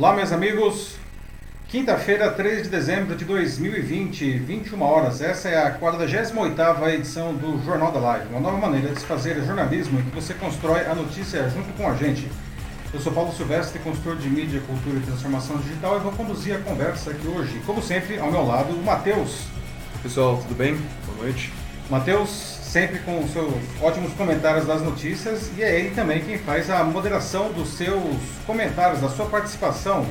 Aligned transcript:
Olá, 0.00 0.14
meus 0.14 0.32
amigos. 0.32 0.96
Quinta-feira, 1.68 2.30
3 2.30 2.62
de 2.62 2.68
dezembro 2.70 3.14
de 3.14 3.22
2020, 3.26 4.38
21 4.38 4.80
horas. 4.80 5.20
Essa 5.20 5.50
é 5.50 5.58
a 5.58 5.78
48ª 5.78 6.94
edição 6.94 7.34
do 7.34 7.62
Jornal 7.62 7.92
da 7.92 8.00
Live, 8.00 8.28
uma 8.30 8.40
nova 8.40 8.56
maneira 8.56 8.94
de 8.94 8.98
se 8.98 9.04
fazer 9.04 9.38
jornalismo 9.44 10.00
em 10.00 10.02
que 10.04 10.10
você 10.10 10.32
constrói 10.32 10.86
a 10.86 10.94
notícia 10.94 11.46
junto 11.50 11.70
com 11.74 11.86
a 11.86 11.94
gente. 11.96 12.26
Eu 12.94 12.98
sou 12.98 13.12
Paulo 13.12 13.30
Silvestre, 13.30 13.78
consultor 13.80 14.16
de 14.16 14.30
mídia, 14.30 14.62
cultura 14.66 14.96
e 14.96 15.02
transformação 15.02 15.58
digital 15.58 15.98
e 15.98 16.00
vou 16.00 16.12
conduzir 16.12 16.56
a 16.56 16.60
conversa 16.60 17.10
aqui 17.10 17.28
hoje. 17.28 17.60
Como 17.66 17.82
sempre, 17.82 18.18
ao 18.18 18.32
meu 18.32 18.46
lado, 18.46 18.72
o 18.72 18.82
Matheus. 18.82 19.48
Pessoal, 20.02 20.38
tudo 20.38 20.56
bem? 20.56 20.76
Boa 21.04 21.24
noite. 21.24 21.52
Matheus, 21.90 22.59
sempre 22.70 23.00
com 23.00 23.18
os 23.18 23.32
seus 23.32 23.52
ótimos 23.82 24.12
comentários 24.12 24.64
das 24.64 24.80
notícias 24.80 25.50
e 25.56 25.62
é 25.62 25.80
ele 25.80 25.90
também 25.90 26.20
quem 26.20 26.38
faz 26.38 26.70
a 26.70 26.84
moderação 26.84 27.52
dos 27.52 27.70
seus 27.70 28.16
comentários, 28.46 29.00
da 29.00 29.08
sua 29.08 29.26
participação. 29.26 30.06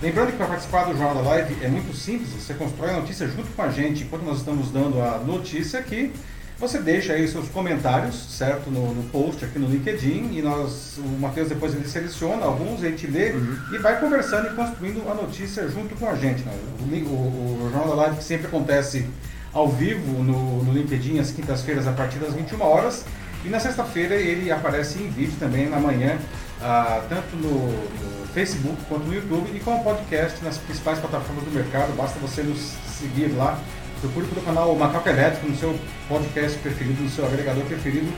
Lembrando 0.00 0.30
que 0.30 0.38
para 0.38 0.46
participar 0.46 0.84
do 0.84 0.96
Jornal 0.96 1.16
da 1.16 1.30
Live 1.30 1.58
é 1.62 1.68
muito 1.68 1.94
simples, 1.94 2.30
você 2.30 2.54
constrói 2.54 2.90
a 2.90 2.94
notícia 2.94 3.28
junto 3.28 3.48
com 3.54 3.60
a 3.60 3.68
gente 3.68 4.04
enquanto 4.04 4.22
nós 4.22 4.38
estamos 4.38 4.70
dando 4.70 4.98
a 5.02 5.18
notícia 5.18 5.78
aqui. 5.78 6.10
Você 6.58 6.78
deixa 6.78 7.12
aí 7.12 7.28
seus 7.28 7.48
comentários, 7.48 8.14
certo, 8.36 8.70
no, 8.70 8.94
no 8.94 9.02
post 9.10 9.44
aqui 9.44 9.58
no 9.58 9.66
LinkedIn 9.66 10.30
e 10.32 10.42
nós, 10.42 10.98
o 10.98 11.20
Matheus 11.20 11.48
depois 11.48 11.74
ele 11.74 11.86
seleciona 11.86 12.46
alguns, 12.46 12.82
a 12.82 12.88
gente 12.88 13.06
lê 13.06 13.32
uhum. 13.32 13.58
e 13.72 13.78
vai 13.78 14.00
conversando 14.00 14.46
e 14.46 14.54
construindo 14.54 15.06
a 15.10 15.14
notícia 15.14 15.68
junto 15.68 15.94
com 15.96 16.08
a 16.08 16.14
gente. 16.14 16.42
Né? 16.44 16.52
O, 16.80 16.84
o, 16.84 17.66
o 17.66 17.70
Jornal 17.70 17.88
da 17.88 17.94
Live 18.02 18.16
que 18.16 18.24
sempre 18.24 18.46
acontece 18.46 19.06
ao 19.52 19.68
vivo 19.68 20.22
no, 20.22 20.62
no 20.62 20.72
LinkedIn 20.72 21.18
às 21.18 21.30
quintas-feiras 21.30 21.86
a 21.86 21.92
partir 21.92 22.18
das 22.18 22.34
21 22.34 22.62
horas. 22.62 23.04
E 23.44 23.48
na 23.48 23.58
sexta-feira 23.58 24.14
ele 24.14 24.50
aparece 24.50 24.98
em 25.02 25.08
vídeo 25.08 25.34
também 25.38 25.68
na 25.68 25.80
manhã, 25.80 26.18
ah, 26.60 27.02
tanto 27.08 27.36
no, 27.36 27.48
no, 27.48 28.26
Facebook 28.34 28.76
quanto 28.88 29.06
no 29.06 29.14
YouTube 29.14 29.50
e 29.54 29.60
como 29.60 29.82
podcast 29.82 30.44
nas 30.44 30.58
principais 30.58 30.98
plataformas 30.98 31.44
do 31.44 31.50
mercado. 31.50 31.96
Basta 31.96 32.18
você 32.20 32.42
nos 32.42 32.76
seguir 32.98 33.34
lá. 33.36 33.58
Procure 34.00 34.26
pelo 34.26 34.42
canal 34.42 34.74
Macaco 34.76 35.08
Elétrico 35.08 35.48
no 35.48 35.56
seu 35.56 35.78
podcast 36.08 36.58
preferido, 36.58 37.02
no 37.02 37.10
seu 37.10 37.26
agregador 37.26 37.64
preferido 37.64 38.10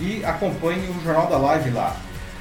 e 0.00 0.24
acompanhe 0.24 0.88
o 0.88 1.02
Jornal 1.02 1.26
da 1.28 1.36
Live 1.38 1.70
lá. 1.70 1.96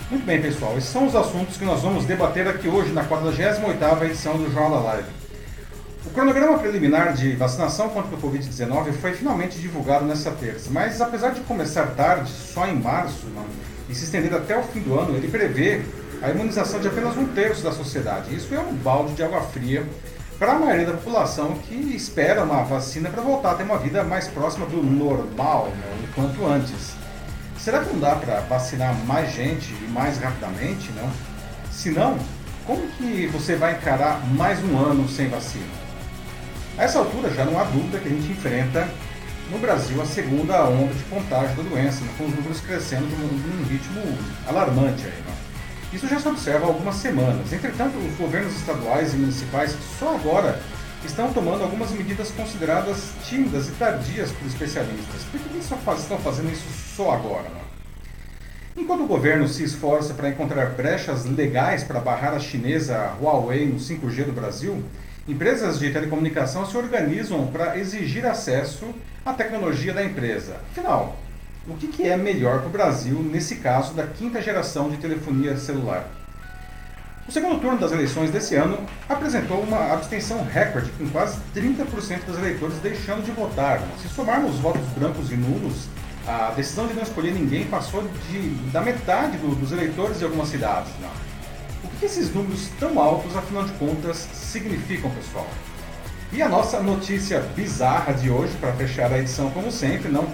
Muito 0.09 0.25
bem, 0.25 0.41
pessoal, 0.41 0.77
esses 0.77 0.89
são 0.89 1.07
os 1.07 1.15
assuntos 1.15 1.57
que 1.57 1.65
nós 1.65 1.81
vamos 1.81 2.05
debater 2.05 2.47
aqui 2.47 2.67
hoje 2.67 2.91
na 2.91 3.03
48ª 3.05 4.03
edição 4.05 4.37
do 4.37 4.51
Jornal 4.51 4.81
da 4.81 4.89
Live. 4.91 5.14
O 6.05 6.09
cronograma 6.11 6.59
preliminar 6.59 7.13
de 7.13 7.35
vacinação 7.35 7.89
contra 7.89 8.15
o 8.15 8.21
Covid-19 8.21 8.93
foi 8.93 9.13
finalmente 9.13 9.59
divulgado 9.59 10.05
nesta 10.05 10.31
terça, 10.31 10.69
mas 10.71 11.01
apesar 11.01 11.31
de 11.31 11.41
começar 11.41 11.87
tarde, 11.95 12.29
só 12.29 12.67
em 12.67 12.75
março, 12.75 13.25
e 13.89 13.95
se 13.95 14.05
estender 14.05 14.33
até 14.33 14.57
o 14.57 14.63
fim 14.63 14.81
do 14.81 14.97
ano, 14.99 15.15
ele 15.15 15.27
prevê 15.27 15.81
a 16.21 16.29
imunização 16.29 16.79
de 16.79 16.87
apenas 16.87 17.17
um 17.17 17.25
terço 17.27 17.63
da 17.63 17.71
sociedade. 17.71 18.33
Isso 18.33 18.53
é 18.53 18.59
um 18.59 18.73
balde 18.75 19.13
de 19.13 19.23
água 19.23 19.41
fria 19.41 19.85
para 20.39 20.53
a 20.53 20.59
maioria 20.59 20.85
da 20.85 20.93
população 20.93 21.55
que 21.55 21.75
espera 21.95 22.43
uma 22.43 22.63
vacina 22.63 23.09
para 23.09 23.21
voltar 23.21 23.51
a 23.51 23.55
ter 23.55 23.63
uma 23.63 23.77
vida 23.77 24.03
mais 24.03 24.27
próxima 24.27 24.65
do 24.67 24.81
normal, 24.83 25.69
né, 25.75 26.03
o 26.03 26.13
quanto 26.13 26.45
antes. 26.45 26.93
Será 27.57 27.83
que 27.83 27.91
não 27.91 27.99
dá 27.99 28.15
para 28.15 28.41
vacinar 28.41 28.93
mais 29.05 29.33
gente 29.33 29.73
e 29.73 29.87
mais 29.91 30.17
rapidamente? 30.17 30.91
Não? 30.91 31.09
Se 31.71 31.89
não, 31.89 32.17
como 32.65 32.87
que 32.89 33.27
você 33.27 33.55
vai 33.55 33.73
encarar 33.73 34.23
mais 34.35 34.63
um 34.63 34.77
ano 34.77 35.07
sem 35.09 35.27
vacina? 35.29 35.84
A 36.77 36.83
essa 36.83 36.99
altura 36.99 37.29
já 37.33 37.45
não 37.45 37.57
há 37.57 37.63
dúvida 37.63 37.99
que 37.99 38.07
a 38.07 38.11
gente 38.11 38.31
enfrenta 38.31 38.87
no 39.49 39.57
Brasil 39.59 40.01
a 40.01 40.05
segunda 40.05 40.65
onda 40.65 40.93
de 40.93 41.03
contágio 41.03 41.55
da 41.55 41.63
doença, 41.63 42.03
né, 42.03 42.11
com 42.17 42.25
os 42.25 42.35
números 42.35 42.59
crescendo 42.59 43.07
de 43.07 43.15
um, 43.15 43.27
de 43.27 43.57
um 43.57 43.63
ritmo 43.63 44.01
alarmante. 44.45 45.05
Aí, 45.05 45.21
né? 45.25 45.35
Isso 45.93 46.07
já 46.07 46.19
se 46.19 46.27
observa 46.27 46.65
há 46.65 46.67
algumas 46.67 46.95
semanas. 46.95 47.53
Entretanto, 47.53 47.97
os 47.97 48.17
governos 48.17 48.53
estaduais 48.55 49.13
e 49.13 49.17
municipais 49.17 49.77
só 49.97 50.15
agora 50.15 50.59
estão 51.05 51.31
tomando 51.31 51.63
algumas 51.63 51.91
medidas 51.91 52.31
consideradas 52.31 53.11
tímidas 53.23 53.69
e 53.69 53.71
tardias 53.71 54.31
por 54.31 54.45
especialistas. 54.45 55.23
Por 55.31 55.39
que 55.39 55.49
eles 55.53 55.65
só 55.65 55.77
faz, 55.77 56.01
estão 56.01 56.17
fazendo 56.17 56.51
isso 56.51 56.67
só 56.95 57.11
agora? 57.11 57.43
Né? 57.43 57.61
Enquanto 58.75 59.03
o 59.03 59.07
governo 59.07 59.47
se 59.47 59.63
esforça 59.63 60.13
para 60.13 60.27
encontrar 60.27 60.71
brechas 60.71 61.23
legais 61.23 61.85
para 61.85 62.01
barrar 62.01 62.33
a 62.33 62.39
chinesa 62.39 63.13
Huawei 63.21 63.65
no 63.65 63.79
5G 63.79 64.25
do 64.25 64.33
Brasil, 64.33 64.83
Empresas 65.27 65.79
de 65.79 65.89
telecomunicação 65.89 66.67
se 66.67 66.77
organizam 66.77 67.47
para 67.47 67.79
exigir 67.79 68.27
acesso 68.27 68.93
à 69.25 69.33
tecnologia 69.33 69.91
da 69.91 70.05
empresa. 70.05 70.57
Afinal, 70.69 71.17
o 71.67 71.73
que, 71.75 72.07
é 72.07 72.15
melhor 72.15 72.59
para 72.59 72.67
o 72.67 72.71
Brasil 72.71 73.17
nesse 73.23 73.55
caso 73.55 73.95
da 73.95 74.05
quinta 74.05 74.39
geração 74.39 74.87
de 74.87 74.97
telefonia 74.97 75.57
celular? 75.57 76.07
O 77.27 77.31
segundo 77.31 77.59
turno 77.59 77.79
das 77.79 77.91
eleições 77.91 78.29
desse 78.29 78.53
ano 78.53 78.77
apresentou 79.09 79.61
uma 79.61 79.93
abstenção 79.93 80.45
recorde, 80.45 80.91
com 80.91 81.09
quase 81.09 81.39
30% 81.55 82.25
dos 82.27 82.37
eleitores 82.37 82.77
deixando 82.77 83.25
de 83.25 83.31
votar. 83.31 83.81
Se 83.99 84.07
somarmos 84.09 84.53
os 84.53 84.59
votos 84.59 84.87
brancos 84.89 85.31
e 85.31 85.35
nulos, 85.35 85.87
a 86.27 86.51
decisão 86.51 86.85
de 86.85 86.93
não 86.93 87.01
escolher 87.01 87.31
ninguém 87.31 87.65
passou 87.65 88.07
de, 88.29 88.49
da 88.71 88.81
metade 88.81 89.37
do, 89.37 89.55
dos 89.55 89.71
eleitores 89.71 90.19
de 90.19 90.23
algumas 90.23 90.49
cidades. 90.49 90.91
Não. 91.01 91.34
O 91.95 91.97
que 91.97 92.05
esses 92.07 92.33
números 92.33 92.67
tão 92.77 92.99
altos, 92.99 93.37
afinal 93.37 93.63
de 93.63 93.71
contas, 93.73 94.17
significam, 94.33 95.09
pessoal? 95.11 95.47
E 96.33 96.41
a 96.41 96.49
nossa 96.49 96.81
notícia 96.81 97.39
bizarra 97.55 98.13
de 98.13 98.29
hoje, 98.29 98.53
para 98.59 98.73
fechar 98.73 99.13
a 99.13 99.17
edição 99.17 99.49
como 99.51 99.71
sempre, 99.71 100.11
não. 100.11 100.27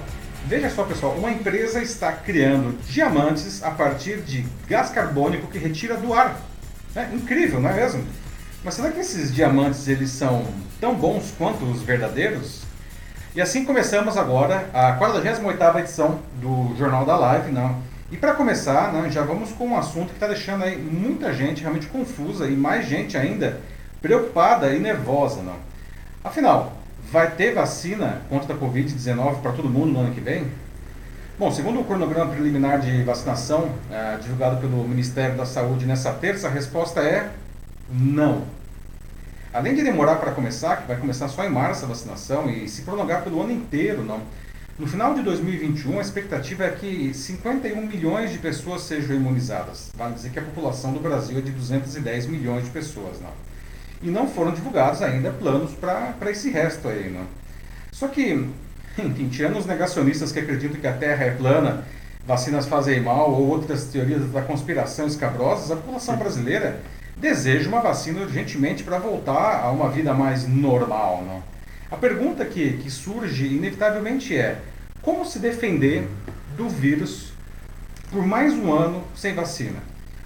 Veja 0.47 0.71
só, 0.71 0.83
pessoal, 0.83 1.13
uma 1.13 1.29
empresa 1.29 1.79
está 1.79 2.13
criando 2.13 2.75
diamantes 2.89 3.61
a 3.61 3.69
partir 3.69 4.21
de 4.21 4.43
gás 4.67 4.89
carbônico 4.89 5.45
que 5.45 5.59
retira 5.59 5.97
do 5.97 6.15
ar. 6.15 6.35
É 6.95 7.03
incrível, 7.13 7.61
não 7.61 7.69
é 7.69 7.73
mesmo? 7.75 8.03
Mas 8.63 8.73
será 8.73 8.89
que 8.89 8.99
esses 8.99 9.31
diamantes 9.31 9.87
eles 9.87 10.09
são 10.09 10.43
tão 10.79 10.95
bons 10.95 11.31
quanto 11.37 11.63
os 11.65 11.83
verdadeiros? 11.83 12.63
E 13.35 13.41
assim 13.41 13.65
começamos 13.65 14.17
agora 14.17 14.67
a 14.73 14.97
48ª 14.97 15.79
edição 15.79 16.19
do 16.41 16.75
Jornal 16.75 17.05
da 17.05 17.15
Live, 17.17 17.51
não? 17.51 17.90
E 18.11 18.17
para 18.17 18.33
começar, 18.33 18.91
né, 18.91 19.09
já 19.09 19.21
vamos 19.21 19.53
com 19.53 19.69
um 19.69 19.77
assunto 19.77 20.09
que 20.09 20.15
está 20.15 20.27
deixando 20.27 20.65
aí 20.65 20.77
muita 20.77 21.33
gente 21.33 21.61
realmente 21.61 21.87
confusa 21.87 22.45
e 22.45 22.51
mais 22.57 22.85
gente 22.85 23.17
ainda 23.17 23.61
preocupada 24.01 24.75
e 24.75 24.79
nervosa. 24.79 25.41
Afinal, 26.21 26.73
vai 27.09 27.31
ter 27.31 27.53
vacina 27.53 28.21
contra 28.29 28.53
a 28.53 28.57
Covid-19 28.57 29.41
para 29.41 29.53
todo 29.53 29.69
mundo 29.69 29.93
no 29.93 29.99
ano 30.01 30.13
que 30.13 30.19
vem? 30.19 30.45
Bom, 31.39 31.49
segundo 31.51 31.79
o 31.79 31.85
cronograma 31.85 32.33
preliminar 32.33 32.81
de 32.81 33.01
vacinação 33.03 33.69
é, 33.89 34.17
divulgado 34.17 34.57
pelo 34.57 34.85
Ministério 34.85 35.37
da 35.37 35.45
Saúde 35.45 35.85
nessa 35.85 36.11
terça, 36.11 36.47
a 36.47 36.51
resposta 36.51 36.99
é 36.99 37.31
não. 37.89 38.43
Além 39.53 39.73
de 39.73 39.83
demorar 39.83 40.17
para 40.17 40.31
começar, 40.31 40.81
que 40.81 40.87
vai 40.87 40.97
começar 40.97 41.29
só 41.29 41.45
em 41.45 41.49
março 41.49 41.85
a 41.85 41.87
vacinação 41.87 42.49
e 42.49 42.67
se 42.67 42.81
prolongar 42.81 43.23
pelo 43.23 43.41
ano 43.41 43.53
inteiro, 43.53 44.03
não. 44.03 44.21
No 44.81 44.87
final 44.87 45.13
de 45.13 45.21
2021, 45.21 45.99
a 45.99 46.01
expectativa 46.01 46.63
é 46.63 46.71
que 46.71 47.13
51 47.13 47.85
milhões 47.85 48.31
de 48.31 48.39
pessoas 48.39 48.81
sejam 48.81 49.15
imunizadas. 49.15 49.91
Vale 49.95 50.15
dizer 50.15 50.31
que 50.31 50.39
a 50.39 50.41
população 50.41 50.91
do 50.91 50.99
Brasil 50.99 51.37
é 51.37 51.41
de 51.41 51.51
210 51.51 52.25
milhões 52.25 52.63
de 52.63 52.71
pessoas. 52.71 53.21
Não? 53.21 53.29
E 54.01 54.09
não 54.09 54.27
foram 54.27 54.51
divulgados 54.51 55.03
ainda 55.03 55.29
planos 55.29 55.69
para 55.73 56.31
esse 56.31 56.49
resto 56.49 56.87
aí. 56.87 57.11
Não? 57.11 57.27
Só 57.91 58.07
que, 58.07 58.43
enfim, 58.97 59.29
tirando 59.29 59.59
os 59.59 59.67
negacionistas 59.67 60.31
que 60.31 60.39
acreditam 60.39 60.81
que 60.81 60.87
a 60.87 60.93
Terra 60.93 61.25
é 61.25 61.29
plana, 61.29 61.85
vacinas 62.25 62.65
fazem 62.65 62.99
mal 63.01 63.31
ou 63.31 63.49
outras 63.49 63.83
teorias 63.83 64.31
da 64.31 64.41
conspiração 64.41 65.05
escabrosas, 65.05 65.69
a 65.69 65.75
população 65.75 66.17
brasileira 66.17 66.79
deseja 67.15 67.69
uma 67.69 67.81
vacina 67.81 68.21
urgentemente 68.21 68.83
para 68.83 68.97
voltar 68.97 69.63
a 69.63 69.69
uma 69.69 69.91
vida 69.91 70.11
mais 70.11 70.47
normal. 70.47 71.23
Não? 71.23 71.43
A 71.91 71.97
pergunta 71.97 72.43
que, 72.45 72.77
que 72.77 72.89
surge 72.89 73.45
inevitavelmente 73.45 74.35
é: 74.35 74.57
como 75.01 75.25
se 75.25 75.39
defender 75.39 76.07
do 76.55 76.69
vírus 76.69 77.33
por 78.11 78.23
mais 78.23 78.53
um 78.53 78.71
ano 78.71 79.03
sem 79.15 79.33
vacina? 79.33 79.79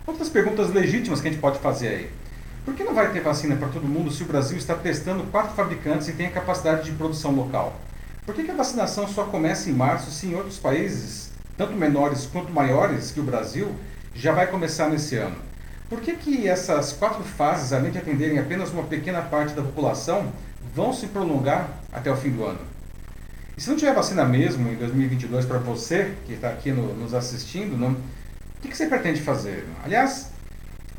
Outras 0.05 0.27
perguntas 0.27 0.69
legítimas 0.69 1.21
que 1.21 1.29
a 1.29 1.31
gente 1.31 1.39
pode 1.39 1.59
fazer 1.59 1.87
aí. 1.87 2.11
Por 2.65 2.73
que 2.73 2.83
não 2.83 2.93
vai 2.93 3.09
ter 3.13 3.21
vacina 3.21 3.55
para 3.55 3.69
todo 3.69 3.87
mundo 3.87 4.11
se 4.11 4.23
o 4.23 4.25
Brasil 4.25 4.57
está 4.57 4.75
testando 4.75 5.23
quatro 5.31 5.55
fabricantes 5.55 6.09
e 6.09 6.13
tem 6.13 6.27
a 6.27 6.31
capacidade 6.31 6.83
de 6.83 6.91
produção 6.91 7.31
local? 7.31 7.79
Por 8.25 8.35
que, 8.35 8.43
que 8.43 8.51
a 8.51 8.55
vacinação 8.55 9.07
só 9.07 9.23
começa 9.23 9.69
em 9.69 9.73
março 9.73 10.11
se 10.11 10.27
em 10.27 10.35
outros 10.35 10.57
países, 10.57 11.31
tanto 11.55 11.73
menores 11.73 12.25
quanto 12.25 12.51
maiores 12.51 13.11
que 13.11 13.19
o 13.19 13.23
Brasil, 13.23 13.73
já 14.13 14.33
vai 14.33 14.47
começar 14.47 14.89
nesse 14.89 15.15
ano? 15.15 15.37
Por 15.87 16.01
que, 16.01 16.15
que 16.15 16.49
essas 16.49 16.91
quatro 16.91 17.23
fases, 17.23 17.71
além 17.71 17.91
de 17.91 17.99
atenderem 17.99 18.39
apenas 18.39 18.71
uma 18.71 18.83
pequena 18.83 19.21
parte 19.21 19.53
da 19.53 19.61
população, 19.61 20.33
vão 20.73 20.91
se 20.91 21.07
prolongar 21.07 21.69
até 21.93 22.11
o 22.11 22.17
fim 22.17 22.31
do 22.31 22.43
ano? 22.43 22.74
E 23.57 23.61
se 23.61 23.69
não 23.69 23.77
tiver 23.77 23.93
vacina 23.93 24.25
mesmo 24.25 24.69
em 24.69 24.75
2022 24.75 25.45
para 25.45 25.57
você, 25.59 26.13
que 26.25 26.33
está 26.33 26.49
aqui 26.49 26.71
no, 26.71 26.93
nos 26.93 27.13
assistindo, 27.13 27.77
não, 27.77 27.91
o 27.91 27.97
que, 28.61 28.67
que, 28.67 28.75
você 28.75 28.87
pretende 28.87 29.21
fazer? 29.21 29.65
Aliás, 29.83 30.29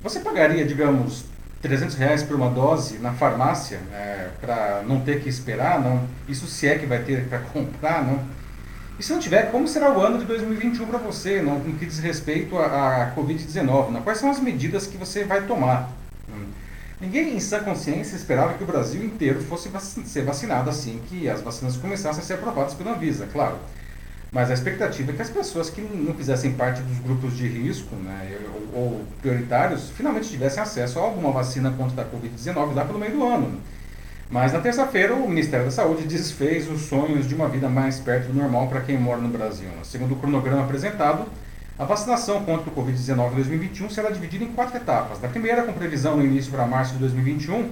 você 0.02 0.20
pagaria, 0.20 0.64
digamos, 0.64 1.24
300 1.60 1.96
reais 1.96 2.22
por 2.22 2.36
uma 2.36 2.48
dose 2.48 2.98
na 2.98 3.12
farmácia 3.12 3.78
é, 3.92 4.28
para 4.40 4.82
não 4.86 5.00
ter 5.00 5.20
que 5.20 5.28
esperar? 5.28 5.80
Não? 5.80 6.08
Isso 6.28 6.46
se 6.46 6.66
é 6.66 6.78
que 6.78 6.86
vai 6.86 7.02
ter 7.02 7.26
para 7.26 7.40
comprar? 7.52 8.02
Não? 8.04 8.24
E 8.98 9.02
se 9.02 9.12
não 9.12 9.18
tiver, 9.18 9.50
como 9.50 9.68
será 9.68 9.92
o 9.92 10.00
ano 10.00 10.18
de 10.18 10.24
2021 10.24 10.86
para 10.86 10.98
você, 10.98 11.42
no 11.42 11.60
que 11.74 11.84
diz 11.84 11.98
respeito 11.98 12.56
à, 12.56 13.02
à 13.02 13.14
Covid-19? 13.14 14.02
Quais 14.02 14.18
são 14.18 14.30
as 14.30 14.40
medidas 14.40 14.86
que 14.86 14.96
você 14.96 15.24
vai 15.24 15.42
tomar? 15.42 15.90
Hum. 16.30 16.46
Ninguém 17.00 17.36
em 17.36 17.40
sã 17.40 17.62
consciência 17.62 18.16
esperava 18.16 18.54
que 18.54 18.64
o 18.64 18.66
Brasil 18.66 19.04
inteiro 19.04 19.42
fosse 19.42 19.68
vac 19.68 19.82
ser 19.82 20.22
vacinado 20.22 20.70
assim 20.70 21.00
que 21.08 21.28
as 21.28 21.42
vacinas 21.42 21.76
começassem 21.76 22.22
a 22.22 22.24
ser 22.24 22.34
aprovadas 22.34 22.72
pela 22.72 22.92
Anvisa, 22.92 23.28
claro. 23.30 23.56
Mas 24.32 24.50
a 24.50 24.54
expectativa 24.54 25.12
é 25.12 25.14
que 25.14 25.22
as 25.22 25.30
pessoas 25.30 25.68
que 25.68 25.80
não 25.80 26.14
fizessem 26.14 26.52
parte 26.52 26.80
dos 26.82 26.98
grupos 26.98 27.36
de 27.36 27.46
risco 27.46 27.94
né, 27.96 28.38
ou, 28.74 28.80
ou 28.80 29.04
prioritários 29.20 29.90
finalmente 29.90 30.28
tivessem 30.28 30.62
acesso 30.62 30.98
a 30.98 31.02
alguma 31.02 31.30
vacina 31.30 31.70
contra 31.70 32.02
a 32.02 32.04
Covid-19 32.06 32.74
lá 32.74 32.84
pelo 32.84 32.98
meio 32.98 33.12
do 33.12 33.24
ano. 33.24 33.60
Mas 34.28 34.52
na 34.52 34.60
terça-feira, 34.60 35.14
o 35.14 35.28
Ministério 35.28 35.66
da 35.66 35.70
Saúde 35.70 36.04
desfez 36.04 36.68
os 36.68 36.82
sonhos 36.82 37.28
de 37.28 37.34
uma 37.34 37.48
vida 37.48 37.68
mais 37.68 38.00
perto 38.00 38.28
do 38.28 38.34
normal 38.34 38.66
para 38.68 38.80
quem 38.80 38.98
mora 38.98 39.20
no 39.20 39.28
Brasil. 39.28 39.68
Segundo 39.84 40.14
o 40.14 40.16
cronograma 40.16 40.64
apresentado, 40.64 41.26
a 41.78 41.84
vacinação 41.84 42.42
contra 42.42 42.70
o 42.70 42.74
Covid-19 42.74 43.32
em 43.32 43.34
2021 43.34 43.90
será 43.90 44.10
dividida 44.10 44.44
em 44.44 44.52
quatro 44.52 44.76
etapas. 44.76 45.20
Na 45.20 45.28
primeira, 45.28 45.62
com 45.62 45.74
previsão 45.74 46.16
no 46.16 46.24
início 46.24 46.50
para 46.50 46.66
março 46.66 46.94
de 46.94 47.00
2021, 47.00 47.70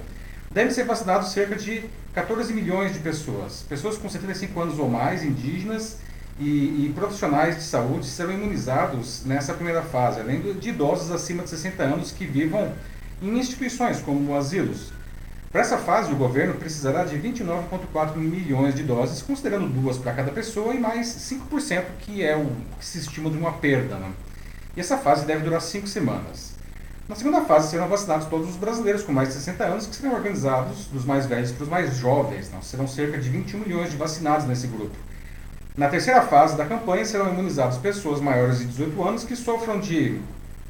devem 0.51 0.73
ser 0.73 0.85
vacinados 0.85 1.33
cerca 1.33 1.57
de 1.57 1.85
14 2.13 2.53
milhões 2.53 2.93
de 2.93 2.99
pessoas. 2.99 3.65
Pessoas 3.67 3.97
com 3.97 4.09
75 4.09 4.61
anos 4.61 4.79
ou 4.79 4.91
mais, 4.91 5.25
indígenas 5.25 5.99
e, 6.39 6.45
e 6.85 6.93
profissionais 6.95 7.57
de 7.57 7.63
saúde 7.63 8.07
serão 8.07 8.33
imunizados 8.33 9.23
nessa 9.25 9.55
primeira 9.55 9.81
fase, 9.81 10.21
além 10.21 10.41
de 10.53 10.69
idosos 10.69 11.11
acima 11.11 11.43
de 11.43 11.49
60 11.49 11.83
anos 11.83 12.11
que 12.11 12.27
vivam 12.27 12.73
em 13.23 13.39
instituições 13.39 14.01
como 14.01 14.37
asilos. 14.37 14.93
Para 15.55 15.61
essa 15.61 15.79
fase, 15.79 16.11
o 16.11 16.17
governo 16.17 16.55
precisará 16.55 17.05
de 17.05 17.17
29,4 17.17 18.17
milhões 18.17 18.75
de 18.75 18.83
doses, 18.83 19.23
considerando 19.23 19.69
duas 19.69 19.97
para 19.97 20.13
cada 20.13 20.33
pessoa 20.33 20.75
e 20.75 20.81
mais 20.81 21.07
5%, 21.07 21.85
que 22.01 22.25
é 22.25 22.37
o 22.37 22.51
que 22.77 22.85
se 22.85 22.99
estima 22.99 23.31
de 23.31 23.39
uma 23.39 23.53
perda. 23.53 23.95
Né? 23.95 24.11
E 24.77 24.81
essa 24.81 24.99
fase 24.99 25.25
deve 25.25 25.45
durar 25.45 25.61
cinco 25.61 25.87
semanas. 25.87 26.55
Na 27.09 27.15
segunda 27.15 27.43
fase 27.43 27.71
serão 27.71 27.87
vacinados 27.87 28.27
todos 28.27 28.49
os 28.51 28.57
brasileiros 28.57 29.05
com 29.05 29.13
mais 29.13 29.29
de 29.29 29.35
60 29.35 29.65
anos, 29.65 29.87
que 29.87 29.95
serão 29.95 30.15
organizados 30.15 30.87
dos 30.87 31.05
mais 31.05 31.25
velhos 31.25 31.53
para 31.53 31.63
os 31.63 31.69
mais 31.69 31.97
jovens. 31.99 32.51
Né? 32.51 32.59
Serão 32.61 32.89
cerca 32.89 33.17
de 33.17 33.29
21 33.29 33.61
milhões 33.61 33.93
de 33.93 33.97
vacinados 33.97 34.49
nesse 34.49 34.67
grupo. 34.67 34.97
Na 35.77 35.87
terceira 35.87 36.23
fase 36.23 36.57
da 36.57 36.67
campanha 36.67 37.05
serão 37.05 37.33
imunizados 37.33 37.79
pessoas 37.79 38.21
maiores 38.21 38.59
de 38.59 38.65
18 38.65 39.05
anos 39.05 39.23
que 39.23 39.37
sofram 39.37 39.79
de 39.79 40.21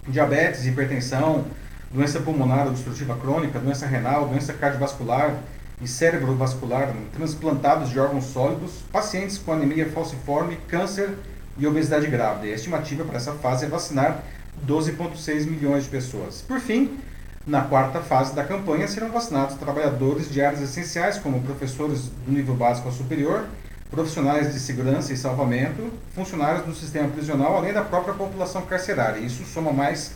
diabetes, 0.07 0.67
hipertensão, 0.67 1.47
doença 1.95 2.19
pulmonar 2.19 2.67
obstrutiva 2.67 3.15
crônica, 3.15 3.61
doença 3.61 3.87
renal, 3.87 4.27
doença 4.27 4.53
cardiovascular 4.53 5.37
e 5.81 5.87
cerebrovascular, 5.87 6.93
transplantados 7.13 7.91
de 7.91 8.01
órgãos 8.01 8.25
sólidos, 8.25 8.73
pacientes 8.91 9.39
com 9.39 9.53
anemia 9.53 9.89
falciforme, 9.89 10.59
câncer 10.67 11.11
e 11.57 11.65
obesidade 11.67 12.09
grávida. 12.09 12.49
E 12.49 12.53
a 12.53 12.57
estimativa 12.57 13.05
para 13.05 13.17
essa 13.17 13.33
fase 13.35 13.67
é 13.67 13.69
vacinar 13.69 14.25
12,6 14.67 15.47
milhões 15.47 15.85
de 15.85 15.91
pessoas. 15.91 16.43
Por 16.43 16.59
fim, 16.59 16.99
na 17.47 17.61
quarta 17.61 18.01
fase 18.01 18.35
da 18.35 18.43
campanha 18.43 18.89
serão 18.89 19.11
vacinados 19.11 19.55
trabalhadores 19.57 20.29
de 20.29 20.43
áreas 20.43 20.63
essenciais, 20.63 21.19
como 21.19 21.43
professores 21.43 22.11
do 22.27 22.33
nível 22.33 22.57
básico 22.57 22.89
ao 22.89 22.95
superior, 22.95 23.45
profissionais 23.89 24.53
de 24.53 24.59
segurança 24.59 25.13
e 25.13 25.17
salvamento, 25.17 25.93
funcionários 26.13 26.65
do 26.65 26.75
sistema 26.75 27.09
prisional, 27.09 27.57
além 27.57 27.73
da 27.73 27.83
própria 27.83 28.15
população 28.15 28.63
carcerária. 28.63 29.21
Isso 29.21 29.45
soma 29.45 29.73
mais 29.73 30.13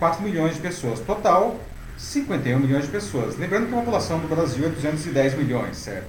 4 0.00 0.22
milhões 0.22 0.54
de 0.54 0.60
pessoas. 0.60 0.98
Total, 1.00 1.60
51 1.96 2.58
milhões 2.58 2.86
de 2.86 2.90
pessoas. 2.90 3.36
Lembrando 3.36 3.68
que 3.68 3.74
a 3.74 3.78
população 3.78 4.18
do 4.18 4.26
Brasil 4.26 4.66
é 4.66 4.70
210 4.70 5.34
milhões, 5.34 5.76
certo? 5.76 6.08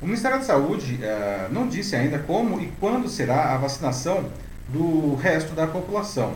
O 0.00 0.06
Ministério 0.06 0.38
da 0.38 0.44
Saúde 0.44 1.00
uh, 1.02 1.52
não 1.52 1.68
disse 1.68 1.96
ainda 1.96 2.18
como 2.20 2.60
e 2.60 2.68
quando 2.78 3.08
será 3.08 3.52
a 3.54 3.58
vacinação 3.58 4.30
do 4.68 5.16
resto 5.16 5.52
da 5.52 5.66
população. 5.66 6.34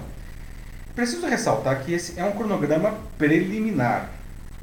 Preciso 0.94 1.26
ressaltar 1.26 1.84
que 1.84 1.92
esse 1.92 2.18
é 2.18 2.24
um 2.24 2.32
cronograma 2.32 2.98
preliminar. 3.16 4.10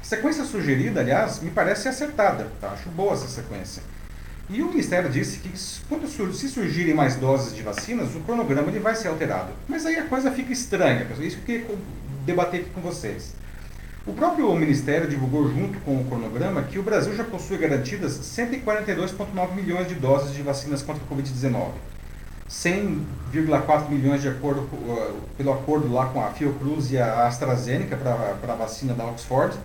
A 0.00 0.04
sequência 0.04 0.44
sugerida, 0.44 1.00
aliás, 1.00 1.40
me 1.40 1.50
parece 1.50 1.88
acertada. 1.88 2.48
Tá? 2.60 2.68
Acho 2.68 2.90
boa 2.90 3.14
essa 3.14 3.28
sequência. 3.28 3.82
E 4.48 4.62
o 4.62 4.68
Ministério 4.68 5.10
disse 5.10 5.38
que 5.38 5.50
quando 5.88 6.06
se 6.34 6.48
surgirem 6.48 6.94
mais 6.94 7.16
doses 7.16 7.54
de 7.54 7.62
vacinas, 7.62 8.14
o 8.14 8.20
cronograma 8.20 8.68
ele 8.68 8.78
vai 8.78 8.94
ser 8.94 9.08
alterado. 9.08 9.48
Mas 9.66 9.84
aí 9.86 9.96
a 9.96 10.04
coisa 10.04 10.30
fica 10.30 10.52
estranha. 10.52 11.06
Isso 11.18 11.38
que 11.38 11.66
debater 12.26 12.60
aqui 12.60 12.70
com 12.70 12.80
vocês. 12.80 13.34
O 14.04 14.12
próprio 14.12 14.54
Ministério 14.54 15.08
divulgou 15.08 15.48
junto 15.48 15.80
com 15.80 16.00
o 16.00 16.04
cronograma 16.04 16.62
que 16.62 16.78
o 16.78 16.82
Brasil 16.82 17.14
já 17.16 17.24
possui 17.24 17.56
garantidas 17.56 18.18
142,9 18.18 19.54
milhões 19.54 19.88
de 19.88 19.94
doses 19.94 20.34
de 20.34 20.42
vacinas 20.42 20.82
contra 20.82 21.02
a 21.02 21.14
Covid-19. 21.14 21.70
100,4 22.48 23.88
milhões 23.88 24.22
de 24.22 24.28
acordo 24.28 24.60
uh, 24.60 25.14
pelo 25.36 25.52
acordo 25.52 25.92
lá 25.92 26.06
com 26.06 26.24
a 26.24 26.30
Fiocruz 26.30 26.92
e 26.92 26.98
a 26.98 27.26
AstraZeneca 27.26 27.96
para 27.96 28.52
a 28.52 28.56
vacina 28.56 28.94
da 28.94 29.04
Oxford 29.06 29.58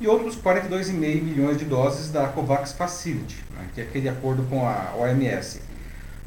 e 0.00 0.06
outros 0.06 0.36
42,5 0.36 0.92
milhões 1.22 1.58
de 1.58 1.64
doses 1.64 2.10
da 2.10 2.28
COVAX 2.28 2.72
Facility, 2.72 3.42
né, 3.56 3.66
que 3.74 3.80
é 3.80 3.84
aquele 3.84 4.08
acordo 4.08 4.44
com 4.44 4.66
a 4.66 4.94
OMS. 4.96 5.60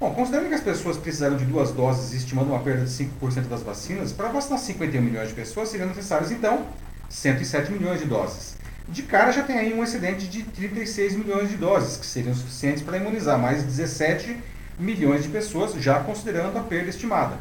Bom, 0.03 0.13
considerando 0.13 0.49
que 0.49 0.55
as 0.55 0.59
pessoas 0.59 0.97
precisaram 0.97 1.37
de 1.37 1.45
duas 1.45 1.71
doses, 1.71 2.11
estimando 2.11 2.49
uma 2.49 2.59
perda 2.59 2.83
de 2.83 2.91
5% 2.91 3.47
das 3.47 3.63
vacinas, 3.63 4.11
para 4.11 4.27
vacinar 4.27 4.59
51 4.59 5.01
milhões 5.01 5.29
de 5.29 5.33
pessoas 5.33 5.69
seriam 5.69 5.87
necessários, 5.87 6.29
então, 6.29 6.65
107 7.07 7.71
milhões 7.71 8.01
de 8.01 8.05
doses. 8.05 8.57
De 8.89 9.01
cara 9.03 9.31
já 9.31 9.43
tem 9.43 9.57
aí 9.57 9.73
um 9.73 9.81
excedente 9.81 10.27
de 10.27 10.43
36 10.43 11.15
milhões 11.15 11.49
de 11.49 11.55
doses, 11.55 11.95
que 11.95 12.05
seriam 12.05 12.35
suficientes 12.35 12.83
para 12.83 12.97
imunizar 12.97 13.39
mais 13.39 13.63
17 13.63 14.37
milhões 14.77 15.23
de 15.23 15.29
pessoas, 15.29 15.73
já 15.75 16.01
considerando 16.01 16.59
a 16.59 16.63
perda 16.63 16.89
estimada. 16.89 17.37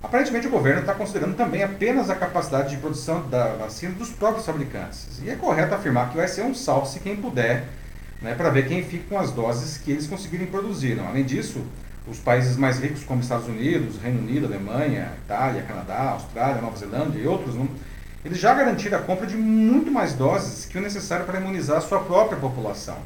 Aparentemente, 0.00 0.46
o 0.46 0.50
governo 0.50 0.82
está 0.82 0.94
considerando 0.94 1.34
também 1.34 1.64
apenas 1.64 2.08
a 2.08 2.14
capacidade 2.14 2.70
de 2.70 2.76
produção 2.76 3.28
da 3.28 3.48
vacina 3.56 3.94
dos 3.94 4.10
próprios 4.10 4.46
fabricantes. 4.46 5.08
E 5.24 5.28
é 5.28 5.34
correto 5.34 5.74
afirmar 5.74 6.10
que 6.10 6.18
vai 6.18 6.28
ser 6.28 6.42
um 6.42 6.54
salve 6.54 6.88
se 6.90 7.00
quem 7.00 7.16
puder 7.16 7.64
né, 8.24 8.34
para 8.34 8.48
ver 8.48 8.66
quem 8.66 8.82
fica 8.82 9.04
com 9.10 9.18
as 9.18 9.30
doses 9.30 9.76
que 9.76 9.92
eles 9.92 10.06
conseguirem 10.06 10.46
produzir. 10.46 10.96
Não? 10.96 11.06
Além 11.06 11.22
disso, 11.22 11.62
os 12.08 12.18
países 12.18 12.56
mais 12.56 12.78
ricos 12.78 13.04
como 13.04 13.20
Estados 13.20 13.46
Unidos, 13.46 13.98
Reino 14.02 14.18
Unido, 14.20 14.46
Alemanha, 14.46 15.12
Itália, 15.24 15.62
Canadá, 15.62 16.10
Austrália, 16.12 16.60
Nova 16.60 16.76
Zelândia 16.76 17.20
e 17.20 17.26
outros, 17.26 17.54
não, 17.54 17.68
eles 18.24 18.38
já 18.38 18.54
garantiram 18.54 18.98
a 18.98 19.02
compra 19.02 19.26
de 19.26 19.36
muito 19.36 19.90
mais 19.90 20.14
doses 20.14 20.64
que 20.64 20.78
o 20.78 20.80
necessário 20.80 21.26
para 21.26 21.38
imunizar 21.38 21.76
a 21.76 21.80
sua 21.82 22.00
própria 22.00 22.38
população. 22.38 22.96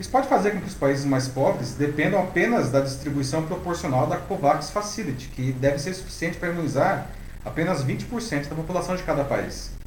Isso 0.00 0.10
pode 0.10 0.28
fazer 0.28 0.52
com 0.52 0.60
que 0.60 0.68
os 0.68 0.74
países 0.74 1.04
mais 1.04 1.28
pobres 1.28 1.74
dependam 1.74 2.22
apenas 2.22 2.70
da 2.70 2.80
distribuição 2.80 3.42
proporcional 3.42 4.06
da 4.06 4.16
COVAX 4.16 4.70
Facility, 4.70 5.28
que 5.28 5.52
deve 5.52 5.78
ser 5.78 5.92
suficiente 5.92 6.38
para 6.38 6.48
imunizar 6.48 7.08
apenas 7.44 7.84
20% 7.84 8.48
da 8.48 8.54
população 8.54 8.96
de 8.96 9.02
cada 9.02 9.24
país. 9.24 9.77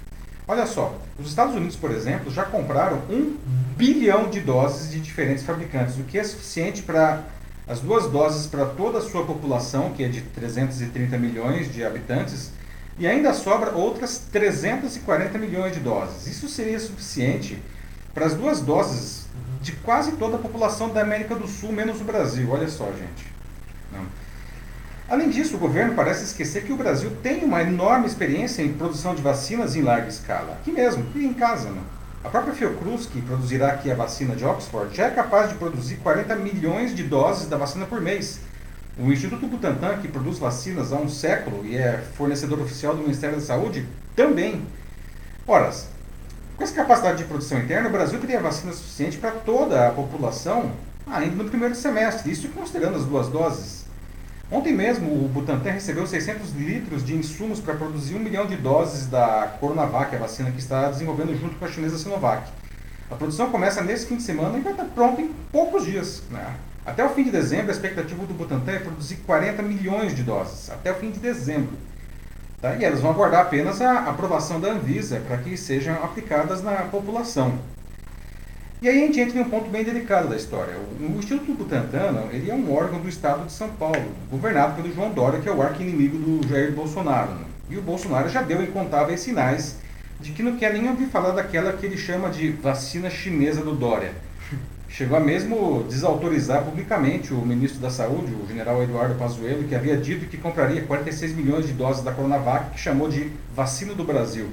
Olha 0.51 0.65
só, 0.65 0.93
os 1.17 1.29
Estados 1.29 1.55
Unidos, 1.55 1.77
por 1.77 1.91
exemplo, 1.91 2.29
já 2.29 2.43
compraram 2.43 2.97
um 3.09 3.37
bilhão 3.77 4.29
de 4.29 4.41
doses 4.41 4.91
de 4.91 4.99
diferentes 4.99 5.45
fabricantes, 5.45 5.97
o 5.97 6.03
que 6.03 6.19
é 6.19 6.23
suficiente 6.25 6.81
para 6.81 7.23
as 7.65 7.79
duas 7.79 8.11
doses 8.11 8.47
para 8.47 8.65
toda 8.65 8.97
a 8.97 9.01
sua 9.01 9.25
população, 9.25 9.93
que 9.93 10.03
é 10.03 10.09
de 10.09 10.19
330 10.19 11.17
milhões 11.17 11.73
de 11.73 11.85
habitantes, 11.85 12.51
e 12.99 13.07
ainda 13.07 13.33
sobra 13.33 13.71
outras 13.71 14.25
340 14.29 15.37
milhões 15.37 15.71
de 15.71 15.79
doses. 15.79 16.27
Isso 16.27 16.49
seria 16.49 16.81
suficiente 16.81 17.57
para 18.13 18.25
as 18.25 18.33
duas 18.33 18.59
doses 18.59 19.27
de 19.61 19.71
quase 19.71 20.11
toda 20.17 20.35
a 20.35 20.39
população 20.39 20.89
da 20.89 20.99
América 20.99 21.33
do 21.33 21.47
Sul, 21.47 21.71
menos 21.71 22.01
o 22.01 22.03
Brasil. 22.03 22.51
Olha 22.51 22.67
só, 22.67 22.87
gente. 22.87 23.25
Não. 23.89 24.03
Além 25.11 25.29
disso, 25.29 25.57
o 25.57 25.59
governo 25.59 25.93
parece 25.93 26.23
esquecer 26.23 26.63
que 26.63 26.71
o 26.71 26.77
Brasil 26.77 27.11
tem 27.21 27.43
uma 27.43 27.61
enorme 27.61 28.07
experiência 28.07 28.61
em 28.61 28.71
produção 28.71 29.13
de 29.13 29.21
vacinas 29.21 29.75
em 29.75 29.81
larga 29.81 30.07
escala, 30.07 30.53
aqui 30.53 30.71
mesmo, 30.71 31.05
e 31.13 31.25
em 31.25 31.33
casa. 31.33 31.69
Né? 31.69 31.81
A 32.23 32.29
própria 32.29 32.53
Fiocruz, 32.53 33.07
que 33.07 33.21
produzirá 33.21 33.73
aqui 33.73 33.91
a 33.91 33.93
vacina 33.93 34.37
de 34.37 34.45
Oxford, 34.45 34.95
já 34.95 35.07
é 35.07 35.09
capaz 35.09 35.49
de 35.49 35.55
produzir 35.55 35.97
40 35.97 36.33
milhões 36.37 36.95
de 36.95 37.03
doses 37.03 37.49
da 37.49 37.57
vacina 37.57 37.85
por 37.85 37.99
mês. 37.99 38.39
O 38.97 39.11
Instituto 39.11 39.47
Butantan, 39.47 39.97
que 39.97 40.07
produz 40.07 40.39
vacinas 40.39 40.93
há 40.93 40.95
um 40.95 41.09
século 41.09 41.65
e 41.65 41.75
é 41.75 42.01
fornecedor 42.15 42.61
oficial 42.61 42.95
do 42.95 43.01
Ministério 43.01 43.35
da 43.35 43.41
Saúde, 43.41 43.85
também. 44.15 44.65
Ora, 45.45 45.73
com 46.55 46.63
essa 46.63 46.73
capacidade 46.73 47.17
de 47.17 47.25
produção 47.25 47.59
interna, 47.59 47.89
o 47.89 47.91
Brasil 47.91 48.17
teria 48.17 48.39
vacina 48.39 48.71
suficiente 48.71 49.17
para 49.17 49.31
toda 49.31 49.89
a 49.89 49.91
população 49.91 50.71
ainda 51.05 51.35
no 51.35 51.49
primeiro 51.49 51.75
semestre, 51.75 52.31
isso 52.31 52.47
considerando 52.47 52.95
as 52.95 53.03
duas 53.03 53.27
doses. 53.27 53.80
Ontem 54.51 54.73
mesmo, 54.73 55.09
o 55.09 55.29
Butantan 55.29 55.71
recebeu 55.71 56.05
600 56.05 56.51
litros 56.51 57.05
de 57.05 57.15
insumos 57.15 57.61
para 57.61 57.73
produzir 57.73 58.15
um 58.15 58.19
milhão 58.19 58.45
de 58.45 58.57
doses 58.57 59.07
da 59.07 59.55
Coronavac, 59.61 60.13
a 60.13 60.19
vacina 60.19 60.51
que 60.51 60.59
está 60.59 60.89
desenvolvendo 60.89 61.33
junto 61.39 61.55
com 61.55 61.63
a 61.63 61.69
chinesa 61.69 61.97
Sinovac. 61.97 62.51
A 63.09 63.15
produção 63.15 63.49
começa 63.49 63.81
nesse 63.81 64.07
fim 64.07 64.17
de 64.17 64.23
semana 64.23 64.57
e 64.57 64.61
vai 64.61 64.73
estar 64.73 64.83
pronta 64.83 65.21
em 65.21 65.31
poucos 65.53 65.85
dias. 65.85 66.23
Né? 66.29 66.45
Até 66.85 67.05
o 67.05 67.09
fim 67.11 67.23
de 67.23 67.31
dezembro, 67.31 67.69
a 67.69 67.71
expectativa 67.71 68.25
do 68.25 68.33
Butantan 68.33 68.73
é 68.73 68.79
produzir 68.79 69.15
40 69.25 69.61
milhões 69.61 70.13
de 70.13 70.21
doses, 70.21 70.69
até 70.69 70.91
o 70.91 70.95
fim 70.95 71.11
de 71.11 71.19
dezembro. 71.19 71.77
Tá? 72.61 72.75
E 72.75 72.83
elas 72.83 72.99
vão 72.99 73.11
aguardar 73.11 73.43
apenas 73.43 73.81
a 73.81 73.99
aprovação 73.99 74.59
da 74.59 74.73
Anvisa 74.73 75.21
para 75.25 75.37
que 75.37 75.55
sejam 75.55 75.95
aplicadas 76.03 76.61
na 76.61 76.73
população. 76.83 77.57
E 78.81 78.89
aí 78.89 79.03
a 79.03 79.05
gente 79.05 79.19
entra 79.19 79.37
em 79.37 79.41
um 79.43 79.49
ponto 79.49 79.69
bem 79.69 79.83
delicado 79.83 80.27
da 80.27 80.35
história. 80.35 80.73
O 80.99 81.19
Instituto 81.19 81.53
Butantan 81.53 82.29
ele 82.31 82.49
é 82.49 82.55
um 82.55 82.73
órgão 82.73 82.99
do 82.99 83.07
Estado 83.07 83.45
de 83.45 83.51
São 83.51 83.69
Paulo, 83.69 84.11
governado 84.27 84.75
pelo 84.75 84.91
João 84.91 85.13
Dória, 85.13 85.39
que 85.39 85.47
é 85.47 85.51
o 85.51 85.61
arqui-inimigo 85.61 86.17
do 86.17 86.47
Jair 86.47 86.71
Bolsonaro. 86.71 87.31
Né? 87.31 87.45
E 87.69 87.77
o 87.77 87.81
Bolsonaro 87.83 88.27
já 88.27 88.41
deu 88.41 88.59
incontáveis 88.63 89.19
sinais 89.19 89.77
de 90.19 90.31
que 90.31 90.41
não 90.41 90.57
quer 90.57 90.73
nem 90.73 90.89
ouvir 90.89 91.05
falar 91.05 91.29
daquela 91.29 91.73
que 91.73 91.85
ele 91.85 91.95
chama 91.95 92.31
de 92.31 92.53
vacina 92.53 93.07
chinesa 93.07 93.63
do 93.63 93.75
Dória. 93.75 94.13
Chegou 94.89 95.15
a 95.15 95.21
mesmo 95.21 95.85
desautorizar 95.87 96.63
publicamente 96.63 97.35
o 97.35 97.45
ministro 97.45 97.79
da 97.79 97.91
Saúde, 97.91 98.33
o 98.33 98.47
general 98.47 98.81
Eduardo 98.81 99.13
Pazuello, 99.13 99.63
que 99.67 99.75
havia 99.75 99.95
dito 99.95 100.25
que 100.25 100.37
compraria 100.37 100.81
46 100.81 101.35
milhões 101.35 101.67
de 101.67 101.73
doses 101.73 102.03
da 102.03 102.11
Coronavac, 102.11 102.71
que 102.71 102.79
chamou 102.79 103.07
de 103.07 103.29
vacina 103.55 103.93
do 103.93 104.03
Brasil. 104.03 104.49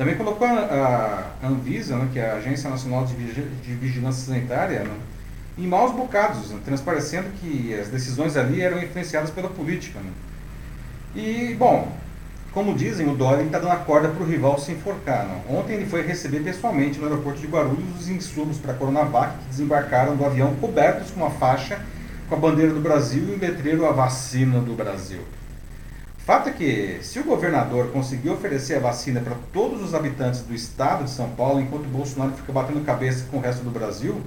Também 0.00 0.14
colocou 0.14 0.46
a, 0.46 1.26
a 1.42 1.46
Anvisa, 1.46 1.94
né, 1.94 2.08
que 2.10 2.18
é 2.18 2.30
a 2.30 2.36
Agência 2.36 2.70
Nacional 2.70 3.04
de, 3.04 3.14
de 3.14 3.74
Vigilância 3.74 4.32
Sanitária, 4.32 4.82
né, 4.82 4.94
em 5.58 5.66
maus 5.66 5.92
bocados, 5.92 6.52
né, 6.52 6.58
transparecendo 6.64 7.28
que 7.38 7.74
as 7.74 7.88
decisões 7.88 8.34
ali 8.34 8.62
eram 8.62 8.82
influenciadas 8.82 9.28
pela 9.28 9.50
política. 9.50 10.00
Né. 10.00 10.10
E, 11.14 11.54
bom, 11.54 11.92
como 12.50 12.74
dizem, 12.74 13.10
o 13.10 13.14
Dória 13.14 13.42
está 13.42 13.58
dando 13.58 13.72
a 13.72 13.76
corda 13.76 14.08
para 14.08 14.22
o 14.22 14.26
rival 14.26 14.58
se 14.58 14.72
enforcar. 14.72 15.28
Não? 15.28 15.58
Ontem 15.58 15.74
ele 15.74 15.84
foi 15.84 16.00
receber 16.00 16.40
pessoalmente 16.40 16.98
no 16.98 17.04
aeroporto 17.04 17.38
de 17.38 17.46
Guarulhos 17.46 18.00
os 18.00 18.08
insumos 18.08 18.56
para 18.56 18.72
a 18.72 18.76
Coronavac 18.76 19.36
que 19.36 19.50
desembarcaram 19.50 20.16
do 20.16 20.24
avião 20.24 20.54
cobertos 20.54 21.10
com 21.10 21.20
uma 21.20 21.30
faixa 21.30 21.78
com 22.26 22.36
a 22.36 22.38
bandeira 22.38 22.72
do 22.72 22.80
Brasil 22.80 23.22
e 23.28 23.32
o 23.32 23.38
letreiro 23.38 23.84
A 23.84 23.92
Vacina 23.92 24.60
do 24.60 24.72
Brasil. 24.72 25.20
Fato 26.30 26.48
é 26.48 26.52
que, 26.52 26.98
se 27.02 27.18
o 27.18 27.24
governador 27.24 27.88
conseguir 27.88 28.30
oferecer 28.30 28.76
a 28.76 28.78
vacina 28.78 29.20
para 29.20 29.34
todos 29.52 29.82
os 29.82 29.96
habitantes 29.96 30.42
do 30.42 30.54
estado 30.54 31.02
de 31.02 31.10
São 31.10 31.28
Paulo, 31.30 31.60
enquanto 31.60 31.88
Bolsonaro 31.88 32.30
fica 32.30 32.52
batendo 32.52 32.86
cabeça 32.86 33.26
com 33.28 33.38
o 33.38 33.40
resto 33.40 33.64
do 33.64 33.70
Brasil 33.70 34.20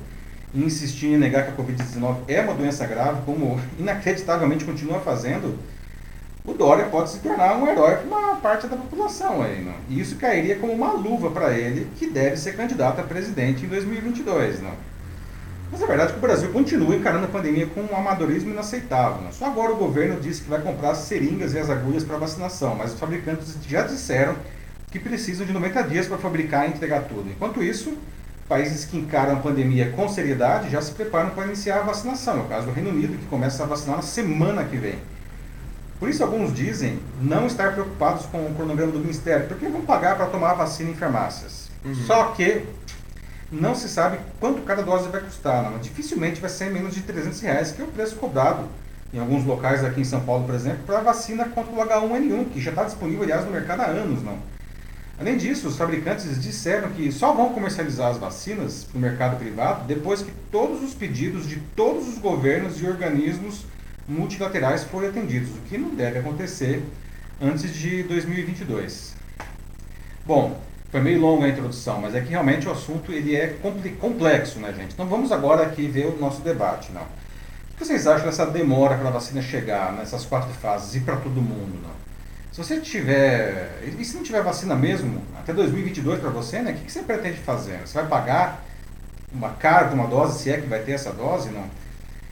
e 0.54 0.62
insistindo 0.62 1.14
em 1.14 1.18
negar 1.18 1.46
que 1.46 1.52
a 1.52 1.56
Covid-19 1.56 2.18
é 2.28 2.42
uma 2.42 2.56
doença 2.56 2.86
grave, 2.86 3.22
como 3.26 3.58
inacreditavelmente 3.80 4.66
continua 4.66 5.00
fazendo, 5.00 5.58
o 6.44 6.52
Dória 6.52 6.88
pode 6.88 7.10
se 7.10 7.20
tornar 7.20 7.56
um 7.56 7.66
herói 7.66 7.96
para 7.96 8.06
uma 8.06 8.36
parte 8.36 8.68
da 8.68 8.76
população. 8.76 9.42
Aí, 9.42 9.64
não? 9.64 9.76
E 9.88 10.02
isso 10.02 10.18
cairia 10.18 10.58
como 10.58 10.74
uma 10.74 10.92
luva 10.92 11.32
para 11.32 11.58
ele, 11.58 11.88
que 11.98 12.08
deve 12.10 12.36
ser 12.36 12.58
candidato 12.58 13.00
a 13.00 13.04
presidente 13.04 13.64
em 13.64 13.70
2022. 13.70 14.62
Não? 14.62 14.74
Mas 15.74 15.82
a 15.82 15.88
verdade 15.88 16.10
é 16.10 16.14
que 16.14 16.20
o 16.20 16.22
Brasil 16.22 16.52
continua 16.52 16.96
encarando 16.96 17.26
a 17.26 17.28
pandemia 17.28 17.66
com 17.66 17.82
um 17.82 17.98
amadorismo 17.98 18.52
inaceitável. 18.52 19.24
Né? 19.24 19.32
Só 19.32 19.48
agora 19.48 19.72
o 19.72 19.76
governo 19.76 20.22
disse 20.22 20.44
que 20.44 20.50
vai 20.50 20.62
comprar 20.62 20.92
as 20.92 21.00
seringas 21.00 21.56
e 21.56 21.58
as 21.58 21.68
agulhas 21.68 22.04
para 22.04 22.16
vacinação, 22.20 22.76
mas 22.76 22.94
os 22.94 23.00
fabricantes 23.00 23.58
já 23.68 23.82
disseram 23.82 24.36
que 24.92 25.00
precisam 25.00 25.48
de 25.48 25.52
90 25.52 25.82
dias 25.86 26.06
para 26.06 26.20
fabricar 26.20 26.68
e 26.68 26.74
entregar 26.74 27.06
tudo. 27.06 27.28
Enquanto 27.28 27.64
isso, 27.64 27.98
países 28.48 28.86
que 28.86 28.96
encaram 28.96 29.34
a 29.34 29.38
pandemia 29.38 29.92
com 29.96 30.08
seriedade 30.08 30.70
já 30.70 30.80
se 30.80 30.92
preparam 30.92 31.32
para 31.32 31.48
iniciar 31.48 31.80
a 31.80 31.82
vacinação. 31.82 32.38
É 32.38 32.42
o 32.42 32.46
caso 32.46 32.68
do 32.68 32.72
Reino 32.72 32.92
Unido, 32.92 33.18
que 33.18 33.26
começa 33.26 33.64
a 33.64 33.66
vacinar 33.66 33.96
na 33.96 34.04
semana 34.04 34.64
que 34.66 34.78
vem. 34.78 35.00
Por 36.00 36.08
isso, 36.08 36.24
alguns 36.24 36.54
dizem 36.54 37.00
não 37.20 37.48
estar 37.48 37.74
preocupados 37.74 38.28
com 38.28 38.46
o 38.46 38.54
cronograma 38.54 38.92
do 38.92 39.00
Ministério, 39.00 39.48
porque 39.48 39.68
vão 39.68 39.82
pagar 39.82 40.18
para 40.18 40.28
tomar 40.28 40.52
a 40.52 40.54
vacina 40.54 40.92
em 40.92 40.96
farmácias. 40.96 41.72
Uhum. 41.84 41.96
Só 41.96 42.26
que 42.26 42.62
não 43.54 43.76
se 43.76 43.88
sabe 43.88 44.18
quanto 44.40 44.64
cada 44.64 44.82
dose 44.82 45.10
vai 45.10 45.22
custar. 45.22 45.64
Não. 45.64 45.78
Dificilmente 45.78 46.42
vai 46.42 46.50
ser 46.50 46.72
menos 46.72 46.94
de 46.94 47.02
300 47.02 47.40
reais, 47.42 47.72
que 47.72 47.82
é 47.82 47.86
o 47.86 47.88
preço 47.88 48.16
cobrado 48.16 48.68
em 49.14 49.20
alguns 49.20 49.46
locais 49.46 49.84
aqui 49.84 50.02
em 50.02 50.04
São 50.04 50.22
Paulo, 50.22 50.46
por 50.46 50.56
exemplo, 50.56 50.80
para 50.88 50.98
a 50.98 51.02
vacina 51.02 51.46
contra 51.46 51.72
o 51.72 51.78
H1N1, 51.78 52.50
que 52.52 52.60
já 52.60 52.72
está 52.72 52.84
disponível, 52.84 53.22
aliás, 53.22 53.46
no 53.46 53.52
mercado 53.52 53.82
há 53.82 53.86
anos. 53.86 54.24
Não. 54.24 54.40
Além 55.20 55.38
disso, 55.38 55.68
os 55.68 55.78
fabricantes 55.78 56.42
disseram 56.42 56.90
que 56.90 57.12
só 57.12 57.32
vão 57.32 57.54
comercializar 57.54 58.10
as 58.10 58.18
vacinas 58.18 58.84
para 58.86 58.98
o 58.98 59.02
mercado 59.02 59.38
privado 59.38 59.86
depois 59.86 60.24
que 60.24 60.32
todos 60.52 60.82
os 60.82 60.96
pedidos 60.96 61.48
de 61.48 61.58
todos 61.76 62.08
os 62.08 62.18
governos 62.18 62.82
e 62.82 62.88
organismos 62.88 63.66
multilaterais 64.08 64.84
forem 64.84 65.10
atendidos, 65.10 65.52
o 65.52 65.62
que 65.70 65.78
não 65.78 65.94
deve 65.94 66.18
acontecer 66.20 66.84
antes 67.40 67.72
de 67.72 68.02
2022. 68.04 69.14
Bom, 70.26 70.60
foi 70.94 71.02
meio 71.02 71.20
longa 71.20 71.48
a 71.48 71.50
introdução, 71.50 72.00
mas 72.00 72.14
é 72.14 72.22
que 72.22 72.30
realmente 72.30 72.68
o 72.68 72.72
assunto 72.72 73.12
ele 73.12 73.36
é 73.36 73.58
complexo, 74.00 74.60
né, 74.60 74.72
gente? 74.78 74.94
Então 74.94 75.08
vamos 75.08 75.32
agora 75.32 75.64
aqui 75.64 75.88
ver 75.88 76.06
o 76.06 76.20
nosso 76.20 76.44
debate, 76.44 76.92
não? 76.92 77.02
O 77.02 77.76
que 77.76 77.84
vocês 77.84 78.06
acham 78.06 78.28
dessa 78.28 78.46
demora 78.46 78.96
para 78.96 79.08
a 79.08 79.12
vacina 79.12 79.42
chegar 79.42 79.92
nessas 79.94 80.24
quatro 80.24 80.54
fases 80.54 80.94
e 80.94 81.00
para 81.00 81.16
todo 81.16 81.42
mundo, 81.42 81.82
não? 81.82 81.90
Se 82.52 82.60
você 82.60 82.80
tiver, 82.80 83.82
e 83.98 84.06
se 84.06 84.16
não 84.16 84.22
tiver 84.22 84.44
vacina 84.44 84.76
mesmo, 84.76 85.20
até 85.36 85.52
2022 85.52 86.20
para 86.20 86.30
você, 86.30 86.60
né? 86.60 86.74
O 86.74 86.76
que 86.76 86.92
você 86.92 87.02
pretende 87.02 87.40
fazer? 87.40 87.80
Você 87.80 87.96
vai 87.96 88.06
pagar 88.06 88.64
uma 89.34 89.50
carga, 89.50 89.96
uma 89.96 90.06
dose, 90.06 90.44
se 90.44 90.52
é 90.52 90.62
que 90.62 90.68
vai 90.68 90.82
ter 90.82 90.92
essa 90.92 91.12
dose, 91.12 91.50
não? 91.50 91.66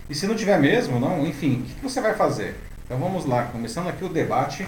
E 0.07 0.13
se 0.13 0.27
não 0.27 0.35
tiver 0.35 0.59
mesmo, 0.59 0.99
não? 0.99 1.25
Enfim, 1.25 1.65
o 1.67 1.79
que 1.79 1.81
você 1.81 1.99
vai 1.99 2.13
fazer? 2.13 2.55
Então 2.85 2.99
vamos 2.99 3.25
lá, 3.25 3.45
começando 3.45 3.87
aqui 3.87 4.05
o 4.05 4.09
debate. 4.09 4.67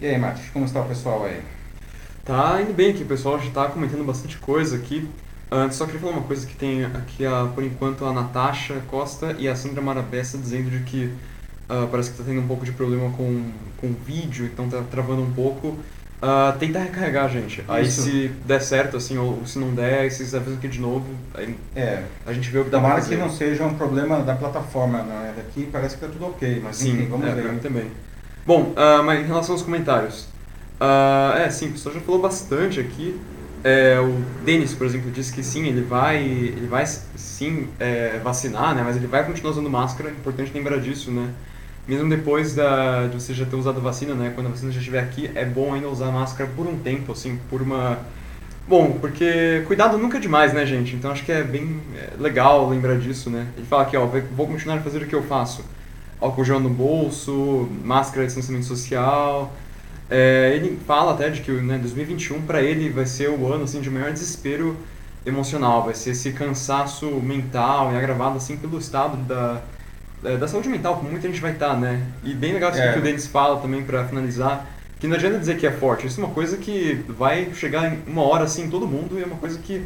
E 0.00 0.06
aí, 0.06 0.18
Mati, 0.18 0.42
como 0.52 0.64
está 0.64 0.80
o 0.80 0.88
pessoal 0.88 1.24
aí? 1.24 1.40
Tá 2.24 2.62
indo 2.62 2.72
bem 2.72 2.90
aqui, 2.90 3.02
o 3.02 3.06
pessoal 3.06 3.38
já 3.38 3.48
está 3.48 3.66
comentando 3.66 4.02
bastante 4.04 4.38
coisa 4.38 4.76
aqui. 4.76 5.06
Antes, 5.50 5.76
só 5.76 5.84
queria 5.84 6.00
falar 6.00 6.14
uma 6.14 6.22
coisa 6.22 6.46
que 6.46 6.56
tem 6.56 6.84
aqui, 6.84 7.26
a, 7.26 7.46
por 7.54 7.62
enquanto, 7.62 8.04
a 8.06 8.12
Natasha 8.12 8.80
Costa 8.88 9.36
e 9.38 9.46
a 9.46 9.54
Sandra 9.54 9.82
Marabessa 9.82 10.38
dizendo 10.38 10.70
de 10.70 10.80
que 10.84 11.04
uh, 11.68 11.86
parece 11.90 12.10
que 12.10 12.20
está 12.20 12.24
tendo 12.24 12.40
um 12.40 12.46
pouco 12.46 12.64
de 12.64 12.72
problema 12.72 13.10
com, 13.10 13.50
com 13.78 13.88
o 13.88 13.96
vídeo, 14.06 14.46
então 14.46 14.64
está 14.64 14.80
travando 14.90 15.20
um 15.20 15.32
pouco. 15.32 15.76
Uh, 16.22 16.58
tenta 16.58 16.78
recarregar, 16.78 17.28
gente. 17.28 17.62
Aí 17.68 17.86
Isso. 17.86 18.02
se 18.02 18.28
der 18.46 18.62
certo, 18.62 18.96
assim, 18.96 19.18
ou, 19.18 19.44
se 19.44 19.58
não 19.58 19.74
der, 19.74 20.00
aí 20.00 20.10
vocês 20.10 20.34
avisam 20.34 20.54
aqui 20.54 20.68
de 20.68 20.80
novo. 20.80 21.06
Aí 21.34 21.54
é. 21.76 22.04
a 22.24 22.32
gente 22.32 22.48
vê 22.48 22.58
o 22.58 22.64
que 22.64 22.70
dá 22.70 22.80
mais 22.80 23.06
que 23.06 23.16
não 23.16 23.28
seja 23.28 23.64
um 23.64 23.74
problema 23.74 24.20
da 24.20 24.34
plataforma, 24.34 25.02
né? 25.02 25.34
Daqui 25.36 25.68
parece 25.70 25.98
que 25.98 26.04
está 26.04 26.10
tudo 26.10 26.30
ok, 26.30 26.60
mas 26.64 26.76
Sim, 26.76 26.94
enfim, 26.94 27.06
vamos 27.06 27.26
é, 27.26 27.34
ver. 27.34 27.42
Pra 27.42 27.52
mim 27.52 27.58
também. 27.58 27.90
Bom, 28.46 28.72
uh, 28.72 29.04
mas 29.04 29.20
em 29.22 29.26
relação 29.26 29.54
aos 29.54 29.62
comentários. 29.62 30.32
Uh, 30.80 31.38
é, 31.38 31.50
sim, 31.50 31.68
o 31.68 31.72
pessoal 31.72 31.94
já 31.94 32.00
falou 32.00 32.20
bastante 32.20 32.80
aqui. 32.80 33.18
É, 33.62 33.98
o 33.98 34.22
Denis, 34.44 34.74
por 34.74 34.86
exemplo, 34.86 35.10
disse 35.10 35.32
que 35.32 35.42
sim, 35.42 35.66
ele 35.66 35.80
vai, 35.80 36.22
ele 36.22 36.66
vai 36.66 36.84
sim 36.86 37.68
é, 37.80 38.20
vacinar, 38.22 38.74
né? 38.74 38.82
Mas 38.84 38.96
ele 38.96 39.06
vai 39.06 39.24
continuar 39.24 39.52
usando 39.52 39.70
máscara. 39.70 40.10
É 40.10 40.12
importante 40.12 40.52
lembrar 40.52 40.78
disso, 40.78 41.10
né? 41.10 41.30
Mesmo 41.88 42.08
depois 42.08 42.54
da, 42.54 43.06
de 43.06 43.14
você 43.14 43.32
já 43.32 43.46
ter 43.46 43.56
usado 43.56 43.78
a 43.78 43.80
vacina, 43.80 44.14
né? 44.14 44.32
Quando 44.34 44.48
a 44.48 44.50
vacina 44.50 44.70
já 44.70 44.78
estiver 44.78 45.00
aqui, 45.00 45.30
é 45.34 45.44
bom 45.46 45.72
ainda 45.72 45.88
usar 45.88 46.10
máscara 46.10 46.50
por 46.54 46.66
um 46.66 46.78
tempo, 46.78 47.12
assim, 47.12 47.38
por 47.48 47.62
uma... 47.62 47.98
Bom, 48.66 48.98
porque 49.00 49.62
cuidado 49.66 49.98
nunca 49.98 50.16
é 50.16 50.20
demais, 50.20 50.52
né, 50.54 50.64
gente? 50.64 50.96
Então 50.96 51.10
acho 51.10 51.24
que 51.24 51.32
é 51.32 51.42
bem 51.42 51.80
é, 51.96 52.10
legal 52.18 52.68
lembrar 52.68 52.98
disso, 52.98 53.30
né? 53.30 53.46
Ele 53.56 53.66
fala 53.66 53.82
aqui, 53.82 53.96
ó, 53.96 54.06
vou 54.06 54.46
continuar 54.46 54.76
a 54.76 54.80
fazer 54.80 55.02
o 55.02 55.06
que 55.06 55.14
eu 55.14 55.22
faço. 55.22 55.64
Álcool 56.20 56.44
gel 56.44 56.60
no 56.60 56.70
bolso, 56.70 57.68
máscara 57.82 58.22
de 58.22 58.26
distanciamento 58.26 58.66
social, 58.66 59.52
é, 60.10 60.52
ele 60.54 60.78
fala 60.86 61.12
até 61.12 61.30
de 61.30 61.40
que 61.40 61.50
né, 61.50 61.78
2021 61.78 62.42
para 62.42 62.62
ele 62.62 62.90
vai 62.90 63.06
ser 63.06 63.30
o 63.30 63.52
ano 63.52 63.64
assim 63.64 63.80
de 63.80 63.90
maior 63.90 64.12
desespero 64.12 64.76
emocional, 65.24 65.84
vai 65.84 65.94
ser 65.94 66.10
esse 66.10 66.32
cansaço 66.32 67.06
mental 67.06 67.92
e 67.92 67.96
agravado 67.96 68.36
assim 68.36 68.56
pelo 68.56 68.78
estado 68.78 69.16
da, 69.24 69.62
da 70.36 70.46
saúde 70.46 70.68
mental, 70.68 70.96
como 70.96 71.10
muita 71.10 71.26
gente 71.28 71.40
vai 71.40 71.52
estar, 71.52 71.70
tá, 71.70 71.76
né? 71.76 72.02
E 72.22 72.34
bem 72.34 72.52
legal 72.52 72.70
isso 72.70 72.80
é. 72.80 72.92
que 72.92 72.98
o 72.98 73.02
Denis 73.02 73.26
fala 73.26 73.60
também 73.60 73.82
para 73.82 74.04
finalizar, 74.06 74.66
que 75.00 75.06
não 75.06 75.16
adianta 75.16 75.38
dizer 75.38 75.56
que 75.56 75.66
é 75.66 75.72
forte, 75.72 76.06
isso 76.06 76.20
é 76.20 76.24
uma 76.24 76.34
coisa 76.34 76.58
que 76.58 77.02
vai 77.08 77.52
chegar 77.54 77.92
em 77.92 78.02
uma 78.06 78.22
hora 78.22 78.44
assim 78.44 78.64
em 78.64 78.70
todo 78.70 78.86
mundo 78.86 79.18
e 79.18 79.22
é 79.22 79.26
uma 79.26 79.36
coisa 79.36 79.58
que 79.58 79.76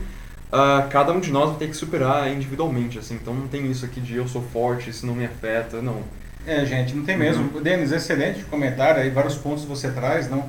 uh, 0.48 0.88
cada 0.90 1.12
um 1.12 1.20
de 1.20 1.30
nós 1.30 1.50
vai 1.50 1.58
ter 1.58 1.68
que 1.68 1.76
superar 1.76 2.30
individualmente, 2.30 2.98
assim. 2.98 3.14
Então 3.14 3.34
não 3.34 3.48
tem 3.48 3.70
isso 3.70 3.84
aqui 3.84 4.00
de 4.00 4.16
eu 4.16 4.26
sou 4.26 4.42
forte, 4.42 4.90
isso 4.90 5.06
não 5.06 5.14
me 5.14 5.24
afeta, 5.24 5.80
não. 5.80 6.02
É, 6.46 6.64
gente, 6.64 6.94
não 6.94 7.04
tem 7.04 7.16
mesmo. 7.16 7.54
Uhum. 7.54 7.62
Denis, 7.62 7.92
excelente 7.92 8.42
comentário 8.44 9.02
aí, 9.02 9.10
vários 9.10 9.36
pontos 9.36 9.64
você 9.64 9.90
traz, 9.90 10.30
não? 10.30 10.48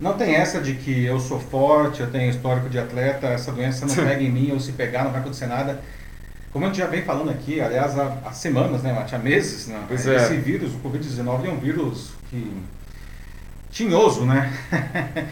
Não 0.00 0.14
tem 0.14 0.34
essa 0.34 0.60
de 0.60 0.74
que 0.74 1.04
eu 1.04 1.20
sou 1.20 1.38
forte, 1.38 2.00
eu 2.00 2.10
tenho 2.10 2.30
histórico 2.30 2.70
de 2.70 2.78
atleta, 2.78 3.26
essa 3.26 3.52
doença 3.52 3.84
não 3.84 3.94
pega 4.06 4.22
em 4.22 4.30
mim, 4.30 4.50
ou 4.52 4.60
se 4.60 4.72
pegar 4.72 5.04
não 5.04 5.10
vai 5.10 5.20
acontecer 5.20 5.46
nada. 5.46 5.80
Como 6.52 6.64
a 6.64 6.68
gente 6.68 6.78
já 6.78 6.86
vem 6.86 7.02
falando 7.02 7.30
aqui, 7.30 7.60
aliás, 7.60 7.98
há, 7.98 8.18
há 8.24 8.32
semanas, 8.32 8.82
né, 8.82 8.92
Mate? 8.92 9.14
Há 9.14 9.18
meses, 9.18 9.68
né? 9.68 9.84
Pois 9.86 10.06
é. 10.06 10.16
Esse 10.16 10.36
vírus, 10.36 10.72
o 10.74 10.78
Covid-19, 10.78 11.46
é 11.46 11.50
um 11.50 11.58
vírus 11.58 12.10
que... 12.28 12.50
tinhoso, 13.70 14.24
né? 14.24 14.52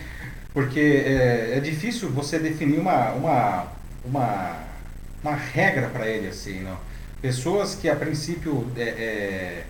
Porque 0.53 0.81
é, 0.81 1.57
é, 1.57 1.61
difícil 1.61 2.09
você 2.11 2.38
definir 2.38 2.79
uma, 2.79 3.11
uma, 3.12 3.67
uma, 4.05 4.57
uma 5.23 5.35
regra 5.35 5.88
para 5.88 6.07
ele, 6.07 6.29
assim, 6.29 6.61
não? 6.61 6.77
Pessoas 7.21 7.75
que 7.75 7.88
a 7.88 7.97
princípio 7.97 8.71
é, 8.77 8.83
é 8.83 9.65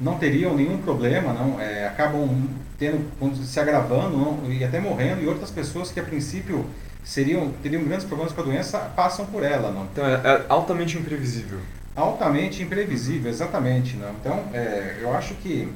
não 0.00 0.16
teriam 0.18 0.56
nenhum 0.56 0.78
problema, 0.78 1.32
não, 1.32 1.60
é, 1.60 1.86
acabam 1.86 2.48
tendo, 2.78 3.04
se 3.44 3.60
agravando 3.60 4.16
não, 4.16 4.50
e 4.50 4.64
até 4.64 4.80
morrendo, 4.80 5.22
e 5.22 5.28
outras 5.28 5.50
pessoas 5.50 5.92
que 5.92 6.00
a 6.00 6.02
princípio 6.02 6.64
seriam, 7.04 7.52
teriam 7.62 7.84
grandes 7.84 8.06
problemas 8.06 8.32
com 8.32 8.40
a 8.40 8.44
doença 8.44 8.78
passam 8.96 9.26
por 9.26 9.42
ela. 9.42 9.70
Não. 9.70 9.84
Então 9.84 10.06
é, 10.06 10.14
é 10.14 10.46
altamente 10.48 10.96
imprevisível. 10.96 11.58
Altamente 11.94 12.62
imprevisível, 12.62 13.30
exatamente. 13.30 13.96
Não. 13.96 14.10
Então 14.12 14.44
é, 14.54 14.98
eu 15.02 15.14
acho 15.14 15.34
que 15.34 15.70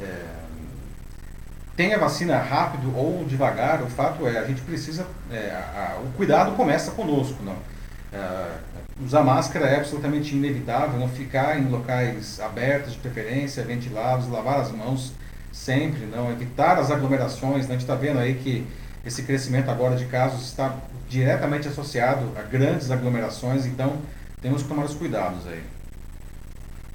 é, 0.00 0.04
tem 1.76 1.94
a 1.94 1.98
vacina 1.98 2.38
rápido 2.38 2.96
ou 2.96 3.24
devagar, 3.24 3.82
o 3.82 3.86
fato 3.86 4.26
é 4.26 4.38
a 4.38 4.44
gente 4.44 4.62
precisa, 4.62 5.06
é, 5.30 5.50
a, 5.50 5.96
a, 5.96 6.00
o 6.00 6.12
cuidado 6.16 6.56
começa 6.56 6.90
conosco. 6.90 7.42
Não. 7.44 7.56
É, 8.14 8.74
Usar 9.02 9.24
máscara 9.24 9.66
é 9.66 9.76
absolutamente 9.76 10.36
inevitável, 10.36 11.00
não 11.00 11.08
ficar 11.08 11.58
em 11.58 11.68
locais 11.68 12.38
abertos, 12.38 12.92
de 12.92 12.98
preferência, 12.98 13.64
ventilados, 13.64 14.28
lavar 14.28 14.60
as 14.60 14.70
mãos 14.70 15.12
sempre, 15.52 16.06
não 16.06 16.30
evitar 16.30 16.78
as 16.78 16.92
aglomerações. 16.92 17.66
Né? 17.66 17.70
A 17.70 17.72
gente 17.72 17.80
está 17.80 17.96
vendo 17.96 18.20
aí 18.20 18.34
que 18.34 18.64
esse 19.04 19.24
crescimento 19.24 19.68
agora 19.68 19.96
de 19.96 20.04
casos 20.04 20.44
está 20.44 20.76
diretamente 21.08 21.66
associado 21.66 22.30
a 22.36 22.42
grandes 22.42 22.92
aglomerações, 22.92 23.66
então 23.66 23.96
temos 24.40 24.62
que 24.62 24.68
tomar 24.68 24.84
os 24.84 24.94
cuidados 24.94 25.44
aí. 25.48 25.62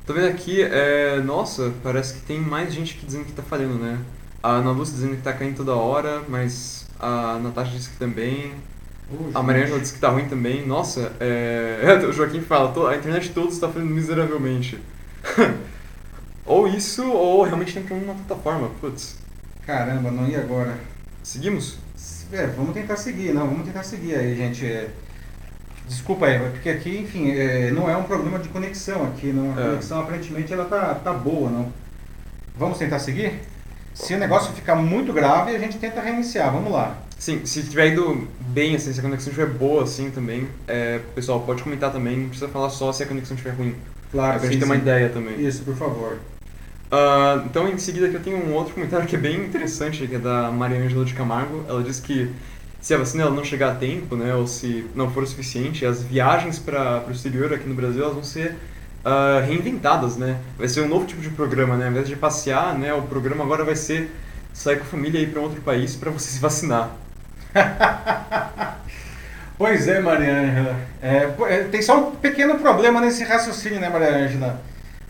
Tô 0.06 0.14
vendo 0.14 0.30
aqui, 0.30 0.62
é, 0.62 1.20
nossa, 1.20 1.74
parece 1.84 2.14
que 2.14 2.22
tem 2.22 2.40
mais 2.40 2.74
gente 2.74 2.96
que 2.96 3.06
dizendo 3.06 3.26
que 3.26 3.34
tá 3.34 3.44
falhando, 3.44 3.76
né? 3.76 4.00
A 4.42 4.52
Ana 4.52 4.72
Lúcia 4.72 4.96
dizendo 4.96 5.18
que 5.18 5.22
tá 5.22 5.34
caindo 5.34 5.58
toda 5.58 5.76
hora, 5.76 6.24
mas 6.30 6.88
a 6.98 7.38
Natasha 7.40 7.72
disse 7.72 7.90
que 7.90 7.98
também. 7.98 8.54
A 9.34 9.42
Mariângela 9.44 9.80
disse 9.80 9.94
que 9.94 10.00
tá 10.00 10.10
ruim 10.10 10.28
também. 10.28 10.66
Nossa, 10.66 11.12
é... 11.20 11.80
o 12.08 12.12
Joaquim 12.14 12.42
fala, 12.42 12.72
"To- 12.72 12.88
a 12.88 12.96
internet 12.96 13.30
toda 13.32 13.50
está 13.50 13.68
falhando 13.70 13.92
miseravelmente. 13.94 14.78
ou 16.46 16.68
isso, 16.68 17.10
ou 17.12 17.44
realmente 17.44 17.74
tem 17.74 17.84
problema 17.84 18.14
na 18.14 18.20
plataforma. 18.24 18.70
Putz. 18.82 19.18
Caramba, 19.66 20.12
não 20.12 20.28
ia 20.28 20.40
agora. 20.40 20.74
Seguimos? 21.24 21.78
É, 22.32 22.46
vamos 22.48 22.74
tentar 22.74 22.96
seguir, 22.96 23.34
não, 23.34 23.48
vamos 23.48 23.66
tentar 23.66 23.84
seguir 23.84 24.16
aí, 24.16 24.36
gente. 24.36 24.66
É, 24.66 24.90
Desculpa 25.88 26.28
aí, 26.28 26.38
porque 26.52 26.70
aqui, 26.70 27.00
enfim, 27.00 27.32
é, 27.32 27.72
não 27.72 27.90
é 27.90 27.98
um 27.98 28.04
problema 28.04 28.38
de 28.38 28.48
conexão 28.50 29.06
aqui, 29.06 29.34
não. 29.34 29.58
A 29.58 29.60
É. 29.62 29.66
conexão 29.70 30.00
aparentemente 30.02 30.54
ela 30.54 30.66
tá, 30.66 30.94
tá 30.94 31.12
boa, 31.12 31.50
não. 31.50 31.74
Vamos 32.56 32.78
tentar 32.78 33.00
seguir? 33.00 33.40
Se 33.96 34.14
o 34.14 34.20
negócio 34.20 34.54
ficar 34.54 34.76
muito 34.76 35.12
grave, 35.12 35.56
a 35.56 35.58
gente 35.60 35.80
tenta 35.80 36.00
reiniciar, 36.00 36.52
vamos 36.54 36.72
lá. 36.72 36.96
Sim, 37.18 37.44
se 37.44 37.64
tiver 37.64 37.88
indo 37.94 38.28
bem, 38.50 38.76
assim, 38.76 38.92
se 38.92 39.00
a 39.00 39.04
conexão 39.04 39.32
estiver 39.32 39.48
boa, 39.48 39.84
assim, 39.84 40.10
também, 40.12 40.48
é, 40.68 41.00
pessoal, 41.16 41.42
pode 41.42 41.64
comentar 41.64 41.92
também, 41.92 42.18
não 42.18 42.30
precisa 42.30 42.50
falar 42.50 42.70
só 42.70 42.92
se 42.92 43.04
a 43.04 43.06
conexão 43.06 43.36
estiver 43.36 43.56
ruim. 43.56 43.76
Claro, 44.12 44.40
pra 44.40 44.50
gente 44.50 44.60
ter 44.60 44.66
uma 44.66 44.76
ideia 44.76 45.10
também. 45.10 45.40
Isso, 45.46 45.64
por 45.64 45.76
favor. 45.76 46.18
Ah, 46.92 47.44
então, 47.46 47.68
em 47.68 47.78
seguida, 47.78 48.08
aqui 48.08 48.16
eu 48.16 48.24
tenho 48.24 48.38
um 48.38 48.54
outro 48.54 48.74
comentário 48.74 49.06
que 49.08 49.16
é 49.16 49.20
bem 49.20 49.38
interessante, 49.38 50.08
que 50.08 50.16
é 50.16 50.20
da 50.20 50.52
Maria 50.52 50.80
Ângela 50.80 51.06
de 51.06 51.14
Camargo. 51.14 51.64
Ela 51.68 51.84
diz 51.84 52.00
que 52.00 52.32
se 52.82 52.94
a 52.94 52.98
vacina 52.98 53.24
ela 53.24 53.36
não 53.36 53.44
chegar 53.44 53.74
a 53.74 53.76
tempo, 53.76 54.16
né, 54.16 54.34
ou 54.34 54.48
se 54.48 54.86
não 54.96 55.12
for 55.12 55.24
o 55.24 55.28
suficiente, 55.28 55.86
as 55.86 56.02
viagens 56.02 56.58
para 56.58 57.06
o 57.08 57.12
exterior 57.12 57.54
aqui 57.54 57.68
no 57.68 57.76
Brasil 57.76 58.02
elas 58.02 58.14
vão 58.14 58.24
ser 58.24 58.56
ah, 59.04 59.44
reinventadas, 59.46 60.18
né? 60.18 60.40
Vai 60.58 60.68
ser 60.68 60.82
um 60.82 60.88
novo 60.88 61.06
tipo 61.06 61.22
de 61.22 61.30
programa, 61.30 61.78
né? 61.78 61.86
Ao 61.86 61.92
invés 61.92 62.08
de 62.08 62.16
passear, 62.16 62.78
né, 62.78 62.94
o 62.94 63.04
programa 63.04 63.44
agora 63.44 63.64
vai 63.64 63.76
ser 63.76 64.10
sair 64.54 64.78
com 64.78 64.84
a 64.84 64.88
família 64.88 65.20
e 65.20 65.24
ir 65.24 65.32
para 65.32 65.42
outro 65.42 65.62
país 65.62 65.96
para 65.96 66.10
você 66.10 66.32
se 66.32 66.40
vacinar. 66.40 66.92
Pois 69.60 69.90
é, 69.90 70.00
Maria 70.00 70.34
Ângela. 70.40 70.76
É, 71.02 71.30
é, 71.50 71.64
tem 71.66 71.82
só 71.82 72.00
um 72.00 72.12
pequeno 72.16 72.58
problema 72.60 73.02
nesse 73.02 73.26
raciocínio, 73.26 73.78
né, 73.78 73.90
Maria 73.90 74.16
Ângela? 74.16 74.62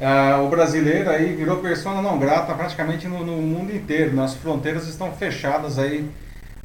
Ah, 0.01 0.41
o 0.41 0.49
brasileiro 0.49 1.07
aí 1.07 1.35
virou 1.35 1.57
persona 1.57 2.01
não 2.01 2.17
grata 2.17 2.55
praticamente 2.55 3.07
no, 3.07 3.23
no 3.23 3.33
mundo 3.33 3.71
inteiro. 3.71 4.15
Nas 4.15 4.33
fronteiras 4.33 4.87
estão 4.87 5.11
fechadas 5.11 5.77
aí 5.77 6.09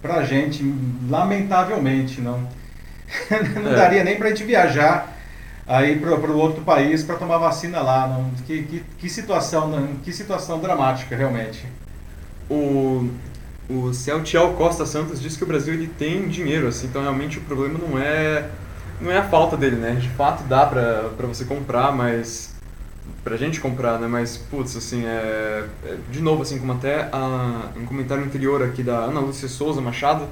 pra 0.01 0.23
gente, 0.23 0.65
lamentavelmente, 1.11 2.23
não. 2.23 2.49
não 3.63 3.73
É. 3.73 3.77
daria 3.77 4.03
nem 4.03 4.17
pra 4.17 4.31
gente 4.31 4.45
viajar 4.45 5.13
aí 5.67 5.99
pro, 5.99 6.19
pro 6.19 6.39
outro 6.39 6.63
país 6.63 7.03
para 7.03 7.17
tomar 7.17 7.37
vacina 7.37 7.83
lá, 7.83 8.07
não. 8.07 8.31
Que, 8.47 8.63
que, 8.63 8.85
que 8.99 9.11
situação, 9.11 9.69
não? 9.69 9.89
que 9.97 10.11
situação 10.11 10.59
dramática, 10.59 11.15
realmente. 11.15 11.67
O, 12.49 13.11
o 13.69 13.93
Celtiel 13.95 14.53
Costa 14.55 14.85
Santos 14.87 15.21
diz 15.21 15.37
que 15.37 15.45
o 15.45 15.47
Brasil 15.47 15.75
ele 15.75 15.87
tem 15.87 16.29
dinheiro, 16.29 16.67
assim, 16.69 16.87
então 16.87 17.03
realmente 17.03 17.39
o 17.39 17.41
problema 17.43 17.79
não 17.79 17.99
é 17.99 18.49
não 19.01 19.11
é 19.11 19.19
a 19.19 19.25
falta 19.25 19.57
dele, 19.57 19.77
né? 19.77 19.93
De 19.93 20.09
fato 20.11 20.45
dá 20.45 20.65
pra, 20.67 21.11
pra 21.17 21.27
você 21.27 21.45
comprar, 21.45 21.93
mas 21.93 22.55
pra 23.25 23.37
gente 23.37 23.61
comprar, 23.61 23.99
né? 23.99 24.07
Mas 24.07 24.37
putz, 24.37 24.77
assim, 24.77 25.05
é, 25.05 25.65
é- 25.85 25.97
de 26.11 26.21
novo 26.23 26.43
assim, 26.43 26.59
como 26.59 26.73
até 26.73 27.09
a, 27.13 27.71
um 27.77 27.85
comentário 27.87 28.23
anterior 28.25 28.63
aqui 28.63 28.83
da 28.83 28.99
Ana 28.99 29.21
Lúcia 29.21 29.49
Souza 29.49 29.81
Machado, 29.81 30.27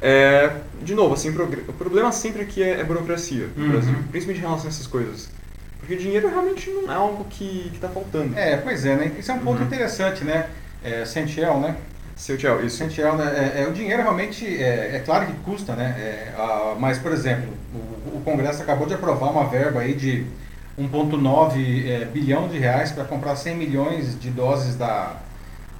é, 0.00 0.52
de 0.82 0.94
novo, 0.94 1.14
assim, 1.14 1.28
o 1.30 1.72
problema 1.72 2.12
sempre 2.12 2.42
aqui 2.42 2.62
é, 2.62 2.80
é 2.80 2.84
burocracia 2.84 3.48
no 3.56 3.64
Uhum. 3.64 3.70
Brasil, 3.72 3.94
principalmente 4.10 4.38
em 4.38 4.46
relação 4.46 4.66
a 4.66 4.68
essas 4.68 4.86
coisas. 4.86 5.28
Porque 5.80 5.96
dinheiro 5.96 6.28
realmente 6.28 6.70
não 6.70 6.90
é 6.90 6.94
algo 6.94 7.24
que, 7.28 7.70
que 7.72 7.78
tá 7.78 7.88
faltando. 7.88 8.36
É, 8.38 8.56
pois 8.56 8.84
é, 8.86 8.94
né? 8.96 9.12
Isso 9.18 9.30
é 9.30 9.34
um 9.34 9.38
ponto 9.40 9.58
Uhum. 9.60 9.66
interessante, 9.66 10.22
né? 10.24 10.48
É, 10.82 11.04
Sentiel, 11.04 11.58
né? 11.60 11.76
Celtiel, 12.18 12.66
isso. 12.66 12.76
Sentiel, 12.76 13.16
né? 13.16 13.54
É, 13.56 13.62
é, 13.62 13.68
o 13.68 13.72
dinheiro 13.72 14.02
realmente, 14.02 14.44
é, 14.44 14.96
é 14.96 15.02
claro 15.04 15.26
que 15.26 15.32
custa, 15.44 15.74
né? 15.74 15.94
É, 15.96 16.34
ah, 16.36 16.74
mas, 16.78 16.98
por 16.98 17.12
exemplo, 17.12 17.54
o, 17.72 18.18
o 18.18 18.22
Congresso 18.24 18.60
acabou 18.60 18.86
de 18.86 18.94
aprovar 18.94 19.30
uma 19.30 19.46
verba 19.46 19.80
aí 19.80 19.94
de 19.94 20.26
1,9 20.78 21.88
é, 21.88 22.04
bilhão 22.06 22.48
de 22.48 22.58
reais 22.58 22.90
para 22.90 23.04
comprar 23.04 23.36
100 23.36 23.56
milhões 23.56 24.20
de 24.20 24.30
doses 24.30 24.74
da, 24.74 25.16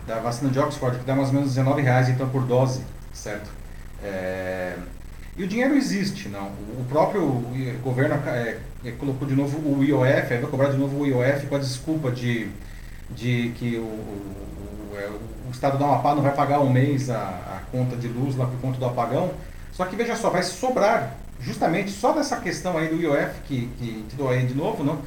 da 0.07 0.21
vacina 0.21 0.51
de 0.51 0.61
Oxford, 0.61 0.99
que 0.99 1.05
dá 1.05 1.15
mais 1.15 1.29
ou 1.29 1.35
menos 1.35 1.51
19 1.51 1.83
reais 1.83 2.09
então 2.09 2.29
por 2.29 2.45
dose, 2.45 2.83
certo? 3.13 3.51
É, 4.03 4.75
e 5.37 5.43
o 5.43 5.47
dinheiro 5.47 5.75
existe, 5.75 6.29
não? 6.29 6.47
O 6.47 6.85
próprio 6.89 7.45
governo 7.83 8.15
é, 8.27 8.59
colocou 8.99 9.27
de 9.27 9.35
novo 9.35 9.59
o 9.59 9.85
IOF, 9.85 10.29
vai 10.29 10.51
cobrar 10.51 10.71
de 10.71 10.77
novo 10.77 11.01
o 11.01 11.07
IOF 11.07 11.47
com 11.49 11.57
a 11.57 11.59
desculpa 11.59 12.11
de, 12.11 12.49
de 13.11 13.53
que 13.57 13.77
o, 13.77 13.83
o, 13.83 14.35
o, 14.93 15.38
o 15.49 15.51
estado 15.51 15.79
do 15.79 15.85
Amapá 15.85 16.15
não 16.15 16.23
vai 16.23 16.33
pagar 16.35 16.61
um 16.61 16.71
mês 16.71 17.11
a, 17.11 17.17
a 17.17 17.61
conta 17.73 17.97
de 17.97 18.07
luz 18.09 18.37
lá 18.37 18.47
por 18.47 18.61
conta 18.61 18.79
do 18.79 18.85
apagão. 18.87 19.31
Só 19.73 19.85
que 19.85 19.97
veja 19.97 20.15
só, 20.17 20.31
vai 20.31 20.43
sobrar, 20.43 21.15
justamente 21.41 21.91
só 21.91 22.13
dessa 22.13 22.37
questão 22.37 22.77
aí 22.77 22.89
do 22.89 22.97
IOF, 23.01 23.41
que, 23.47 23.69
que 23.79 24.05
te 24.09 24.17
dou 24.17 24.29
aí 24.29 24.45
de 24.45 24.55
novo, 24.55 24.83
não? 24.85 24.99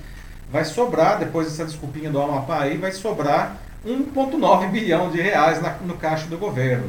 vai 0.51 0.65
sobrar, 0.65 1.17
depois 1.17 1.47
dessa 1.47 1.63
desculpinha 1.63 2.10
do 2.10 2.21
Amapá 2.21 2.63
aí, 2.63 2.75
vai 2.77 2.91
sobrar 2.91 3.56
1,9 3.86 4.69
bilhão 4.69 5.10
de 5.10 5.21
reais 5.21 5.62
na- 5.62 5.75
no 5.82 5.95
caixa 5.95 6.27
do 6.27 6.38
governo. 6.38 6.88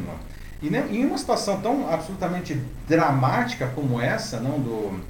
E 0.61 0.69
né, 0.69 0.85
em 0.91 1.05
uma 1.07 1.17
situação 1.17 1.61
tão 1.61 1.88
absolutamente 1.93 2.61
dramática 2.88 3.69
como 3.75 4.01
essa, 4.01 4.41
não 4.41 4.59
do, 4.59 5.01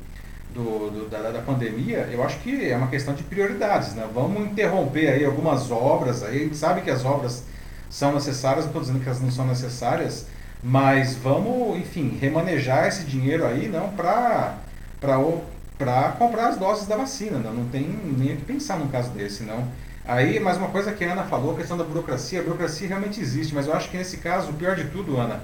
do, 0.55 0.91
do- 0.91 1.09
da, 1.09 1.31
da 1.31 1.41
pandemia, 1.41 2.09
eu 2.13 2.23
acho 2.23 2.39
que 2.41 2.71
é 2.71 2.77
uma 2.77 2.89
questão 2.89 3.15
de 3.15 3.23
prioridades. 3.23 3.95
Né? 3.95 4.07
Vamos 4.15 4.43
interromper 4.47 5.09
aí 5.09 5.25
algumas 5.25 5.71
obras, 5.71 6.23
aí, 6.23 6.37
a 6.37 6.45
gente 6.45 6.57
sabe 6.57 6.83
que 6.83 6.91
as 6.91 7.05
obras 7.07 7.45
são 7.93 8.15
necessárias, 8.15 8.65
não 8.65 8.71
estou 8.71 8.81
dizendo 8.81 9.01
que 9.01 9.07
elas 9.07 9.21
não 9.21 9.31
são 9.31 9.47
necessárias, 9.47 10.27
mas 10.63 11.15
vamos, 11.15 11.77
enfim, 11.77 12.17
remanejar 12.19 12.87
esse 12.87 13.05
dinheiro 13.05 13.47
aí 13.47 13.69
não 13.69 13.91
para 13.91 14.57
para 14.99 16.13
comprar 16.13 16.49
as 16.49 16.57
doses 16.57 16.87
da 16.87 16.97
vacina, 16.97 17.39
não, 17.39 17.53
não 17.53 17.69
tem 17.69 17.83
nem 18.17 18.35
o 18.35 18.37
que 18.37 18.45
pensar 18.45 18.79
num 18.79 18.87
caso 18.87 19.11
desse, 19.11 19.43
não. 19.43 19.67
Aí, 20.05 20.39
mais 20.39 20.57
uma 20.57 20.69
coisa 20.69 20.93
que 20.93 21.05
a 21.05 21.13
Ana 21.13 21.25
falou, 21.25 21.53
a 21.53 21.57
questão 21.57 21.77
da 21.77 21.83
burocracia, 21.83 22.41
a 22.41 22.43
burocracia 22.43 22.87
realmente 22.87 23.21
existe, 23.21 23.53
mas 23.53 23.67
eu 23.67 23.75
acho 23.75 23.91
que 23.91 23.97
nesse 23.97 24.19
caso, 24.19 24.51
o 24.51 24.55
pior 24.55 24.77
de 24.77 24.85
tudo, 24.85 25.19
Ana, 25.19 25.41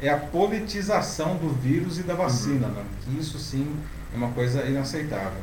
é 0.00 0.08
a 0.08 0.16
politização 0.16 1.36
do 1.36 1.50
vírus 1.50 1.98
e 1.98 2.02
da 2.02 2.14
vacina, 2.14 2.66
né? 2.68 2.82
que 3.02 3.18
isso 3.18 3.38
sim 3.38 3.76
é 4.12 4.16
uma 4.16 4.30
coisa 4.30 4.64
inaceitável. 4.64 5.42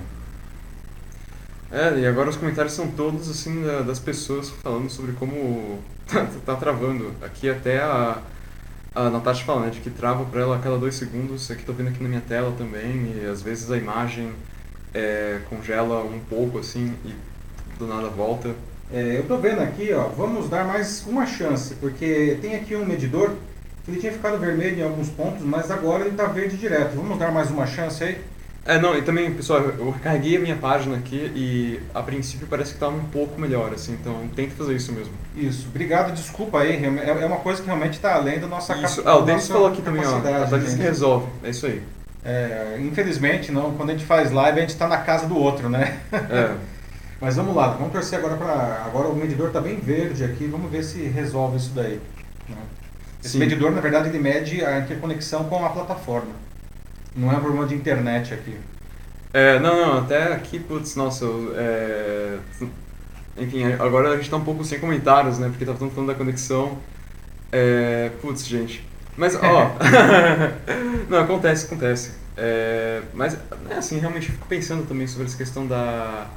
É, 1.71 1.99
e 1.99 2.05
agora 2.05 2.29
os 2.29 2.35
comentários 2.35 2.73
são 2.73 2.87
todos 2.91 3.29
assim 3.29 3.63
da- 3.63 3.81
das 3.81 3.99
pessoas 3.99 4.49
falando 4.61 4.89
sobre 4.89 5.13
como 5.13 5.79
tá, 6.07 6.27
tá 6.45 6.55
travando. 6.55 7.13
Aqui 7.21 7.49
até 7.49 7.79
a, 7.79 8.17
a 8.95 9.09
Natasha 9.09 9.45
fala, 9.45 9.65
né, 9.65 9.69
de 9.71 9.79
que 9.79 9.89
trava 9.89 10.25
pra 10.25 10.41
ela 10.41 10.57
a 10.57 10.59
cada 10.59 10.77
dois 10.77 10.95
segundos. 10.95 11.49
Aqui 11.51 11.63
tô 11.63 11.73
vendo 11.73 11.89
aqui 11.89 12.03
na 12.03 12.09
minha 12.09 12.21
tela 12.21 12.53
também, 12.57 13.15
e 13.21 13.25
às 13.25 13.41
vezes 13.41 13.71
a 13.71 13.77
imagem 13.77 14.31
é, 14.93 15.39
congela 15.49 16.03
um 16.03 16.19
pouco 16.29 16.59
assim 16.59 16.93
e 17.05 17.13
do 17.79 17.87
nada 17.87 18.09
volta. 18.09 18.53
É, 18.93 19.17
eu 19.17 19.23
tô 19.23 19.37
vendo 19.37 19.61
aqui, 19.61 19.93
ó, 19.93 20.09
vamos 20.09 20.49
dar 20.49 20.65
mais 20.65 21.05
uma 21.07 21.25
chance, 21.25 21.75
porque 21.75 22.37
tem 22.41 22.55
aqui 22.55 22.75
um 22.75 22.85
medidor 22.85 23.31
que 23.85 23.91
ele 23.91 23.99
tinha 24.01 24.11
ficado 24.11 24.37
vermelho 24.37 24.79
em 24.79 24.83
alguns 24.83 25.09
pontos, 25.09 25.43
mas 25.45 25.71
agora 25.71 26.01
ele 26.01 26.11
está 26.11 26.25
verde 26.27 26.57
direto. 26.57 26.95
Vamos 26.95 27.17
dar 27.17 27.31
mais 27.31 27.49
uma 27.49 27.65
chance 27.65 28.03
aí? 28.03 28.19
É, 28.63 28.79
não, 28.79 28.95
e 28.95 29.01
também, 29.01 29.33
pessoal, 29.33 29.59
eu 29.59 29.89
recarreguei 29.89 30.37
a 30.37 30.39
minha 30.39 30.55
página 30.55 30.95
aqui 30.95 31.31
e 31.35 31.79
a 31.95 32.03
princípio 32.03 32.45
parece 32.47 32.73
que 32.73 32.79
tá 32.79 32.87
um 32.89 33.05
pouco 33.05 33.41
melhor, 33.41 33.73
assim, 33.73 33.93
então 33.99 34.27
tenta 34.35 34.51
fazer 34.55 34.75
isso 34.75 34.91
mesmo. 34.93 35.13
Isso, 35.35 35.65
obrigado, 35.67 36.13
desculpa 36.13 36.59
aí, 36.59 36.73
é 36.85 37.09
é 37.09 37.25
uma 37.25 37.37
coisa 37.37 37.59
que 37.59 37.65
realmente 37.65 37.93
está 37.95 38.13
além 38.13 38.39
da 38.39 38.45
nossa 38.45 38.75
Isso. 38.77 38.97
cap- 39.01 39.07
Ah, 39.09 39.17
o 39.17 39.23
Denis 39.23 39.47
falou 39.47 39.67
aqui 39.67 39.81
também, 39.81 40.01
ó, 40.05 40.11
capacidade, 40.17 40.43
a 40.43 40.47
Thalys 40.47 40.73
que 40.75 40.81
resolve, 40.81 41.27
é 41.43 41.49
isso 41.49 41.65
aí. 41.65 41.81
É, 42.23 42.77
infelizmente, 42.81 43.51
não, 43.51 43.71
quando 43.73 43.89
a 43.89 43.93
gente 43.93 44.05
faz 44.05 44.31
live, 44.31 44.59
a 44.59 44.61
gente 44.61 44.69
está 44.69 44.87
na 44.87 44.97
casa 44.97 45.25
do 45.25 45.35
outro, 45.35 45.67
né? 45.67 45.97
É. 46.11 46.53
Mas 47.19 47.35
vamos 47.35 47.55
lá, 47.55 47.69
vamos 47.69 47.91
torcer 47.91 48.19
agora 48.19 48.35
para. 48.35 48.83
Agora 48.85 49.07
o 49.07 49.15
medidor 49.15 49.47
está 49.47 49.59
bem 49.61 49.77
verde 49.79 50.23
aqui, 50.23 50.45
vamos 50.45 50.71
ver 50.71 50.83
se 50.83 51.01
resolve 51.03 51.57
isso 51.57 51.71
daí. 51.73 51.99
né? 52.49 52.55
Esse 53.23 53.33
Sim. 53.33 53.39
medidor, 53.39 53.71
na 53.71 53.81
verdade, 53.81 54.09
ele 54.09 54.17
mede 54.19 54.63
a 54.65 54.79
interconexão 54.79 55.43
com 55.45 55.63
a 55.65 55.69
plataforma. 55.69 56.31
Não 57.15 57.31
é 57.31 57.35
um 57.35 57.41
problema 57.41 57.67
de 57.67 57.75
internet 57.75 58.33
aqui. 58.33 58.55
É, 59.33 59.59
não, 59.59 59.75
não, 59.75 59.99
até 59.99 60.33
aqui, 60.33 60.59
putz, 60.59 60.95
nossa, 60.95 61.25
eu, 61.25 61.53
é... 61.55 62.37
Enfim, 63.37 63.63
agora 63.79 64.11
a 64.11 64.17
gente 64.17 64.29
tá 64.29 64.37
um 64.37 64.43
pouco 64.43 64.63
sem 64.63 64.79
comentários, 64.79 65.39
né, 65.39 65.47
porque 65.49 65.65
tá 65.65 65.73
falando 65.73 66.07
da 66.07 66.15
conexão. 66.15 66.77
É... 67.51 68.11
Putz, 68.21 68.45
gente. 68.45 68.85
Mas, 69.17 69.35
ó... 69.35 69.71
não, 71.09 71.19
acontece, 71.19 71.65
acontece. 71.65 72.11
É... 72.35 73.01
Mas, 73.13 73.37
é 73.69 73.75
assim, 73.75 73.99
realmente 73.99 74.27
eu 74.27 74.33
fico 74.33 74.47
pensando 74.47 74.87
também 74.87 75.07
sobre 75.07 75.27
essa 75.27 75.37
questão 75.37 75.65
da, 75.65 76.27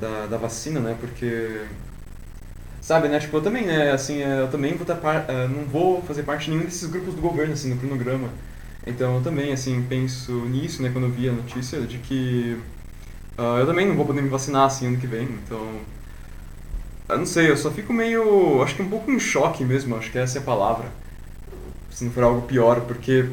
da, 0.00 0.26
da 0.26 0.36
vacina, 0.36 0.80
né, 0.80 0.96
porque... 1.00 1.62
Sabe, 2.80 3.08
né? 3.08 3.18
Tipo, 3.18 3.38
eu 3.38 3.40
também, 3.40 3.64
né? 3.64 3.92
Assim, 3.92 4.20
é, 4.20 4.42
eu 4.42 4.48
também 4.48 4.72
vou 4.72 4.82
estar 4.82 4.96
par... 4.96 5.24
É, 5.26 5.48
não 5.48 5.64
vou 5.64 6.02
fazer 6.02 6.22
parte 6.22 6.44
de 6.44 6.50
nenhum 6.50 6.66
desses 6.66 6.86
grupos 6.90 7.14
do 7.14 7.22
governo, 7.22 7.54
assim, 7.54 7.70
no 7.70 7.78
cronograma. 7.78 8.28
Então 8.86 9.16
eu 9.16 9.22
também, 9.22 9.52
assim, 9.52 9.84
penso 9.88 10.32
nisso, 10.46 10.82
né? 10.82 10.90
Quando 10.92 11.04
eu 11.04 11.10
vi 11.10 11.28
a 11.28 11.32
notícia 11.32 11.80
de 11.80 11.98
que 11.98 12.58
uh, 13.38 13.58
eu 13.58 13.66
também 13.66 13.86
não 13.86 13.96
vou 13.96 14.04
poder 14.04 14.22
me 14.22 14.28
vacinar, 14.28 14.66
assim, 14.66 14.86
ano 14.86 14.98
que 14.98 15.06
vem. 15.06 15.24
Então, 15.24 15.80
eu 17.08 17.18
não 17.18 17.26
sei, 17.26 17.50
eu 17.50 17.56
só 17.56 17.70
fico 17.70 17.92
meio, 17.92 18.62
acho 18.62 18.74
que 18.74 18.82
um 18.82 18.88
pouco 18.88 19.10
em 19.10 19.18
choque 19.18 19.64
mesmo, 19.64 19.96
acho 19.96 20.10
que 20.10 20.18
essa 20.18 20.38
é 20.38 20.40
a 20.40 20.44
palavra. 20.44 20.86
Se 21.90 22.04
não 22.04 22.12
for 22.12 22.24
algo 22.24 22.42
pior, 22.42 22.80
porque 22.82 23.26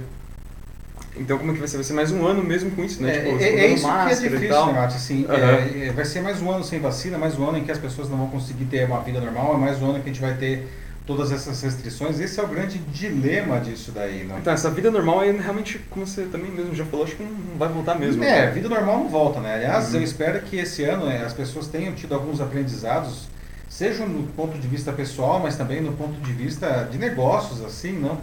então 1.17 1.37
como 1.37 1.51
é 1.51 1.53
que 1.53 1.59
vai 1.59 1.67
ser? 1.67 1.77
Vai 1.77 1.83
ser 1.83 1.93
mais 1.93 2.11
um 2.11 2.25
ano 2.25 2.43
mesmo 2.43 2.71
com 2.71 2.83
isso, 2.83 3.01
né? 3.01 3.15
É, 3.15 3.19
tipo, 3.19 3.43
é, 3.43 3.49
é 3.49 3.73
isso 3.73 3.85
que 3.85 3.91
é 3.91 4.29
difícil, 4.29 4.65
né, 4.67 4.85
assim, 4.85 5.25
uhum. 5.25 5.83
é, 5.83 5.91
vai 5.91 6.05
ser 6.05 6.21
mais 6.21 6.41
um 6.41 6.49
ano 6.51 6.63
sem 6.63 6.79
vacina, 6.79 7.17
mais 7.17 7.37
um 7.37 7.47
ano 7.47 7.57
em 7.57 7.63
que 7.63 7.71
as 7.71 7.77
pessoas 7.77 8.09
não 8.09 8.17
vão 8.17 8.27
conseguir 8.27 8.65
ter 8.65 8.85
uma 8.85 9.01
vida 9.01 9.19
normal, 9.19 9.55
é 9.55 9.57
mais 9.57 9.81
um 9.81 9.89
ano 9.89 10.01
que 10.01 10.09
a 10.09 10.13
gente 10.13 10.21
vai 10.21 10.35
ter 10.35 10.67
todas 11.05 11.31
essas 11.31 11.61
restrições. 11.61 12.19
Esse 12.19 12.39
é 12.39 12.43
o 12.43 12.47
grande 12.47 12.77
dilema 12.77 13.59
disso 13.59 13.91
daí, 13.91 14.23
né? 14.23 14.37
Então, 14.39 14.53
essa 14.53 14.69
vida 14.69 14.91
normal 14.91 15.21
aí 15.21 15.31
realmente, 15.31 15.79
como 15.89 16.05
você 16.05 16.23
também 16.23 16.51
mesmo 16.51 16.75
já 16.75 16.85
falou, 16.85 17.05
acho 17.05 17.15
que 17.15 17.23
não 17.23 17.57
vai 17.57 17.69
voltar 17.69 17.95
mesmo. 17.95 18.23
É, 18.23 18.45
né? 18.45 18.51
vida 18.51 18.69
normal 18.69 18.99
não 18.99 19.09
volta, 19.09 19.39
né? 19.39 19.55
Aliás, 19.55 19.89
uhum. 19.89 19.99
eu 19.99 20.03
espero 20.03 20.41
que 20.41 20.57
esse 20.57 20.83
ano 20.83 21.05
né, 21.05 21.23
as 21.25 21.33
pessoas 21.33 21.67
tenham 21.67 21.93
tido 21.93 22.13
alguns 22.13 22.39
aprendizados, 22.39 23.27
seja 23.67 24.05
no 24.05 24.27
ponto 24.27 24.57
de 24.57 24.67
vista 24.67 24.91
pessoal, 24.91 25.39
mas 25.39 25.55
também 25.55 25.81
no 25.81 25.93
ponto 25.93 26.19
de 26.21 26.33
vista 26.33 26.87
de 26.91 26.97
negócios, 26.97 27.63
assim, 27.63 27.93
não? 27.93 28.17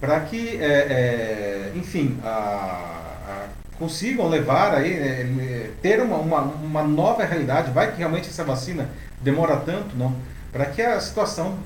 para 0.00 0.20
que, 0.20 0.56
é, 0.60 0.64
é, 0.64 1.72
enfim, 1.74 2.18
a, 2.22 2.28
a, 2.28 3.46
consigam 3.78 4.28
levar 4.28 4.74
aí, 4.74 4.92
é, 4.92 5.70
ter 5.80 6.00
uma, 6.00 6.16
uma, 6.16 6.40
uma, 6.42 6.82
nova 6.82 7.24
realidade. 7.24 7.70
Vai 7.70 7.90
que 7.90 7.98
realmente 7.98 8.28
essa 8.28 8.44
vacina 8.44 8.88
demora 9.22 9.56
tanto, 9.56 9.96
não? 9.96 10.14
Para 10.52 10.66
que 10.66 10.82
a 10.82 11.00
situação 11.00 11.56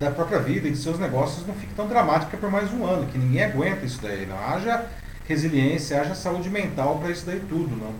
da 0.00 0.10
própria 0.10 0.38
vida 0.38 0.66
e 0.66 0.70
de 0.70 0.78
seus 0.78 0.98
negócios 0.98 1.46
não 1.46 1.54
fique 1.54 1.74
tão 1.74 1.86
dramática 1.86 2.34
por 2.38 2.50
mais 2.50 2.72
um 2.72 2.86
ano, 2.86 3.06
que 3.06 3.18
ninguém 3.18 3.44
aguenta 3.44 3.84
isso 3.84 4.00
daí, 4.02 4.24
não 4.24 4.38
haja 4.38 4.86
resiliência, 5.28 6.00
haja 6.00 6.14
saúde 6.14 6.48
mental 6.48 6.98
para 6.98 7.10
isso 7.10 7.26
daí 7.26 7.40
tudo, 7.48 7.76
não? 7.76 7.92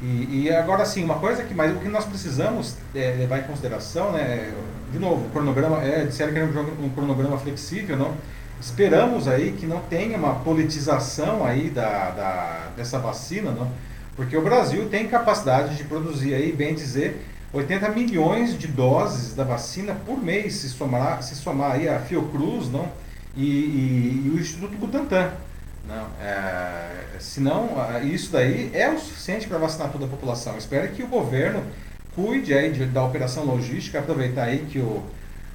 E, 0.00 0.44
e, 0.44 0.50
agora 0.54 0.84
sim, 0.84 1.02
uma 1.02 1.16
coisa 1.16 1.42
que, 1.42 1.52
mas 1.52 1.76
o 1.76 1.80
que 1.80 1.88
nós 1.88 2.04
precisamos 2.04 2.76
é, 2.94 3.16
levar 3.18 3.40
em 3.40 3.42
consideração, 3.42 4.12
né, 4.12 4.54
de 4.92 4.98
novo, 5.00 5.26
o 5.26 5.30
cronograma 5.30 5.82
é, 5.82 6.04
disseram 6.04 6.32
que 6.32 6.38
era 6.38 6.46
um, 6.46 6.84
um 6.84 6.90
cronograma 6.90 7.36
flexível, 7.36 7.96
não? 7.96 8.14
Esperamos 8.60 9.26
aí 9.26 9.52
que 9.58 9.66
não 9.66 9.80
tenha 9.80 10.16
uma 10.16 10.36
politização 10.36 11.44
aí 11.44 11.68
da, 11.68 12.10
da, 12.10 12.68
dessa 12.76 13.00
vacina, 13.00 13.50
não? 13.50 13.68
Porque 14.14 14.36
o 14.36 14.42
Brasil 14.42 14.88
tem 14.88 15.08
capacidade 15.08 15.76
de 15.76 15.82
produzir 15.82 16.32
aí, 16.32 16.52
bem 16.52 16.74
dizer, 16.74 17.20
80 17.52 17.88
milhões 17.90 18.58
de 18.58 18.66
doses 18.66 19.34
da 19.34 19.44
vacina 19.44 19.94
por 19.94 20.22
mês, 20.22 20.54
se 20.54 20.68
somar, 20.68 21.22
se 21.22 21.34
somar 21.34 21.72
aí 21.72 21.88
a 21.88 21.98
Fiocruz, 22.00 22.70
não? 22.70 22.90
E, 23.36 23.44
e, 23.44 24.22
e 24.26 24.30
o 24.30 24.38
Instituto 24.38 24.76
Butantan. 24.76 25.32
Não, 25.86 26.06
é, 26.20 27.16
senão, 27.18 27.70
isso 28.04 28.30
daí 28.30 28.70
é 28.74 28.90
o 28.90 28.98
suficiente 28.98 29.48
para 29.48 29.56
vacinar 29.56 29.90
toda 29.90 30.04
a 30.04 30.08
população. 30.08 30.58
Espero 30.58 30.92
que 30.92 31.02
o 31.02 31.06
governo 31.06 31.64
cuide 32.14 32.52
aí 32.52 32.70
de, 32.70 32.84
da 32.84 33.02
operação 33.02 33.44
logística, 33.44 33.98
aproveitar 33.98 34.44
aí 34.44 34.66
que 34.70 34.78
o, 34.78 35.02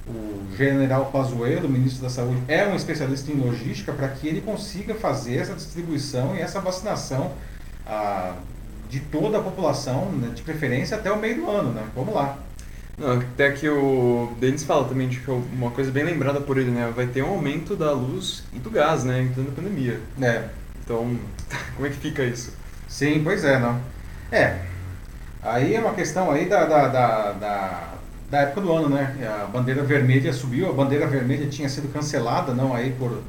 o 0.07 0.47
general 0.57 1.11
Pazuello, 1.11 1.69
ministro 1.69 2.01
da 2.01 2.09
Saúde, 2.09 2.41
é 2.47 2.65
um 2.65 2.75
especialista 2.75 3.31
em 3.31 3.35
logística 3.35 3.93
para 3.93 4.07
que 4.07 4.27
ele 4.27 4.41
consiga 4.41 4.95
fazer 4.95 5.37
essa 5.37 5.53
distribuição 5.53 6.35
e 6.35 6.41
essa 6.41 6.59
vacinação 6.59 7.31
ah, 7.85 8.35
de 8.89 8.99
toda 8.99 9.37
a 9.37 9.41
população, 9.41 10.11
né, 10.11 10.31
de 10.33 10.41
preferência 10.41 10.97
até 10.97 11.11
o 11.11 11.19
meio 11.19 11.37
do 11.37 11.49
ano. 11.49 11.71
Né? 11.71 11.83
Vamos 11.95 12.13
lá. 12.13 12.37
Não, 12.97 13.19
até 13.19 13.51
que 13.51 13.67
o 13.67 14.33
Denis 14.39 14.63
fala 14.63 14.87
também 14.87 15.07
de 15.07 15.19
que 15.19 15.31
uma 15.31 15.71
coisa 15.71 15.91
bem 15.91 16.03
lembrada 16.03 16.39
por 16.39 16.57
ele, 16.57 16.69
né? 16.69 16.91
Vai 16.95 17.07
ter 17.07 17.23
um 17.23 17.29
aumento 17.29 17.75
da 17.75 17.91
luz 17.91 18.43
e 18.53 18.59
do 18.59 18.69
gás, 18.69 19.03
né? 19.03 19.21
Em 19.21 19.29
a 19.29 19.51
pandemia. 19.51 19.99
É. 20.21 20.43
Então, 20.83 21.17
como 21.75 21.87
é 21.87 21.89
que 21.89 21.95
fica 21.95 22.23
isso? 22.23 22.53
Sim, 22.87 23.21
pois 23.23 23.43
é, 23.43 23.57
não. 23.57 23.81
É. 24.31 24.59
Aí 25.41 25.73
é 25.73 25.79
uma 25.79 25.93
questão 25.93 26.29
aí 26.29 26.47
da, 26.47 26.65
da, 26.65 26.87
da, 26.87 27.31
da, 27.31 27.93
da 28.29 28.37
época 28.41 28.61
do 28.61 28.71
ano, 28.71 28.89
né? 28.89 29.15
A 29.43 29.47
bandeira 29.47 29.83
vermelha 29.83 30.31
subiu, 30.31 30.69
a 30.69 30.73
bandeira 30.73 31.07
vermelha 31.07 31.47
tinha 31.47 31.67
sido 31.67 31.91
cancelada, 31.91 32.53
não 32.53 32.75
aí 32.75 32.91
por, 32.91 33.23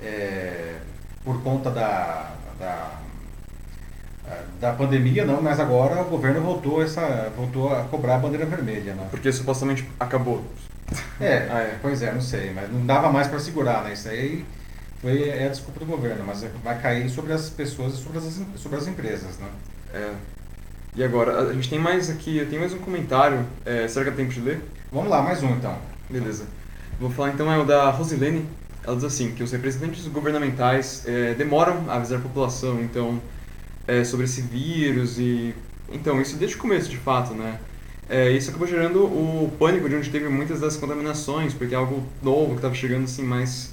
é, 0.00 0.76
por 1.24 1.42
conta 1.42 1.70
da, 1.70 2.30
da 2.58 3.00
da 4.60 4.72
pandemia 4.72 5.24
não, 5.24 5.40
mas 5.40 5.60
agora 5.60 6.00
o 6.02 6.04
governo 6.04 6.40
voltou 6.40 6.82
essa 6.82 7.30
voltou 7.36 7.72
a 7.72 7.82
cobrar 7.84 8.16
a 8.16 8.18
bandeira 8.18 8.46
vermelha, 8.46 8.94
não? 8.94 9.06
Porque 9.08 9.30
supostamente 9.32 9.88
acabou. 9.98 10.44
É, 11.20 11.48
ah, 11.50 11.60
é, 11.60 11.78
pois 11.80 12.02
é, 12.02 12.12
não 12.12 12.20
sei, 12.20 12.52
mas 12.54 12.70
não 12.72 12.84
dava 12.84 13.10
mais 13.10 13.28
para 13.28 13.38
segurar, 13.38 13.84
né? 13.84 13.92
Isso 13.92 14.08
aí 14.08 14.44
foi 15.00 15.28
é 15.28 15.46
a 15.46 15.48
desculpa 15.48 15.80
do 15.80 15.86
governo, 15.86 16.24
mas 16.26 16.44
vai 16.62 16.80
cair 16.80 17.08
sobre 17.08 17.32
as 17.32 17.48
pessoas 17.50 17.94
e 17.94 17.96
sobre 17.98 18.18
as 18.18 18.40
sobre 18.56 18.78
as 18.78 18.86
empresas, 18.86 19.38
né? 19.38 19.46
É. 19.94 20.12
E 20.96 21.04
agora, 21.04 21.50
a 21.50 21.52
gente 21.52 21.70
tem 21.70 21.78
mais 21.78 22.10
aqui, 22.10 22.44
tem 22.50 22.58
mais 22.58 22.72
um 22.72 22.78
comentário. 22.78 23.46
É, 23.64 23.86
será 23.86 24.06
que 24.06 24.10
é 24.10 24.14
tempo 24.14 24.32
de 24.32 24.40
ler? 24.40 24.60
Vamos 24.90 25.08
lá, 25.08 25.22
mais 25.22 25.42
um 25.42 25.50
então. 25.50 25.76
Beleza. 26.10 26.44
Vou 26.98 27.10
falar 27.10 27.30
então 27.30 27.52
é 27.52 27.58
o 27.58 27.64
da 27.64 27.90
Rosilene. 27.90 28.44
Ela 28.82 28.96
diz 28.96 29.04
assim 29.04 29.32
que 29.32 29.42
os 29.42 29.52
representantes 29.52 30.06
governamentais 30.08 31.04
é, 31.06 31.34
demoram 31.34 31.84
a 31.88 31.96
avisar 31.96 32.18
a 32.18 32.22
população, 32.22 32.80
então 32.80 33.20
é, 33.88 34.04
sobre 34.04 34.26
esse 34.26 34.42
vírus 34.42 35.18
e 35.18 35.54
então 35.90 36.20
isso 36.20 36.36
desde 36.36 36.56
o 36.56 36.60
começo 36.60 36.90
de 36.90 36.98
fato, 36.98 37.34
né? 37.34 37.58
É, 38.08 38.30
isso 38.30 38.50
acabou 38.50 38.66
gerando 38.66 39.04
o 39.04 39.52
pânico 39.58 39.88
de 39.88 39.96
onde 39.96 40.10
teve 40.10 40.28
muitas 40.28 40.60
das 40.60 40.76
contaminações, 40.76 41.52
porque 41.52 41.74
é 41.74 41.78
algo 41.78 42.06
novo 42.22 42.50
que 42.50 42.56
estava 42.56 42.74
chegando 42.74 43.04
assim, 43.04 43.22
mas 43.22 43.72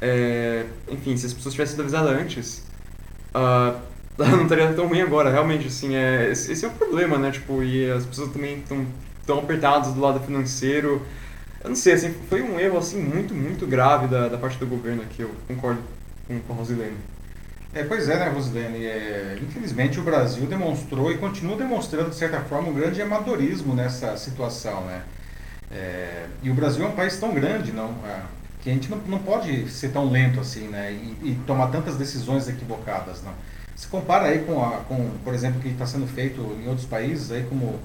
é, 0.00 0.64
enfim, 0.88 1.16
se 1.16 1.26
as 1.26 1.32
pessoas 1.32 1.54
tivessem 1.54 1.72
sido 1.72 1.82
avisadas 1.82 2.10
antes, 2.10 2.62
uh, 3.34 3.78
não 4.18 4.42
estaria 4.42 4.72
tão 4.72 4.88
ruim 4.88 5.02
agora, 5.02 5.30
realmente, 5.30 5.68
assim, 5.68 5.94
é, 5.94 6.30
esse 6.30 6.64
é 6.64 6.68
o 6.68 6.72
problema, 6.72 7.18
né, 7.18 7.30
tipo, 7.30 7.62
e 7.62 7.88
as 7.90 8.04
pessoas 8.04 8.32
também 8.32 8.58
estão 8.58 8.84
tão 9.24 9.38
apertadas 9.38 9.92
do 9.92 10.00
lado 10.00 10.18
financeiro, 10.20 11.02
eu 11.62 11.68
não 11.68 11.76
sei, 11.76 11.92
assim, 11.92 12.14
foi 12.28 12.42
um 12.42 12.58
erro, 12.58 12.78
assim, 12.78 13.00
muito, 13.00 13.34
muito 13.34 13.66
grave 13.66 14.08
da, 14.08 14.28
da 14.28 14.38
parte 14.38 14.58
do 14.58 14.66
governo 14.66 15.02
aqui, 15.02 15.22
eu 15.22 15.30
concordo 15.46 15.80
com, 16.26 16.40
com 16.40 16.52
a 16.52 16.56
Rosilene. 16.56 16.96
É, 17.74 17.82
pois 17.82 18.08
é, 18.08 18.16
né, 18.18 18.28
Rosilene? 18.28 18.86
É, 18.86 19.38
infelizmente 19.42 20.00
o 20.00 20.02
Brasil 20.02 20.46
demonstrou 20.46 21.10
e 21.10 21.18
continua 21.18 21.56
demonstrando, 21.56 22.10
de 22.10 22.16
certa 22.16 22.40
forma, 22.40 22.68
um 22.68 22.74
grande 22.74 23.02
amadorismo 23.02 23.74
nessa 23.74 24.16
situação, 24.16 24.84
né? 24.84 25.02
É, 25.70 26.26
e 26.42 26.48
o 26.50 26.54
Brasil 26.54 26.84
é 26.84 26.88
um 26.88 26.92
país 26.92 27.18
tão 27.18 27.34
grande, 27.34 27.72
não, 27.72 27.90
é, 28.06 28.20
que 28.62 28.70
a 28.70 28.72
gente 28.72 28.88
não, 28.88 28.98
não 29.06 29.18
pode 29.18 29.68
ser 29.68 29.90
tão 29.90 30.08
lento 30.10 30.40
assim, 30.40 30.68
né? 30.68 30.92
E, 30.92 31.30
e 31.30 31.40
tomar 31.46 31.66
tantas 31.68 31.96
decisões 31.96 32.48
equivocadas, 32.48 33.22
não. 33.22 33.32
Se 33.74 33.86
compara 33.88 34.28
aí 34.28 34.38
com, 34.38 34.64
a, 34.64 34.78
com 34.78 35.10
por 35.22 35.34
exemplo, 35.34 35.58
o 35.58 35.62
que 35.62 35.68
está 35.68 35.84
sendo 35.86 36.06
feito 36.06 36.40
em 36.62 36.68
outros 36.68 36.86
países, 36.86 37.30
aí 37.30 37.44
como 37.44 37.78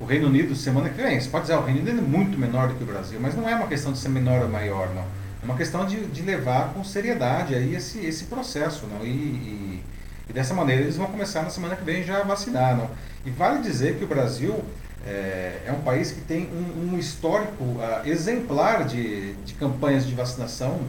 o 0.00 0.04
Reino 0.06 0.28
Unido 0.28 0.54
semana 0.54 0.88
que 0.88 1.02
vem. 1.02 1.20
Você 1.20 1.28
pode 1.28 1.42
dizer, 1.42 1.58
o 1.58 1.62
Reino 1.62 1.80
Unido 1.80 1.98
é 1.98 2.02
muito 2.02 2.38
menor 2.38 2.68
do 2.68 2.74
que 2.74 2.84
o 2.84 2.86
Brasil, 2.86 3.18
mas 3.20 3.34
não 3.34 3.46
é 3.46 3.54
uma 3.54 3.66
questão 3.66 3.92
de 3.92 3.98
ser 3.98 4.08
menor 4.08 4.42
ou 4.42 4.48
maior, 4.48 4.88
não 4.94 5.04
uma 5.46 5.56
questão 5.56 5.86
de, 5.86 6.06
de 6.06 6.22
levar 6.22 6.74
com 6.74 6.82
seriedade 6.82 7.54
aí 7.54 7.74
esse, 7.74 8.04
esse 8.04 8.24
processo, 8.24 8.86
não? 8.86 9.04
E, 9.04 9.08
e, 9.08 9.84
e, 10.28 10.32
dessa 10.32 10.52
maneira 10.52 10.82
eles 10.82 10.96
vão 10.96 11.06
começar 11.06 11.42
na 11.42 11.50
semana 11.50 11.76
que 11.76 11.84
vem 11.84 12.02
já 12.02 12.18
a 12.18 12.24
vacinar, 12.24 12.76
não? 12.76 12.90
E 13.24 13.30
vale 13.30 13.62
dizer 13.62 13.96
que 13.96 14.04
o 14.04 14.08
Brasil 14.08 14.62
é, 15.06 15.62
é 15.66 15.72
um 15.72 15.82
país 15.82 16.10
que 16.10 16.20
tem 16.20 16.48
um, 16.52 16.94
um 16.94 16.98
histórico 16.98 17.62
uh, 17.62 18.06
exemplar 18.06 18.84
de, 18.84 19.34
de 19.34 19.54
campanhas 19.54 20.04
de 20.04 20.14
vacinação 20.14 20.80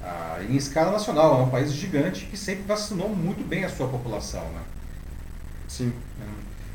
uh, 0.00 0.42
em 0.48 0.56
escala 0.56 0.90
nacional. 0.90 1.40
É 1.40 1.44
um 1.44 1.50
país 1.50 1.72
gigante 1.72 2.26
que 2.26 2.36
sempre 2.36 2.64
vacinou 2.66 3.08
muito 3.08 3.46
bem 3.46 3.64
a 3.64 3.68
sua 3.68 3.86
população, 3.86 4.42
né? 4.42 4.60
Sim. 5.68 5.92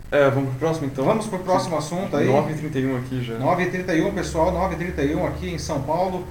É, 0.10 0.30
vamos 0.30 0.52
pro 0.52 0.60
próximo 0.60 0.86
então? 0.86 1.04
Vamos 1.04 1.28
pro 1.28 1.40
próximo 1.40 1.78
assunto 1.78 2.16
aí. 2.16 2.28
9h31 2.28 3.00
aqui 3.00 3.24
já. 3.24 3.38
9h31, 3.38 4.14
pessoal, 4.14 4.54
9h31 4.54 5.28
aqui 5.28 5.50
em 5.50 5.58
São 5.58 5.82
Paulo. 5.82 6.26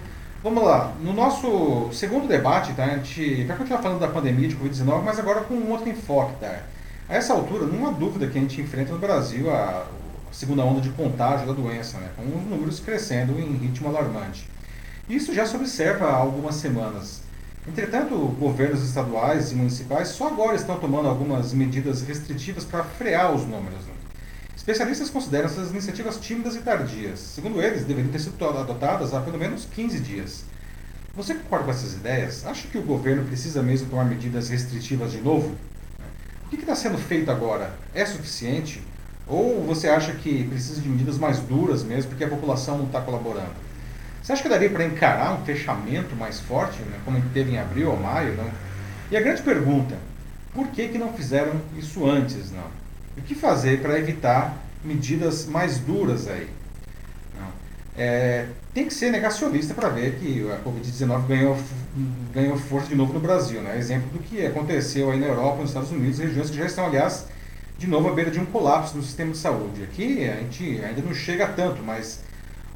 Vamos 0.44 0.62
lá, 0.62 0.92
no 1.00 1.14
nosso 1.14 1.88
segundo 1.90 2.28
debate, 2.28 2.74
tá, 2.74 2.84
a 2.84 2.96
gente 2.98 3.44
vai 3.44 3.56
continuar 3.56 3.80
falando 3.80 3.98
da 3.98 4.08
pandemia 4.08 4.46
de 4.46 4.54
Covid-19, 4.54 5.02
mas 5.02 5.18
agora 5.18 5.40
com 5.40 5.54
um 5.54 5.70
outro 5.70 5.88
enfoque. 5.88 6.34
Tá? 6.38 6.64
A 7.08 7.14
essa 7.14 7.32
altura, 7.32 7.64
não 7.64 7.88
há 7.88 7.90
dúvida 7.90 8.26
que 8.26 8.36
a 8.36 8.40
gente 8.42 8.60
enfrenta 8.60 8.92
no 8.92 8.98
Brasil 8.98 9.50
a 9.50 9.86
segunda 10.30 10.62
onda 10.62 10.82
de 10.82 10.90
contágio 10.90 11.46
da 11.46 11.54
doença, 11.54 11.96
né, 11.96 12.10
com 12.14 12.24
os 12.24 12.44
números 12.44 12.78
crescendo 12.78 13.40
em 13.40 13.56
ritmo 13.56 13.88
alarmante. 13.88 14.46
Isso 15.08 15.32
já 15.32 15.46
se 15.46 15.56
observa 15.56 16.08
há 16.08 16.14
algumas 16.14 16.56
semanas. 16.56 17.22
Entretanto, 17.66 18.14
governos 18.38 18.84
estaduais 18.84 19.50
e 19.50 19.54
municipais 19.54 20.08
só 20.08 20.26
agora 20.26 20.56
estão 20.56 20.78
tomando 20.78 21.08
algumas 21.08 21.54
medidas 21.54 22.02
restritivas 22.02 22.64
para 22.66 22.84
frear 22.84 23.32
os 23.32 23.46
números. 23.46 23.78
Né? 23.86 23.93
Especialistas 24.64 25.10
consideram 25.10 25.44
essas 25.44 25.72
iniciativas 25.72 26.16
tímidas 26.16 26.56
e 26.56 26.60
tardias. 26.60 27.18
Segundo 27.18 27.60
eles, 27.60 27.84
deveriam 27.84 28.10
ter 28.10 28.18
sido 28.18 28.42
adotadas 28.42 29.12
há 29.12 29.20
pelo 29.20 29.36
menos 29.36 29.66
15 29.66 30.00
dias. 30.00 30.42
Você 31.14 31.34
concorda 31.34 31.66
com 31.66 31.70
essas 31.70 31.92
ideias? 31.92 32.46
Acha 32.46 32.66
que 32.68 32.78
o 32.78 32.82
governo 32.82 33.26
precisa 33.26 33.62
mesmo 33.62 33.90
tomar 33.90 34.06
medidas 34.06 34.48
restritivas 34.48 35.12
de 35.12 35.20
novo? 35.20 35.54
O 36.46 36.48
que 36.48 36.56
está 36.56 36.74
sendo 36.74 36.96
feito 36.96 37.30
agora? 37.30 37.74
É 37.94 38.06
suficiente? 38.06 38.82
Ou 39.26 39.62
você 39.66 39.86
acha 39.86 40.12
que 40.12 40.44
precisa 40.44 40.80
de 40.80 40.88
medidas 40.88 41.18
mais 41.18 41.40
duras 41.40 41.84
mesmo, 41.84 42.12
porque 42.12 42.24
a 42.24 42.28
população 42.28 42.78
não 42.78 42.86
está 42.86 43.02
colaborando? 43.02 43.52
Você 44.22 44.32
acha 44.32 44.42
que 44.42 44.48
daria 44.48 44.70
para 44.70 44.86
encarar 44.86 45.38
um 45.38 45.44
fechamento 45.44 46.16
mais 46.16 46.40
forte, 46.40 46.80
né, 46.84 46.98
como 47.04 47.20
teve 47.34 47.52
em 47.52 47.58
abril 47.58 47.90
ou 47.90 47.98
maio? 47.98 48.34
Não? 48.34 48.50
E 49.10 49.16
a 49.18 49.20
grande 49.20 49.42
pergunta, 49.42 49.94
por 50.54 50.68
que, 50.68 50.88
que 50.88 50.96
não 50.96 51.12
fizeram 51.12 51.52
isso 51.76 52.08
antes? 52.08 52.50
Não? 52.50 52.83
O 53.16 53.22
que 53.22 53.34
fazer 53.34 53.80
para 53.80 53.98
evitar 53.98 54.56
medidas 54.84 55.46
mais 55.46 55.78
duras 55.78 56.28
aí? 56.28 56.48
É, 57.96 58.46
tem 58.72 58.86
que 58.86 58.92
ser 58.92 59.10
negacionista 59.10 59.72
para 59.72 59.88
ver 59.88 60.16
que 60.16 60.44
a 60.50 60.58
Covid-19 60.68 61.26
ganhou, 61.28 61.56
ganhou 62.32 62.58
força 62.58 62.88
de 62.88 62.96
novo 62.96 63.12
no 63.12 63.20
Brasil. 63.20 63.60
Né? 63.60 63.78
Exemplo 63.78 64.08
do 64.10 64.18
que 64.18 64.44
aconteceu 64.44 65.10
aí 65.10 65.20
na 65.20 65.26
Europa, 65.26 65.60
nos 65.60 65.70
Estados 65.70 65.92
Unidos, 65.92 66.18
regiões 66.18 66.50
que 66.50 66.56
já 66.56 66.66
estão, 66.66 66.86
aliás, 66.86 67.26
de 67.78 67.86
novo 67.86 68.08
à 68.08 68.12
beira 68.12 68.30
de 68.30 68.40
um 68.40 68.46
colapso 68.46 68.96
no 68.96 69.02
sistema 69.02 69.30
de 69.30 69.38
saúde. 69.38 69.84
Aqui 69.84 70.28
a 70.28 70.36
gente 70.36 70.80
ainda 70.84 71.02
não 71.02 71.14
chega 71.14 71.46
tanto, 71.46 71.82
mas 71.84 72.20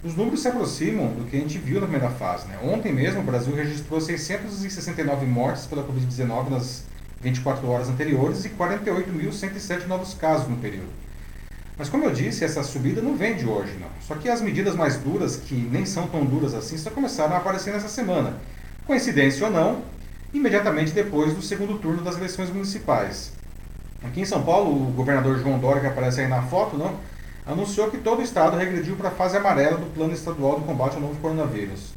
os 0.04 0.14
números 0.14 0.40
se 0.40 0.48
aproximam 0.48 1.08
do 1.08 1.24
que 1.24 1.36
a 1.36 1.40
gente 1.40 1.58
viu 1.58 1.80
na 1.80 1.88
primeira 1.88 2.14
fase. 2.14 2.46
Né? 2.46 2.56
Ontem 2.62 2.92
mesmo 2.92 3.20
o 3.20 3.24
Brasil 3.24 3.52
registrou 3.54 4.00
669 4.00 5.26
mortes 5.26 5.66
pela 5.66 5.82
Covid-19 5.82 6.50
nas 6.50 6.84
24 7.20 7.68
horas 7.68 7.88
anteriores 7.88 8.44
e 8.44 8.50
48.107 8.50 9.86
novos 9.86 10.14
casos 10.14 10.48
no 10.48 10.56
período. 10.56 10.88
Mas 11.76 11.88
como 11.88 12.04
eu 12.04 12.12
disse, 12.12 12.44
essa 12.44 12.62
subida 12.62 13.00
não 13.00 13.16
vem 13.16 13.36
de 13.36 13.46
hoje, 13.46 13.76
não. 13.80 13.88
Só 14.00 14.16
que 14.16 14.28
as 14.28 14.40
medidas 14.40 14.74
mais 14.74 14.96
duras, 14.96 15.36
que 15.36 15.54
nem 15.54 15.86
são 15.86 16.08
tão 16.08 16.24
duras 16.24 16.54
assim, 16.54 16.76
só 16.76 16.90
começaram 16.90 17.34
a 17.34 17.38
aparecer 17.38 17.72
nessa 17.72 17.88
semana. 17.88 18.34
Coincidência 18.84 19.46
ou 19.46 19.52
não, 19.52 19.82
imediatamente 20.32 20.92
depois 20.92 21.34
do 21.34 21.42
segundo 21.42 21.78
turno 21.78 22.02
das 22.02 22.16
eleições 22.16 22.50
municipais. 22.50 23.32
Aqui 24.02 24.20
em 24.20 24.24
São 24.24 24.42
Paulo, 24.42 24.88
o 24.88 24.92
governador 24.92 25.38
João 25.38 25.58
Dória, 25.58 25.80
que 25.80 25.86
aparece 25.86 26.20
aí 26.20 26.28
na 26.28 26.42
foto, 26.42 26.76
não, 26.76 26.96
anunciou 27.46 27.90
que 27.90 27.98
todo 27.98 28.20
o 28.20 28.22
estado 28.22 28.56
regrediu 28.56 28.96
para 28.96 29.08
a 29.08 29.12
fase 29.12 29.36
amarela 29.36 29.76
do 29.76 29.86
Plano 29.86 30.12
Estadual 30.12 30.58
do 30.58 30.66
Combate 30.66 30.94
ao 30.94 31.00
Novo 31.00 31.20
Coronavírus. 31.20 31.94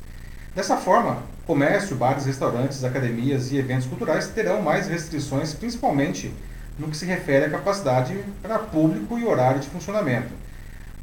Dessa 0.56 0.78
forma, 0.78 1.24
comércio, 1.46 1.96
bares, 1.96 2.26
restaurantes, 2.26 2.84
academias 2.84 3.52
e 3.52 3.58
eventos 3.58 3.88
culturais 3.88 4.28
terão 4.28 4.62
mais 4.62 4.88
restrições, 4.88 5.54
principalmente 5.54 6.34
no 6.78 6.88
que 6.88 6.98
se 6.98 7.06
refere 7.06 7.46
à 7.46 7.50
capacidade 7.50 8.18
para 8.42 8.60
público 8.60 9.18
e 9.18 9.26
horário 9.26 9.60
de 9.60 9.68
funcionamento. 9.68 10.30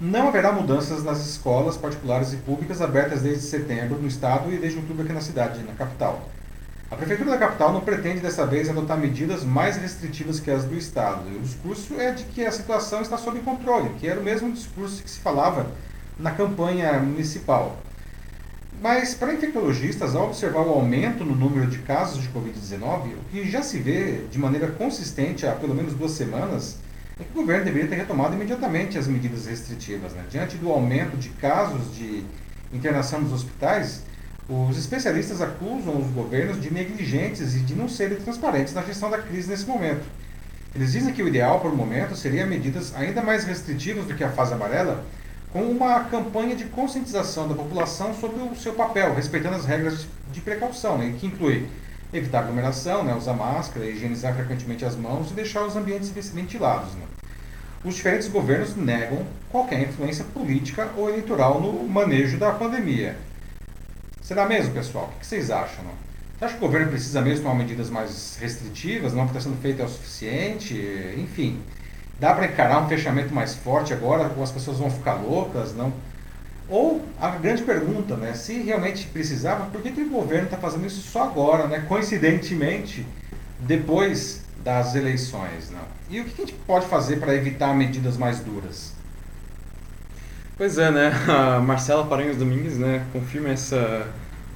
Não 0.01 0.29
haverá 0.29 0.53
mudanças 0.53 1.03
nas 1.03 1.27
escolas 1.27 1.77
particulares 1.77 2.33
e 2.33 2.37
públicas 2.37 2.81
abertas 2.81 3.23
desde 3.23 3.43
setembro 3.43 3.99
no 3.99 4.07
estado 4.07 4.53
e 4.53 4.57
desde 4.57 4.79
outubro 4.79 5.05
aqui 5.05 5.13
na 5.13 5.21
cidade, 5.21 5.63
na 5.65 5.73
capital. 5.73 6.29
A 6.91 6.97
Prefeitura 6.97 7.33
da 7.33 7.37
capital 7.37 7.71
não 7.73 7.83
pretende 7.83 8.21
dessa 8.21 8.47
vez 8.47 8.71
adotar 8.71 8.97
medidas 8.97 9.45
mais 9.45 9.77
restritivas 9.77 10.41
que 10.41 10.51
as 10.51 10.65
do 10.65 10.75
Estado. 10.75 11.29
o 11.29 11.41
discurso 11.41 12.01
é 12.01 12.13
de 12.13 12.25
que 12.25 12.43
a 12.43 12.51
situação 12.51 13.03
está 13.03 13.19
sob 13.19 13.39
controle, 13.41 13.91
que 14.01 14.09
era 14.09 14.19
o 14.19 14.25
mesmo 14.25 14.51
discurso 14.51 15.03
que 15.03 15.11
se 15.11 15.21
falava 15.21 15.67
na 16.19 16.31
campanha 16.31 16.95
municipal. 16.95 17.77
Mas, 18.81 19.13
para 19.13 19.35
infectologistas, 19.35 20.15
ao 20.15 20.27
observar 20.27 20.61
o 20.61 20.71
aumento 20.71 21.25
no 21.25 21.35
número 21.35 21.67
de 21.67 21.79
casos 21.79 22.23
de 22.23 22.29
Covid-19, 22.29 23.15
o 23.15 23.25
que 23.31 23.51
já 23.51 23.61
se 23.61 23.79
vê 23.79 24.21
de 24.31 24.39
maneira 24.39 24.69
consistente 24.69 25.47
há 25.47 25.53
pelo 25.53 25.75
menos 25.75 25.95
duas 25.95 26.13
semanas, 26.13 26.77
é 27.19 27.25
que 27.25 27.31
o 27.33 27.41
governo 27.41 27.65
deveria 27.65 27.89
ter 27.89 27.97
retomado 27.97 28.35
imediatamente 28.35 28.97
as 28.97 29.09
medidas 29.09 29.47
restritivas. 29.47 30.13
Né? 30.13 30.23
Diante 30.31 30.57
do 30.57 30.71
aumento 30.71 31.17
de 31.17 31.31
casos 31.31 31.93
de 31.93 32.23
internação 32.73 33.21
nos 33.21 33.33
hospitais, 33.33 34.05
os 34.49 34.79
especialistas 34.79 35.43
acusam 35.43 36.01
os 36.01 36.07
governos 36.13 36.61
de 36.61 36.73
negligentes 36.73 37.57
e 37.57 37.61
de 37.61 37.75
não 37.75 37.89
serem 37.89 38.19
transparentes 38.19 38.73
na 38.73 38.83
gestão 38.83 39.11
da 39.11 39.19
crise 39.19 39.51
nesse 39.51 39.67
momento. 39.67 40.07
Eles 40.73 40.93
dizem 40.93 41.13
que 41.13 41.23
o 41.23 41.27
ideal 41.27 41.59
para 41.59 41.71
o 41.71 41.77
momento 41.77 42.15
seria 42.15 42.47
medidas 42.47 42.95
ainda 42.95 43.23
mais 43.23 43.45
restritivas 43.45 44.05
do 44.05 44.15
que 44.15 44.23
a 44.23 44.31
fase 44.31 44.55
amarela, 44.55 45.05
com 45.53 45.63
uma 45.63 46.01
campanha 46.05 46.55
de 46.55 46.65
conscientização 46.67 47.49
da 47.49 47.55
população 47.55 48.15
sobre 48.15 48.41
o 48.41 48.55
seu 48.55 48.75
papel, 48.75 49.15
respeitando 49.15 49.57
as 49.57 49.65
regras 49.65 50.07
de 50.33 50.41
precaução, 50.41 50.99
né, 50.99 51.15
que 51.19 51.27
inclui 51.27 51.67
evitar 52.13 52.41
aglomeração, 52.41 53.03
né, 53.03 53.15
usar 53.15 53.35
máscara, 53.35 53.87
higienizar 53.87 54.35
frequentemente 54.35 54.85
as 54.85 54.97
mãos 54.97 55.31
e 55.31 55.35
deixar 55.35 55.65
os 55.65 55.77
ambientes 55.77 56.11
ventilados. 56.31 56.95
Né. 56.95 57.03
Os 57.85 57.95
diferentes 57.95 58.29
governos 58.29 58.77
negam 58.77 59.25
qualquer 59.51 59.81
influência 59.81 60.25
política 60.35 60.91
ou 60.97 61.09
eleitoral 61.09 61.61
no 61.61 61.89
manejo 61.89 62.37
da 62.37 62.53
pandemia. 62.53 63.17
Será 64.21 64.47
mesmo, 64.47 64.75
pessoal? 64.75 65.13
O 65.15 65.21
que 65.21 65.27
vocês 65.27 65.51
acham? 65.51 65.85
Não? 65.85 66.09
Você 66.39 66.45
acha 66.45 66.55
que 66.55 66.65
o 66.65 66.67
governo 66.67 66.91
precisa 66.91 67.21
mesmo 67.21 67.45
tomar 67.45 67.55
medidas 67.55 67.89
mais 67.89 68.37
restritivas? 68.41 69.13
Não 69.13 69.27
está 69.27 69.41
sendo 69.41 69.61
feito 69.61 69.81
é 69.81 69.85
o 69.85 69.89
suficiente? 69.89 70.75
Enfim, 71.17 71.61
dá 72.19 72.35
para 72.35 72.47
encarar 72.47 72.83
um 72.83 72.89
fechamento 72.89 73.35
mais 73.35 73.55
forte 73.55 73.93
agora? 73.93 74.33
Ou 74.37 74.43
as 74.43 74.51
pessoas 74.51 74.79
vão 74.79 74.91
ficar 74.91 75.15
loucas? 75.15 75.75
Não? 75.75 75.93
Ou 76.69 77.03
a 77.21 77.31
grande 77.31 77.63
pergunta, 77.63 78.17
né? 78.17 78.35
Se 78.35 78.61
realmente 78.61 79.07
precisava, 79.07 79.67
por 79.67 79.81
que, 79.81 79.91
que 79.91 80.03
o 80.03 80.11
governo 80.11 80.45
está 80.45 80.59
fazendo 80.59 80.87
isso 80.87 81.01
só 81.01 81.25
agora, 81.25 81.67
né? 81.67 81.85
Coincidentemente, 81.89 83.07
depois 83.61 84.43
das 84.63 84.95
eleições, 84.95 85.71
não? 85.71 85.81
E 86.11 86.21
o 86.21 86.25
que 86.25 86.43
a 86.43 86.47
gente 86.47 86.59
pode 86.67 86.87
fazer 86.87 87.17
para 87.17 87.35
evitar 87.35 87.75
medidas 87.75 88.17
mais 88.17 88.41
duras? 88.41 88.93
Pois 90.59 90.77
é, 90.77 90.91
né? 90.91 91.13
A 91.29 91.61
Marcela 91.61 92.05
Paranhos 92.05 92.37
Domingues, 92.37 92.77
né, 92.77 93.07
confirma 93.13 93.49
essa 93.49 94.07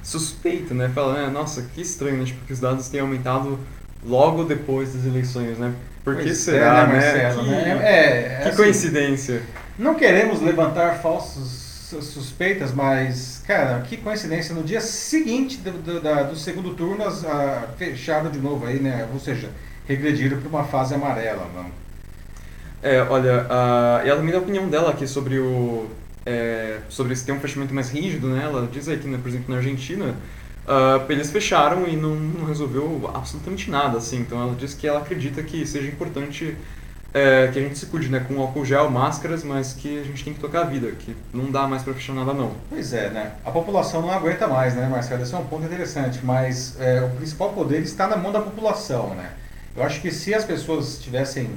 suspeita, 0.03 0.73
né? 0.73 0.89
Fala, 0.89 1.13
né, 1.13 1.29
nossa, 1.29 1.63
que 1.73 1.81
estranho, 1.81 2.17
né? 2.17 2.25
Tipo, 2.25 2.51
os 2.51 2.59
dados 2.59 2.89
têm 2.89 2.99
aumentado 2.99 3.57
logo 4.05 4.43
depois 4.43 4.93
das 4.93 5.05
eleições, 5.05 5.57
né? 5.57 5.73
Por 6.03 6.15
que 6.15 6.23
pois 6.23 6.47
é, 6.47 6.51
será, 6.51 6.79
é, 6.79 6.87
né, 6.87 6.93
Marcela, 6.93 7.43
que, 7.43 7.49
né? 7.49 7.79
É, 7.83 8.39
que 8.41 8.49
assim, 8.49 8.57
coincidência. 8.57 9.41
Não 9.77 9.95
queremos 9.95 10.41
levantar 10.41 10.95
falsos 10.95 11.63
suspeitas, 12.01 12.73
mas, 12.73 13.41
cara, 13.45 13.81
que 13.81 13.97
coincidência. 13.97 14.53
No 14.53 14.63
dia 14.63 14.81
seguinte 14.81 15.57
do, 15.57 15.71
do, 15.71 16.01
da, 16.01 16.23
do 16.23 16.35
segundo 16.35 16.73
turno, 16.73 17.05
as, 17.05 17.23
a, 17.23 17.67
fecharam 17.77 18.29
de 18.29 18.39
novo 18.39 18.65
aí, 18.65 18.79
né? 18.79 19.07
Ou 19.13 19.19
seja, 19.19 19.49
regrediram 19.87 20.39
para 20.39 20.49
uma 20.49 20.63
fase 20.63 20.93
amarela, 20.93 21.47
não? 21.53 21.83
É, 22.81 23.01
olha, 23.01 23.47
e 24.03 24.09
ela 24.09 24.21
me 24.21 24.31
dá 24.31 24.37
a 24.37 24.41
opinião 24.41 24.67
dela 24.67 24.89
aqui 24.89 25.07
sobre 25.07 25.39
o. 25.39 25.87
É, 26.25 26.79
sobre 26.89 27.15
se 27.15 27.25
ter 27.25 27.33
um 27.33 27.39
fechamento 27.39 27.73
mais 27.73 27.89
rígido, 27.89 28.27
né? 28.27 28.43
Ela 28.43 28.67
diz 28.71 28.87
aí 28.87 28.97
que, 28.97 29.07
né, 29.07 29.19
por 29.21 29.29
exemplo, 29.29 29.45
na 29.49 29.57
Argentina, 29.57 30.15
uh, 30.67 31.11
eles 31.11 31.31
fecharam 31.31 31.87
e 31.87 31.95
não, 31.95 32.15
não, 32.15 32.45
resolveu 32.45 33.09
absolutamente 33.13 33.69
nada, 33.69 33.97
assim. 33.97 34.19
Então 34.19 34.41
ela 34.41 34.55
diz 34.55 34.73
que 34.73 34.87
ela 34.87 34.99
acredita 34.99 35.41
que 35.43 35.65
seja 35.65 35.87
importante 35.87 36.57
é, 37.13 37.47
que 37.47 37.59
a 37.59 37.61
gente 37.61 37.77
se 37.77 37.85
cuide, 37.85 38.09
né? 38.09 38.25
Com 38.27 38.41
álcool 38.41 38.65
gel, 38.65 38.89
máscaras, 38.89 39.43
mas 39.43 39.73
que 39.73 39.99
a 39.99 40.03
gente 40.03 40.23
tem 40.23 40.33
que 40.33 40.39
tocar 40.39 40.61
a 40.61 40.65
vida, 40.65 40.91
que 40.91 41.15
não 41.31 41.51
dá 41.51 41.67
mais 41.67 41.83
para 41.83 41.93
fechar 41.93 42.13
nada, 42.13 42.33
não. 42.33 42.53
Pois 42.69 42.91
é, 42.91 43.09
né? 43.09 43.33
A 43.45 43.51
população 43.51 44.01
não 44.01 44.11
aguenta 44.11 44.47
mais, 44.47 44.73
né, 44.73 44.87
Marcelo? 44.87 45.21
Esse 45.21 45.33
é 45.33 45.37
um 45.37 45.45
ponto 45.45 45.63
interessante, 45.63 46.19
mas 46.23 46.79
é, 46.79 47.01
o 47.01 47.09
principal 47.11 47.53
poder 47.53 47.81
está 47.81 48.07
na 48.07 48.17
mão 48.17 48.31
da 48.31 48.41
população, 48.41 49.13
né? 49.13 49.31
Eu 49.75 49.83
acho 49.83 50.01
que 50.01 50.11
se 50.11 50.33
as 50.33 50.43
pessoas 50.43 50.99
tivessem 50.99 51.49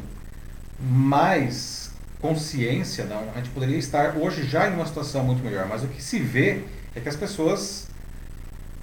mais 0.78 1.90
consciência, 2.20 3.04
não, 3.04 3.22
a 3.34 3.38
gente 3.38 3.50
poderia 3.50 3.76
estar 3.76 4.16
hoje 4.16 4.44
já 4.44 4.68
em 4.68 4.74
uma 4.74 4.86
situação 4.86 5.22
muito 5.24 5.42
melhor. 5.42 5.66
Mas 5.68 5.82
o 5.82 5.86
que 5.86 6.02
se 6.02 6.18
vê 6.18 6.62
é 6.94 7.00
que 7.00 7.08
as 7.08 7.16
pessoas 7.16 7.85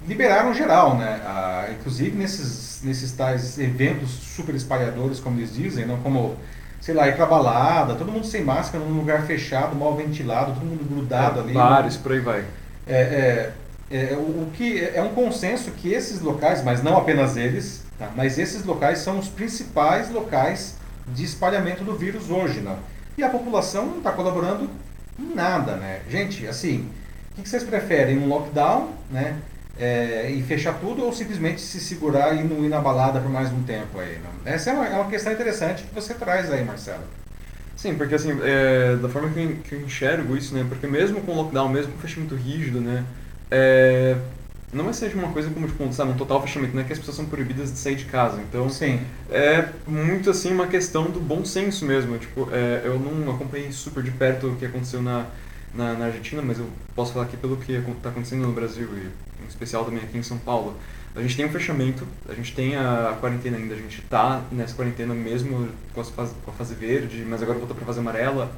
liberaram 0.06 0.52
geral, 0.54 0.96
né? 0.96 1.20
Ah, 1.24 1.66
inclusive 1.70 2.16
nesses, 2.16 2.80
nesses 2.82 3.12
tais 3.12 3.58
eventos 3.58 4.10
super 4.10 4.54
espalhadores, 4.54 5.20
como 5.20 5.38
eles 5.38 5.54
dizem, 5.54 5.86
não 5.86 5.98
como 5.98 6.36
sei 6.84 6.94
lá, 6.94 7.08
ir 7.08 7.16
pra 7.16 7.24
balada, 7.24 7.94
todo 7.94 8.12
mundo 8.12 8.26
sem 8.26 8.44
máscara, 8.44 8.84
num 8.84 8.98
lugar 8.98 9.22
fechado, 9.22 9.74
mal 9.74 9.96
ventilado, 9.96 10.52
todo 10.52 10.66
mundo 10.66 10.86
grudado 10.86 11.40
é, 11.40 11.42
ali. 11.42 11.52
Bares, 11.54 11.96
por 11.96 12.12
aí 12.12 12.20
vai. 12.20 12.44
É, 12.86 13.52
é, 13.90 14.00
é, 14.10 14.14
o, 14.14 14.18
o, 14.18 14.50
que 14.52 14.84
é 14.94 15.00
um 15.00 15.14
consenso 15.14 15.70
que 15.70 15.90
esses 15.90 16.20
locais, 16.20 16.62
mas 16.62 16.82
não 16.82 16.98
apenas 16.98 17.38
eles, 17.38 17.86
tá? 17.98 18.10
mas 18.14 18.38
esses 18.38 18.64
locais 18.64 18.98
são 18.98 19.18
os 19.18 19.28
principais 19.28 20.10
locais 20.10 20.76
de 21.08 21.24
espalhamento 21.24 21.82
do 21.84 21.94
vírus 21.96 22.28
hoje, 22.28 22.60
não. 22.60 22.76
E 23.16 23.22
a 23.22 23.30
população 23.30 23.86
não 23.86 23.98
está 23.98 24.12
colaborando 24.12 24.68
em 25.18 25.34
nada, 25.34 25.76
né? 25.76 26.00
Gente, 26.10 26.46
assim, 26.46 26.86
o 27.32 27.40
que 27.40 27.48
vocês 27.48 27.64
preferem? 27.64 28.18
Um 28.18 28.28
lockdown, 28.28 28.90
né? 29.10 29.36
É, 29.76 30.30
e 30.30 30.40
fechar 30.42 30.74
tudo 30.74 31.04
ou 31.04 31.12
simplesmente 31.12 31.60
se 31.60 31.80
segurar 31.80 32.32
e 32.34 32.44
não 32.44 32.64
ir 32.64 32.68
na 32.68 32.80
balada 32.80 33.20
por 33.20 33.28
mais 33.28 33.50
um 33.50 33.62
tempo 33.64 33.98
aí? 33.98 34.20
Não? 34.22 34.52
Essa 34.52 34.70
é 34.70 34.72
uma, 34.72 34.86
é 34.86 34.94
uma 34.94 35.10
questão 35.10 35.32
interessante 35.32 35.82
que 35.82 35.94
você 35.94 36.14
traz 36.14 36.50
aí, 36.52 36.64
Marcelo. 36.64 37.02
Sim, 37.76 37.96
porque 37.96 38.14
assim, 38.14 38.30
é, 38.42 38.96
da 38.96 39.08
forma 39.08 39.30
que 39.30 39.40
eu, 39.40 39.56
que 39.56 39.74
eu 39.74 39.80
enxergo 39.80 40.36
isso, 40.36 40.54
né? 40.54 40.64
Porque 40.68 40.86
mesmo 40.86 41.20
com 41.22 41.34
lockdown, 41.34 41.68
mesmo 41.68 41.92
com 41.92 41.98
fechamento 41.98 42.36
rígido, 42.36 42.80
né? 42.80 43.04
É, 43.50 44.16
não 44.74 44.90
é 44.90 44.92
seja 44.92 45.16
uma 45.16 45.32
coisa 45.32 45.48
como, 45.50 45.66
tipo, 45.66 45.92
sabe, 45.92 46.10
um 46.10 46.16
total 46.16 46.42
fechamento, 46.42 46.74
não 46.74 46.82
é 46.82 46.84
que 46.84 46.92
as 46.92 46.98
pessoas 46.98 47.16
são 47.16 47.26
proibidas 47.26 47.72
de 47.72 47.78
sair 47.78 47.94
de 47.94 48.04
casa. 48.06 48.40
Então, 48.42 48.68
Sim. 48.68 49.00
é 49.30 49.68
muito, 49.86 50.30
assim, 50.30 50.52
uma 50.52 50.66
questão 50.66 51.10
do 51.10 51.20
bom 51.20 51.44
senso 51.44 51.84
mesmo. 51.84 52.18
Tipo, 52.18 52.48
é, 52.52 52.82
eu 52.84 52.98
não 52.98 53.34
acompanhei 53.34 53.70
super 53.70 54.02
de 54.02 54.10
perto 54.10 54.48
o 54.48 54.56
que 54.56 54.66
aconteceu 54.66 55.00
na, 55.00 55.26
na, 55.74 55.94
na 55.94 56.06
Argentina, 56.06 56.42
mas 56.42 56.58
eu 56.58 56.68
posso 56.94 57.12
falar 57.12 57.26
aqui 57.26 57.36
pelo 57.36 57.56
que 57.56 57.72
está 57.72 58.08
acontecendo 58.08 58.42
no 58.42 58.52
Brasil, 58.52 58.88
e 58.96 59.33
em 59.42 59.46
especial 59.46 59.84
também 59.84 60.02
aqui 60.02 60.18
em 60.18 60.22
São 60.22 60.38
Paulo. 60.38 60.76
A 61.14 61.22
gente 61.22 61.36
tem 61.36 61.46
um 61.46 61.50
fechamento, 61.50 62.06
a 62.28 62.34
gente 62.34 62.52
tem 62.54 62.76
a 62.76 63.16
quarentena 63.20 63.56
ainda, 63.56 63.74
a 63.74 63.78
gente 63.78 64.02
tá 64.02 64.42
nessa 64.50 64.74
quarentena 64.74 65.14
mesmo 65.14 65.68
com, 65.94 66.02
fase, 66.02 66.34
com 66.44 66.50
a 66.50 66.54
fase 66.54 66.74
verde, 66.74 67.24
mas 67.28 67.40
agora 67.40 67.58
voltou 67.58 67.76
pra 67.76 67.86
fase 67.86 68.00
amarela. 68.00 68.50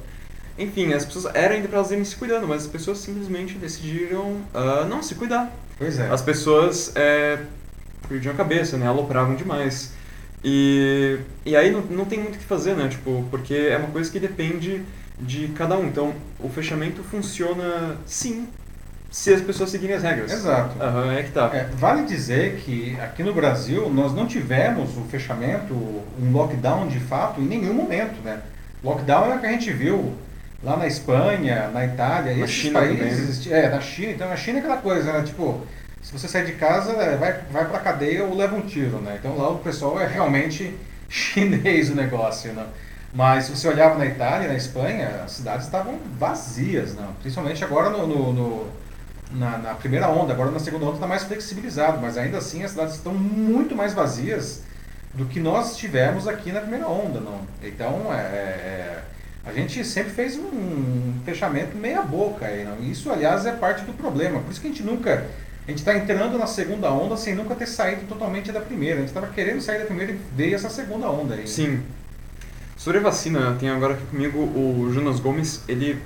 Enfim, 0.57 0.91
as 0.91 1.05
pessoas 1.05 1.35
era 1.35 1.53
ainda 1.53 1.67
para 1.67 1.77
elas 1.77 1.91
irem 1.91 2.03
se 2.03 2.15
cuidando, 2.15 2.47
mas 2.47 2.63
as 2.63 2.67
pessoas 2.67 2.97
simplesmente 2.97 3.53
decidiram 3.55 4.41
uh, 4.55 4.85
não 4.89 5.03
se 5.03 5.13
cuidar. 5.13 5.51
Pois 5.77 5.99
é. 5.99 6.09
As 6.09 6.23
pessoas 6.23 6.91
é, 6.95 7.37
perdiam 8.09 8.33
a 8.33 8.37
cabeça, 8.37 8.75
né? 8.75 8.87
Alopravam 8.87 9.35
demais. 9.35 9.93
E, 10.43 11.19
e 11.45 11.55
aí 11.55 11.69
não, 11.69 11.81
não 11.81 12.05
tem 12.05 12.19
muito 12.19 12.35
o 12.35 12.39
que 12.39 12.45
fazer, 12.45 12.75
né? 12.75 12.87
Tipo, 12.87 13.23
porque 13.29 13.53
é 13.53 13.77
uma 13.77 13.89
coisa 13.89 14.11
que 14.11 14.19
depende 14.19 14.81
de 15.19 15.49
cada 15.49 15.77
um. 15.77 15.85
Então, 15.85 16.15
o 16.39 16.49
fechamento 16.49 17.03
funciona 17.03 17.97
sim 18.07 18.47
se 19.09 19.33
as 19.33 19.41
pessoas 19.41 19.69
seguirem 19.69 19.95
as 19.95 20.03
regras. 20.03 20.31
Exato. 20.31 20.75
Uhum, 20.83 21.11
é 21.11 21.23
que 21.23 21.31
tá. 21.31 21.49
É, 21.53 21.67
vale 21.73 22.05
dizer 22.05 22.57
que 22.57 22.97
aqui 23.01 23.23
no 23.23 23.33
Brasil 23.33 23.89
nós 23.89 24.13
não 24.13 24.27
tivemos 24.27 24.97
o 24.97 25.01
fechamento, 25.05 25.73
um 25.73 26.31
lockdown 26.31 26.87
de 26.87 26.99
fato 26.99 27.41
em 27.41 27.45
nenhum 27.45 27.73
momento, 27.73 28.21
né? 28.23 28.41
Lockdown 28.83 29.31
é 29.31 29.35
o 29.35 29.39
que 29.39 29.45
a 29.45 29.51
gente 29.51 29.71
viu 29.71 30.13
lá 30.63 30.75
na 30.75 30.87
Espanha, 30.87 31.69
na 31.73 31.85
Itália, 31.85 32.35
na 32.35 32.43
esses 32.43 32.55
China 32.55 32.79
países, 32.79 33.43
também. 33.43 33.59
é, 33.59 33.69
na 33.69 33.81
China, 33.81 34.11
então 34.11 34.29
na 34.29 34.35
China 34.35 34.57
é 34.57 34.61
aquela 34.61 34.77
coisa, 34.77 35.13
né? 35.13 35.23
Tipo, 35.23 35.61
se 36.01 36.11
você 36.11 36.27
sair 36.27 36.45
de 36.45 36.53
casa, 36.53 36.91
é, 36.91 37.15
vai, 37.15 37.33
vai 37.51 37.65
pra 37.65 37.79
cadeia 37.79 38.23
ou 38.23 38.35
leva 38.35 38.55
um 38.55 38.61
tiro, 38.61 38.99
né? 38.99 39.17
Então 39.19 39.37
lá 39.37 39.49
o 39.49 39.59
pessoal 39.59 39.99
é 39.99 40.07
realmente 40.07 40.75
chinês 41.09 41.89
o 41.89 41.95
negócio, 41.95 42.51
né? 42.53 42.65
Mas 43.13 43.45
se 43.45 43.55
você 43.55 43.67
olhava 43.69 43.97
na 43.97 44.05
Itália, 44.05 44.49
na 44.49 44.55
Espanha, 44.55 45.21
as 45.23 45.31
cidades 45.31 45.65
estavam 45.65 45.97
vazias, 46.19 46.93
né? 46.93 47.07
Principalmente 47.21 47.63
agora 47.63 47.89
no, 47.89 48.05
no, 48.05 48.33
no 48.33 48.67
na, 49.31 49.57
na, 49.57 49.73
primeira 49.75 50.09
onda, 50.09 50.33
agora 50.33 50.51
na 50.51 50.59
segunda 50.59 50.85
onda 50.85 50.95
está 50.95 51.07
mais 51.07 51.23
flexibilizado, 51.23 51.99
mas 52.01 52.17
ainda 52.17 52.37
assim 52.37 52.63
as 52.63 52.71
cidades 52.71 52.95
estão 52.95 53.13
muito 53.13 53.75
mais 53.75 53.93
vazias 53.93 54.63
do 55.13 55.25
que 55.25 55.39
nós 55.39 55.75
tivemos 55.77 56.27
aqui 56.27 56.51
na 56.51 56.61
primeira 56.61 56.87
onda, 56.87 57.19
não? 57.19 57.41
Então, 57.63 58.13
é, 58.13 58.17
é, 58.17 59.03
a 59.45 59.51
gente 59.51 59.83
sempre 59.83 60.11
fez 60.11 60.37
um 60.37 61.13
fechamento 61.25 61.75
meia 61.75 62.01
boca? 62.01 62.45
Isso, 62.81 63.11
aliás, 63.11 63.45
é 63.45 63.51
parte 63.51 63.83
do 63.83 63.93
problema. 63.93 64.39
Por 64.39 64.51
isso 64.51 64.61
que 64.61 64.67
a 64.67 64.69
gente 64.69 64.83
nunca 64.83 65.25
a 65.67 65.69
gente 65.69 65.79
está 65.79 65.93
entrando 65.97 66.37
na 66.37 66.47
segunda 66.47 66.89
onda 66.89 67.17
sem 67.17 67.35
nunca 67.35 67.53
ter 67.53 67.67
saído 67.67 68.03
totalmente 68.07 68.53
da 68.53 68.61
primeira. 68.61 68.95
A 68.95 68.99
gente 68.99 69.09
estava 69.09 69.27
querendo 69.27 69.59
sair 69.59 69.79
da 69.79 69.85
primeira 69.85 70.13
e 70.13 70.19
veio 70.33 70.55
essa 70.55 70.69
segunda 70.69 71.09
onda 71.09 71.35
aí. 71.35 71.45
Sim. 71.45 71.81
Sobre 72.77 73.01
vacina, 73.01 73.57
tem 73.59 73.69
agora 73.69 73.95
aqui 73.95 74.05
comigo 74.05 74.39
o 74.39 74.89
Jonas 74.93 75.19
Gomes. 75.19 75.61
Ele 75.67 76.01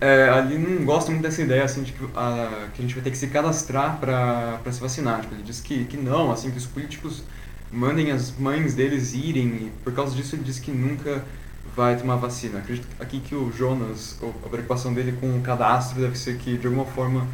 é, 0.00 0.28
ali 0.30 0.56
não 0.56 0.84
gosta 0.84 1.10
muito 1.10 1.22
dessa 1.22 1.42
ideia 1.42 1.64
assim 1.64 1.82
de 1.82 1.92
que, 1.92 2.04
a, 2.16 2.68
que 2.72 2.80
a 2.80 2.82
gente 2.82 2.94
vai 2.94 3.04
ter 3.04 3.10
que 3.10 3.18
se 3.18 3.26
cadastrar 3.26 3.98
para 3.98 4.72
se 4.72 4.80
vacinar. 4.80 5.20
Tipo, 5.20 5.34
ele 5.34 5.42
diz 5.42 5.60
que, 5.60 5.84
que 5.84 5.96
não, 5.96 6.30
assim 6.32 6.50
que 6.50 6.58
os 6.58 6.66
políticos 6.66 7.22
mandem 7.70 8.10
as 8.10 8.36
mães 8.36 8.74
deles 8.74 9.12
irem 9.12 9.46
e 9.46 9.72
por 9.84 9.92
causa 9.92 10.16
disso 10.16 10.34
ele 10.34 10.42
diz 10.42 10.58
que 10.58 10.70
nunca 10.70 11.22
vai 11.76 11.96
tomar 11.96 12.16
vacina. 12.16 12.58
Acredito 12.58 12.88
aqui 12.98 13.20
que 13.20 13.34
o 13.34 13.52
Jonas, 13.52 14.18
a 14.44 14.48
preocupação 14.48 14.92
dele 14.92 15.16
com 15.20 15.38
o 15.38 15.40
cadastro 15.42 16.00
deve 16.00 16.18
ser 16.18 16.36
que 16.38 16.56
de 16.56 16.66
alguma 16.66 16.86
forma 16.86 17.26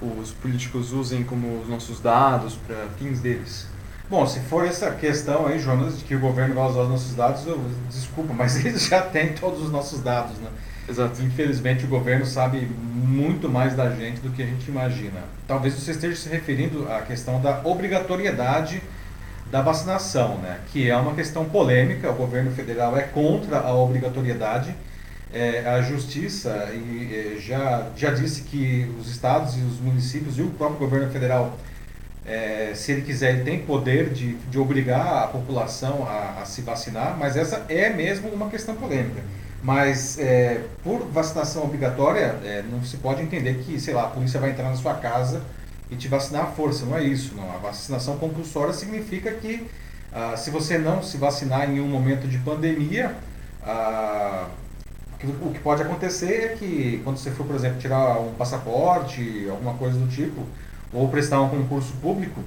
os 0.00 0.30
políticos 0.30 0.92
usem 0.92 1.24
como 1.24 1.60
os 1.60 1.68
nossos 1.68 2.00
dados 2.00 2.54
para 2.66 2.86
fins 2.98 3.20
deles. 3.20 3.66
Bom, 4.08 4.26
se 4.26 4.40
for 4.40 4.66
essa 4.66 4.90
questão 4.90 5.46
aí, 5.46 5.58
Jonas, 5.58 5.98
de 5.98 6.04
que 6.04 6.16
o 6.16 6.20
governo 6.20 6.54
vai 6.54 6.68
usar 6.68 6.82
os 6.82 6.88
nossos 6.88 7.14
dados, 7.14 7.46
eu 7.46 7.60
desculpa, 7.88 8.32
mas 8.32 8.56
eles 8.64 8.86
já 8.86 9.02
têm 9.02 9.34
todos 9.34 9.62
os 9.62 9.70
nossos 9.70 10.00
dados, 10.00 10.36
né? 10.38 10.50
Exato. 10.90 11.22
Infelizmente 11.22 11.84
o 11.84 11.88
governo 11.88 12.26
sabe 12.26 12.68
muito 12.82 13.48
mais 13.48 13.76
da 13.76 13.90
gente 13.90 14.20
do 14.20 14.30
que 14.30 14.42
a 14.42 14.46
gente 14.46 14.68
imagina. 14.68 15.22
Talvez 15.46 15.74
você 15.74 15.92
esteja 15.92 16.16
se 16.16 16.28
referindo 16.28 16.90
à 16.90 17.00
questão 17.02 17.40
da 17.40 17.60
obrigatoriedade 17.62 18.82
da 19.52 19.62
vacinação, 19.62 20.38
né? 20.38 20.58
Que 20.72 20.90
é 20.90 20.96
uma 20.96 21.14
questão 21.14 21.44
polêmica. 21.44 22.10
O 22.10 22.14
governo 22.14 22.50
federal 22.50 22.96
é 22.96 23.02
contra 23.02 23.60
a 23.60 23.72
obrigatoriedade 23.72 24.74
é, 25.32 25.60
a 25.64 25.80
Justiça 25.80 26.70
e, 26.74 27.38
já, 27.40 27.86
já 27.96 28.10
disse 28.10 28.42
que 28.42 28.92
os 28.98 29.08
estados 29.08 29.56
e 29.56 29.60
os 29.60 29.78
municípios 29.78 30.38
e 30.38 30.42
o 30.42 30.50
próprio 30.50 30.80
governo 30.80 31.10
federal, 31.12 31.56
é, 32.26 32.72
se 32.74 32.90
ele 32.90 33.02
quiser, 33.02 33.34
ele 33.34 33.44
tem 33.44 33.60
poder 33.60 34.10
de, 34.10 34.34
de 34.34 34.58
obrigar 34.58 35.24
a 35.24 35.26
população 35.28 36.04
a, 36.08 36.42
a 36.42 36.44
se 36.44 36.62
vacinar, 36.62 37.16
mas 37.16 37.36
essa 37.36 37.64
é 37.68 37.90
mesmo 37.90 38.28
uma 38.30 38.50
questão 38.50 38.74
polêmica. 38.74 39.22
Mas 39.62 40.18
é, 40.18 40.62
por 40.82 41.00
vacinação 41.08 41.64
obrigatória, 41.64 42.38
é, 42.44 42.64
não 42.70 42.82
se 42.82 42.96
pode 42.96 43.22
entender 43.22 43.62
que, 43.62 43.78
sei 43.78 43.92
lá, 43.92 44.04
a 44.04 44.08
polícia 44.08 44.40
vai 44.40 44.50
entrar 44.50 44.70
na 44.70 44.76
sua 44.76 44.94
casa 44.94 45.42
e 45.90 45.96
te 45.96 46.08
vacinar 46.08 46.44
à 46.44 46.46
força. 46.46 46.86
Não 46.86 46.96
é 46.96 47.04
isso. 47.04 47.34
Não. 47.34 47.54
A 47.54 47.58
vacinação 47.58 48.16
compulsória 48.16 48.72
significa 48.72 49.30
que 49.32 49.66
ah, 50.12 50.36
se 50.36 50.50
você 50.50 50.76
não 50.76 51.02
se 51.02 51.16
vacinar 51.16 51.70
em 51.70 51.80
um 51.80 51.86
momento 51.86 52.26
de 52.26 52.38
pandemia, 52.38 53.14
ah, 53.62 54.48
o 55.42 55.52
que 55.52 55.60
pode 55.60 55.82
acontecer 55.82 56.44
é 56.44 56.48
que 56.56 57.00
quando 57.04 57.18
você 57.18 57.30
for, 57.30 57.46
por 57.46 57.54
exemplo, 57.54 57.78
tirar 57.78 58.18
um 58.18 58.34
passaporte, 58.34 59.46
alguma 59.48 59.74
coisa 59.74 59.98
do 59.98 60.08
tipo, 60.08 60.44
ou 60.92 61.08
prestar 61.08 61.40
um 61.42 61.48
concurso 61.48 61.92
público, 62.00 62.42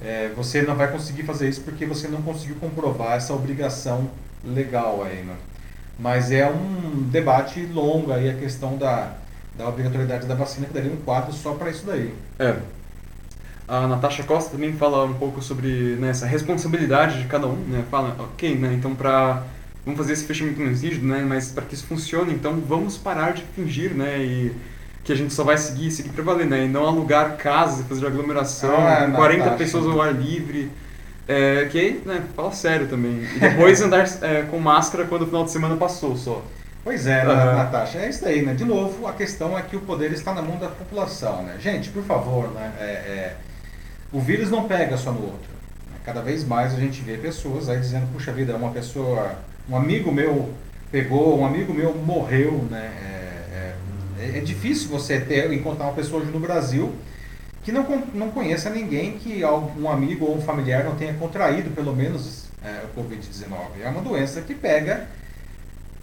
é, 0.00 0.30
você 0.36 0.62
não 0.62 0.76
vai 0.76 0.92
conseguir 0.92 1.24
fazer 1.24 1.48
isso 1.48 1.62
porque 1.62 1.86
você 1.86 2.06
não 2.06 2.22
conseguiu 2.22 2.56
comprovar 2.56 3.16
essa 3.16 3.34
obrigação 3.34 4.08
legal 4.44 5.02
aí, 5.02 5.22
né? 5.24 5.34
Mas 5.98 6.30
é 6.30 6.48
um 6.48 7.02
debate 7.10 7.60
longo 7.66 8.12
aí 8.12 8.30
a 8.30 8.34
questão 8.34 8.76
da, 8.76 9.12
da 9.56 9.68
obrigatoriedade 9.68 10.26
da 10.26 10.34
vacina, 10.34 10.66
que 10.66 10.72
daria 10.72 10.92
um 10.92 10.96
quadro 10.96 11.32
só 11.32 11.54
para 11.54 11.70
isso 11.70 11.84
daí. 11.84 12.14
É. 12.38 12.56
A 13.66 13.86
Natasha 13.86 14.22
Costa 14.22 14.52
também 14.52 14.72
fala 14.72 15.04
um 15.04 15.14
pouco 15.14 15.42
sobre 15.42 15.96
né, 15.96 16.10
essa 16.10 16.24
responsabilidade 16.24 17.20
de 17.20 17.28
cada 17.28 17.46
um, 17.46 17.56
né? 17.56 17.84
Fala, 17.90 18.16
ok, 18.18 18.56
né? 18.56 18.72
Então 18.72 18.94
para 18.94 19.42
vamos 19.84 19.98
fazer 19.98 20.12
esse 20.14 20.24
fechamento 20.24 20.60
mais 20.60 20.82
rígido, 20.82 21.06
né? 21.06 21.24
Mas 21.26 21.50
para 21.50 21.64
que 21.64 21.74
isso 21.74 21.86
funcione, 21.86 22.32
então 22.32 22.58
vamos 22.66 22.96
parar 22.96 23.32
de 23.32 23.42
fingir, 23.54 23.92
né? 23.92 24.18
E 24.18 24.52
que 25.04 25.12
a 25.12 25.16
gente 25.16 25.34
só 25.34 25.42
vai 25.42 25.58
seguir, 25.58 25.90
seguir 25.90 26.10
para 26.10 26.22
valer, 26.22 26.46
né? 26.46 26.64
E 26.64 26.68
não 26.68 26.86
alugar 26.86 27.36
casas, 27.36 27.86
fazer 27.86 28.06
aglomeração, 28.06 28.74
ah, 28.74 29.10
40 29.14 29.38
Natasha. 29.38 29.56
pessoas 29.56 29.86
ao 29.86 30.00
ar 30.00 30.14
livre. 30.14 30.70
É, 31.28 31.66
que 31.66 32.00
né, 32.06 32.24
fala 32.34 32.50
sério 32.52 32.88
também. 32.88 33.22
E 33.22 33.38
depois 33.38 33.80
andar 33.82 34.08
é, 34.22 34.42
com 34.50 34.58
máscara 34.58 35.04
quando 35.04 35.22
o 35.22 35.26
final 35.26 35.44
de 35.44 35.50
semana 35.50 35.76
passou 35.76 36.16
só. 36.16 36.42
Pois 36.82 37.06
é, 37.06 37.20
uhum. 37.20 37.34
Natasha, 37.34 37.98
é 37.98 38.08
isso 38.08 38.26
aí, 38.26 38.40
né? 38.40 38.54
De 38.54 38.64
novo, 38.64 39.06
a 39.06 39.12
questão 39.12 39.58
é 39.58 39.60
que 39.60 39.76
o 39.76 39.80
poder 39.80 40.10
está 40.12 40.32
na 40.32 40.40
mão 40.40 40.56
da 40.56 40.68
população, 40.68 41.42
né? 41.42 41.58
Gente, 41.60 41.90
por 41.90 42.02
favor, 42.02 42.50
né? 42.52 42.72
É, 42.80 42.84
é, 42.84 43.36
o 44.10 44.18
vírus 44.20 44.50
não 44.50 44.66
pega 44.66 44.96
só 44.96 45.12
no 45.12 45.20
outro. 45.22 45.50
Cada 46.02 46.22
vez 46.22 46.44
mais 46.44 46.72
a 46.72 46.78
gente 46.78 47.02
vê 47.02 47.18
pessoas 47.18 47.68
aí 47.68 47.78
dizendo, 47.78 48.10
puxa 48.10 48.32
vida, 48.32 48.56
uma 48.56 48.70
pessoa 48.70 49.36
um 49.68 49.76
amigo 49.76 50.10
meu 50.10 50.48
pegou, 50.90 51.38
um 51.38 51.44
amigo 51.44 51.74
meu 51.74 51.94
morreu, 51.94 52.66
né? 52.70 52.90
É, 53.02 53.74
é, 54.24 54.38
é 54.38 54.40
difícil 54.40 54.88
você 54.88 55.20
ter, 55.20 55.52
encontrar 55.52 55.84
uma 55.84 55.92
pessoa 55.92 56.22
hoje 56.22 56.30
no 56.30 56.40
Brasil 56.40 56.94
que 57.68 57.72
não, 57.72 57.84
não 58.14 58.30
conheça 58.30 58.70
ninguém 58.70 59.18
que 59.18 59.42
um 59.78 59.90
amigo 59.90 60.24
ou 60.24 60.38
um 60.38 60.40
familiar 60.40 60.84
não 60.84 60.94
tenha 60.94 61.12
contraído, 61.12 61.68
pelo 61.72 61.94
menos, 61.94 62.46
é, 62.64 62.80
o 62.84 62.98
Covid-19. 62.98 63.82
É 63.84 63.88
uma 63.90 64.00
doença 64.00 64.40
que 64.40 64.54
pega 64.54 65.06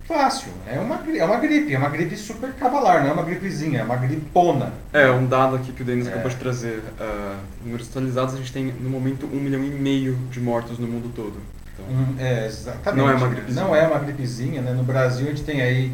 fácil. 0.08 0.50
É 0.72 0.78
uma, 0.78 1.02
é 1.18 1.26
uma 1.26 1.38
gripe, 1.38 1.74
é 1.74 1.78
uma 1.80 1.90
gripe 1.90 2.16
super 2.16 2.54
cavalar, 2.54 3.02
não 3.02 3.10
é 3.10 3.14
uma 3.14 3.24
gripezinha, 3.24 3.80
é 3.80 3.84
uma 3.84 3.96
gripona. 3.96 4.74
É, 4.94 5.10
um 5.10 5.26
dado 5.26 5.56
aqui 5.56 5.72
que 5.72 5.82
o 5.82 5.86
Denis 5.86 6.06
é. 6.06 6.12
acabou 6.12 6.30
de 6.30 6.36
trazer. 6.36 6.84
Uh, 7.00 7.36
números 7.64 7.90
atualizados, 7.90 8.36
a 8.36 8.38
gente 8.38 8.54
tem 8.54 8.66
no 8.66 8.90
momento 8.92 9.26
um 9.26 9.40
milhão 9.40 9.64
e 9.64 9.70
meio 9.70 10.16
de 10.30 10.40
mortos 10.40 10.78
no 10.78 10.86
mundo 10.86 11.12
todo. 11.16 11.42
Então, 11.74 11.86
hum, 11.90 12.16
é, 12.20 12.46
exatamente. 12.46 12.96
Não 12.96 13.10
é 13.10 13.16
uma 13.16 13.28
gripezinha. 13.28 13.64
Não 13.64 13.76
é 13.76 13.88
uma 13.88 13.98
gripezinha, 13.98 14.62
né? 14.62 14.72
No 14.72 14.84
Brasil 14.84 15.26
a 15.26 15.30
gente 15.32 15.44
tem 15.44 15.64
aí 15.64 15.92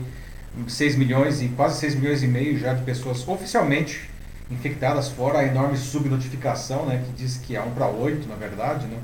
6 0.68 0.98
milhões 0.98 1.42
e 1.42 1.48
quase 1.48 1.80
6 1.80 1.96
milhões 1.96 2.24
e 2.24 2.28
meio 2.28 2.60
já 2.60 2.74
de 2.74 2.84
pessoas 2.84 3.26
oficialmente 3.26 4.11
infectadas, 4.52 5.10
fora 5.10 5.40
a 5.40 5.46
enorme 5.46 5.78
subnotificação, 5.78 6.86
né, 6.86 7.04
que 7.06 7.12
diz 7.14 7.38
que 7.38 7.56
é 7.56 7.62
1 7.62 7.72
para 7.72 7.88
8, 7.88 8.28
na 8.28 8.36
verdade, 8.36 8.86
né? 8.86 8.98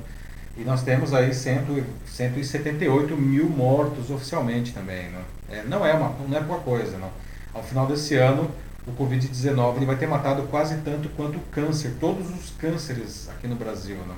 E 0.56 0.62
nós 0.62 0.82
temos 0.82 1.14
aí 1.14 1.32
100, 1.32 1.84
178 2.04 3.16
mil 3.16 3.48
mortos 3.48 4.10
oficialmente 4.10 4.72
também, 4.72 5.08
né? 5.10 5.20
É, 5.50 5.62
não 5.62 5.86
é 5.86 5.94
uma 5.94 6.14
não 6.28 6.36
é 6.36 6.40
pouca 6.42 6.62
coisa, 6.62 6.98
não. 6.98 7.10
Ao 7.54 7.62
final 7.62 7.86
desse 7.86 8.16
ano, 8.16 8.50
o 8.86 8.92
Covid-19 8.92 9.76
ele 9.76 9.86
vai 9.86 9.96
ter 9.96 10.06
matado 10.06 10.42
quase 10.44 10.76
tanto 10.78 11.08
quanto 11.10 11.38
o 11.38 11.42
câncer, 11.52 11.92
todos 12.00 12.28
os 12.28 12.50
cânceres 12.58 13.28
aqui 13.28 13.46
no 13.46 13.54
Brasil, 13.54 13.96
né? 13.96 14.14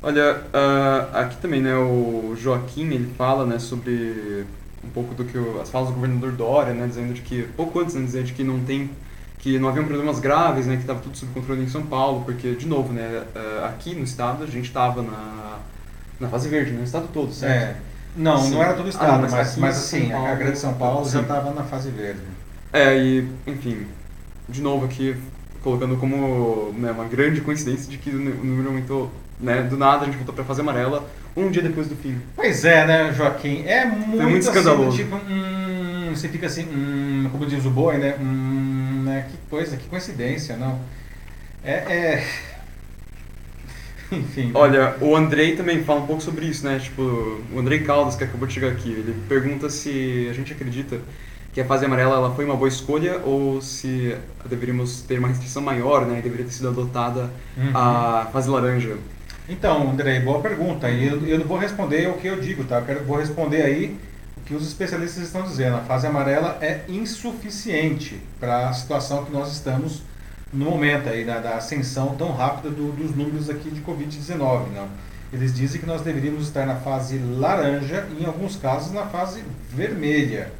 Olha, 0.00 0.42
uh, 0.54 1.16
aqui 1.16 1.36
também, 1.38 1.60
né, 1.60 1.74
o 1.76 2.34
Joaquim, 2.36 2.88
ele 2.92 3.12
fala, 3.16 3.44
né, 3.44 3.58
sobre 3.58 4.46
um 4.84 4.88
pouco 4.90 5.12
do 5.12 5.24
que 5.24 5.36
o, 5.36 5.60
as 5.60 5.70
falas 5.70 5.88
do 5.88 5.94
governador 5.94 6.32
Dória, 6.32 6.72
né, 6.72 6.86
dizendo 6.86 7.12
de 7.12 7.20
que, 7.20 7.42
pouco 7.56 7.80
antes, 7.80 7.96
né, 7.96 8.04
dizendo 8.04 8.26
de 8.26 8.32
que 8.32 8.44
não 8.44 8.60
tem, 8.60 8.90
que 9.48 9.58
não 9.58 9.68
haviam 9.70 9.86
problemas 9.86 10.20
graves, 10.20 10.66
né, 10.66 10.74
que 10.74 10.82
estava 10.82 11.00
tudo 11.00 11.16
sob 11.16 11.32
controle 11.32 11.62
em 11.62 11.68
São 11.68 11.82
Paulo, 11.82 12.22
porque, 12.24 12.52
de 12.54 12.66
novo, 12.66 12.92
né, 12.92 13.22
uh, 13.34 13.64
aqui 13.64 13.94
no 13.94 14.04
estado 14.04 14.44
a 14.44 14.46
gente 14.46 14.66
estava 14.66 15.02
na, 15.02 15.58
na 16.20 16.28
fase 16.28 16.50
verde, 16.50 16.72
né, 16.72 16.82
o 16.82 16.84
estado 16.84 17.08
todo, 17.12 17.32
certo? 17.32 17.52
É. 17.52 17.76
Não, 18.14 18.38
Sim. 18.38 18.50
não 18.50 18.62
era 18.62 18.74
todo 18.74 18.86
o 18.86 18.88
estado, 18.88 19.10
ah, 19.10 19.18
mas, 19.18 19.32
mas, 19.32 19.56
mas 19.56 19.78
assim, 19.78 20.10
Paulo, 20.10 20.26
a 20.26 20.34
grande 20.34 20.58
São 20.58 20.74
Paulo 20.74 21.08
já 21.08 21.22
estava 21.22 21.50
na 21.52 21.62
fase 21.62 21.90
verde. 21.90 22.20
É, 22.72 22.98
e, 22.98 23.26
enfim, 23.46 23.86
de 24.48 24.60
novo 24.60 24.84
aqui, 24.84 25.16
colocando 25.62 25.96
como 25.96 26.72
né, 26.76 26.90
uma 26.90 27.04
grande 27.04 27.40
coincidência 27.40 27.90
de 27.90 27.96
que 27.96 28.10
o 28.10 28.18
número 28.18 28.68
aumentou, 28.68 29.10
né, 29.40 29.62
do 29.62 29.78
nada 29.78 30.02
a 30.02 30.04
gente 30.06 30.16
voltou 30.16 30.34
para 30.34 30.44
fase 30.44 30.60
amarela 30.60 31.06
um 31.36 31.50
dia 31.50 31.62
depois 31.62 31.86
do 31.86 31.96
fim. 31.96 32.20
Pois 32.34 32.64
é, 32.64 32.86
né, 32.86 33.12
Joaquim? 33.12 33.62
É 33.64 33.84
muito, 33.86 34.22
muito 34.24 34.42
escandaloso. 34.42 34.88
Assim, 34.88 35.04
tipo, 35.04 35.16
hum, 35.16 36.10
você 36.14 36.28
fica 36.28 36.46
assim, 36.46 36.64
hum, 36.64 37.28
como 37.30 37.46
diz 37.46 37.64
o 37.64 37.70
boi, 37.70 37.96
né? 37.98 38.16
Hum, 38.20 38.47
né? 39.08 39.26
Que 39.30 39.36
coisa, 39.48 39.76
que 39.76 39.88
coincidência, 39.88 40.56
não? 40.56 40.78
É, 41.64 41.72
é... 41.72 42.28
Enfim. 44.12 44.52
Olha, 44.54 44.96
o 45.00 45.14
Andrei 45.14 45.56
também 45.56 45.84
fala 45.84 46.00
um 46.00 46.06
pouco 46.06 46.22
sobre 46.22 46.46
isso, 46.46 46.64
né? 46.64 46.78
Tipo, 46.78 47.02
o 47.52 47.58
Andrei 47.58 47.80
Caldas, 47.80 48.16
que 48.16 48.24
acabou 48.24 48.46
de 48.46 48.54
chegar 48.54 48.68
aqui, 48.68 48.90
ele 48.90 49.14
pergunta 49.28 49.68
se 49.68 50.28
a 50.30 50.32
gente 50.32 50.52
acredita 50.52 50.98
que 51.52 51.60
a 51.60 51.64
fase 51.64 51.84
amarela 51.84 52.14
ela 52.14 52.34
foi 52.34 52.44
uma 52.44 52.56
boa 52.56 52.68
escolha 52.68 53.18
ou 53.24 53.60
se 53.60 54.16
deveríamos 54.46 55.02
ter 55.02 55.18
uma 55.18 55.28
restrição 55.28 55.62
maior, 55.62 56.06
né? 56.06 56.20
Deveria 56.22 56.46
ter 56.46 56.52
sido 56.52 56.68
adotada 56.68 57.30
uhum. 57.56 57.70
a 57.74 58.28
fase 58.32 58.48
laranja. 58.48 58.96
Então, 59.48 59.90
Andrei, 59.90 60.20
boa 60.20 60.40
pergunta. 60.40 60.88
E 60.90 61.06
eu, 61.06 61.26
eu 61.26 61.38
não 61.38 61.46
vou 61.46 61.58
responder 61.58 62.08
o 62.08 62.14
que 62.14 62.26
eu 62.26 62.40
digo, 62.40 62.64
tá? 62.64 62.76
Eu 62.78 62.84
quero, 62.84 63.04
vou 63.04 63.18
responder 63.18 63.62
aí 63.62 63.98
que 64.48 64.54
os 64.54 64.66
especialistas 64.66 65.24
estão 65.24 65.42
dizendo. 65.42 65.76
A 65.76 65.80
fase 65.80 66.06
amarela 66.06 66.56
é 66.62 66.80
insuficiente 66.88 68.18
para 68.40 68.70
a 68.70 68.72
situação 68.72 69.26
que 69.26 69.30
nós 69.30 69.52
estamos 69.52 70.02
no 70.50 70.64
momento 70.64 71.10
aí 71.10 71.22
da, 71.22 71.38
da 71.38 71.56
ascensão 71.56 72.16
tão 72.16 72.32
rápida 72.32 72.70
do, 72.70 72.90
dos 72.92 73.14
números 73.14 73.50
aqui 73.50 73.70
de 73.70 73.82
Covid-19. 73.82 74.68
Não? 74.74 74.88
Eles 75.30 75.54
dizem 75.54 75.78
que 75.78 75.86
nós 75.86 76.00
deveríamos 76.00 76.44
estar 76.44 76.64
na 76.64 76.76
fase 76.76 77.18
laranja 77.18 78.08
e, 78.18 78.22
em 78.22 78.26
alguns 78.26 78.56
casos, 78.56 78.90
na 78.90 79.04
fase 79.04 79.44
vermelha. 79.70 80.50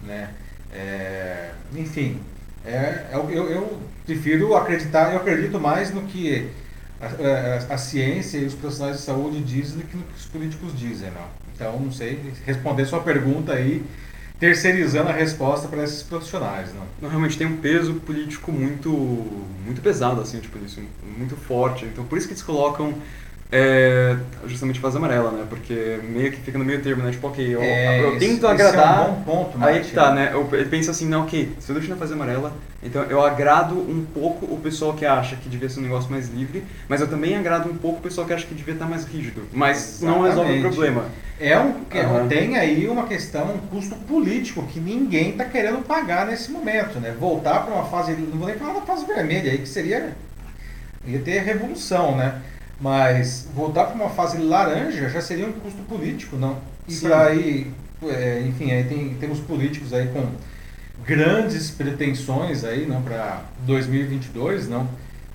Né? 0.00 0.30
É, 0.72 1.50
enfim, 1.74 2.20
é, 2.64 2.70
é 2.70 3.10
eu, 3.14 3.50
eu, 3.50 3.80
prefiro 4.06 4.54
acreditar, 4.54 5.12
eu 5.12 5.18
acredito 5.18 5.58
mais 5.58 5.92
no 5.92 6.02
que 6.02 6.52
a, 7.00 7.06
a, 7.06 7.74
a, 7.74 7.78
ciência 7.78 8.38
e 8.38 8.44
os 8.44 8.54
profissionais 8.54 8.98
de 8.98 9.02
saúde 9.02 9.40
dizem 9.42 9.78
do 9.78 9.84
que 9.84 9.96
no 9.96 10.04
que 10.04 10.14
os 10.16 10.26
políticos 10.26 10.78
dizem. 10.78 11.10
Não? 11.10 11.43
Então, 11.54 11.78
não 11.78 11.92
sei 11.92 12.20
responder 12.44 12.84
sua 12.84 13.00
pergunta 13.00 13.52
aí 13.52 13.84
terceirizando 14.38 15.08
a 15.08 15.12
resposta 15.12 15.68
para 15.68 15.84
esses 15.84 16.02
profissionais, 16.02 16.68
não? 16.74 16.84
não? 17.00 17.08
Realmente 17.08 17.38
tem 17.38 17.46
um 17.46 17.56
peso 17.56 17.94
político 17.94 18.50
muito, 18.52 18.90
muito 18.90 19.80
pesado, 19.80 20.20
assim, 20.20 20.40
tipo 20.40 20.58
isso, 20.64 20.82
muito 21.16 21.36
forte. 21.36 21.84
Então 21.84 22.04
por 22.04 22.18
isso 22.18 22.26
que 22.26 22.34
eles 22.34 22.42
colocam 22.42 22.94
é, 23.56 24.16
justamente 24.48 24.80
fase 24.80 24.96
amarela, 24.96 25.30
né? 25.30 25.46
Porque 25.48 26.00
meio 26.02 26.32
que 26.32 26.38
fica 26.38 26.58
no 26.58 26.64
meio 26.64 26.82
termo, 26.82 27.04
né? 27.04 27.12
Tipo, 27.12 27.28
ok, 27.28 27.54
eu, 27.54 27.62
é, 27.62 28.02
eu 28.02 28.18
tento 28.18 28.48
agradar. 28.48 29.00
Esse 29.00 29.08
é 29.08 29.12
um 29.12 29.14
bom 29.14 29.44
ponto, 29.44 29.64
Aí 29.64 29.80
que 29.80 29.92
tá, 29.92 30.12
né? 30.12 30.30
Eu, 30.32 30.48
eu 30.50 30.66
penso 30.66 30.90
assim, 30.90 31.06
não, 31.06 31.22
ok, 31.22 31.52
se 31.60 31.70
eu 31.70 31.74
deixo 31.74 31.88
na 31.88 31.94
fase 31.94 32.14
amarela, 32.14 32.52
então 32.82 33.04
eu 33.04 33.24
agrado 33.24 33.76
um 33.76 34.04
pouco 34.12 34.44
o 34.52 34.58
pessoal 34.58 34.94
que 34.94 35.06
acha 35.06 35.36
que 35.36 35.48
devia 35.48 35.68
ser 35.68 35.78
um 35.78 35.84
negócio 35.84 36.10
mais 36.10 36.28
livre, 36.30 36.64
mas 36.88 37.00
eu 37.00 37.06
também 37.06 37.36
agrado 37.36 37.70
um 37.70 37.76
pouco 37.76 38.00
o 38.00 38.02
pessoal 38.02 38.26
que 38.26 38.32
acha 38.32 38.44
que 38.44 38.54
devia 38.54 38.74
estar 38.74 38.86
mais 38.86 39.04
rígido. 39.04 39.42
Mas 39.52 40.02
Exatamente. 40.02 40.18
não 40.18 40.28
resolve 40.28 40.58
o 40.58 40.60
problema. 40.60 41.04
É 41.38 41.56
um, 41.56 41.68
uhum. 41.68 42.28
Tem 42.28 42.56
aí 42.56 42.88
uma 42.88 43.06
questão, 43.06 43.54
um 43.54 43.58
custo 43.68 43.94
político 43.94 44.66
que 44.66 44.80
ninguém 44.80 45.30
está 45.30 45.44
querendo 45.44 45.78
pagar 45.86 46.26
nesse 46.26 46.50
momento, 46.50 46.98
né? 46.98 47.14
Voltar 47.16 47.64
para 47.64 47.72
uma 47.72 47.84
fase, 47.84 48.14
não 48.14 48.36
vou 48.36 48.48
nem 48.48 48.56
falar 48.56 48.74
da 48.74 48.80
fase 48.80 49.06
vermelha 49.06 49.52
aí, 49.52 49.58
que 49.58 49.68
seria. 49.68 50.12
ia 51.06 51.20
ter 51.20 51.38
revolução, 51.38 52.16
né? 52.16 52.40
Mas 52.80 53.48
voltar 53.54 53.86
para 53.86 53.94
uma 53.94 54.10
fase 54.10 54.38
laranja 54.38 55.08
já 55.08 55.20
seria 55.20 55.46
um 55.46 55.52
custo 55.52 55.82
político, 55.82 56.36
não? 56.36 56.58
E 56.88 56.96
para 56.96 57.26
aí, 57.26 57.70
é, 58.02 58.42
enfim, 58.46 58.72
aí 58.72 58.84
tem, 58.84 59.14
temos 59.14 59.40
políticos 59.40 59.92
aí 59.92 60.08
com 60.08 60.26
grandes 61.04 61.70
pretensões 61.70 62.64
aí, 62.64 62.86
não, 62.86 63.02
para 63.02 63.42
2022, 63.60 64.68
não? 64.68 64.88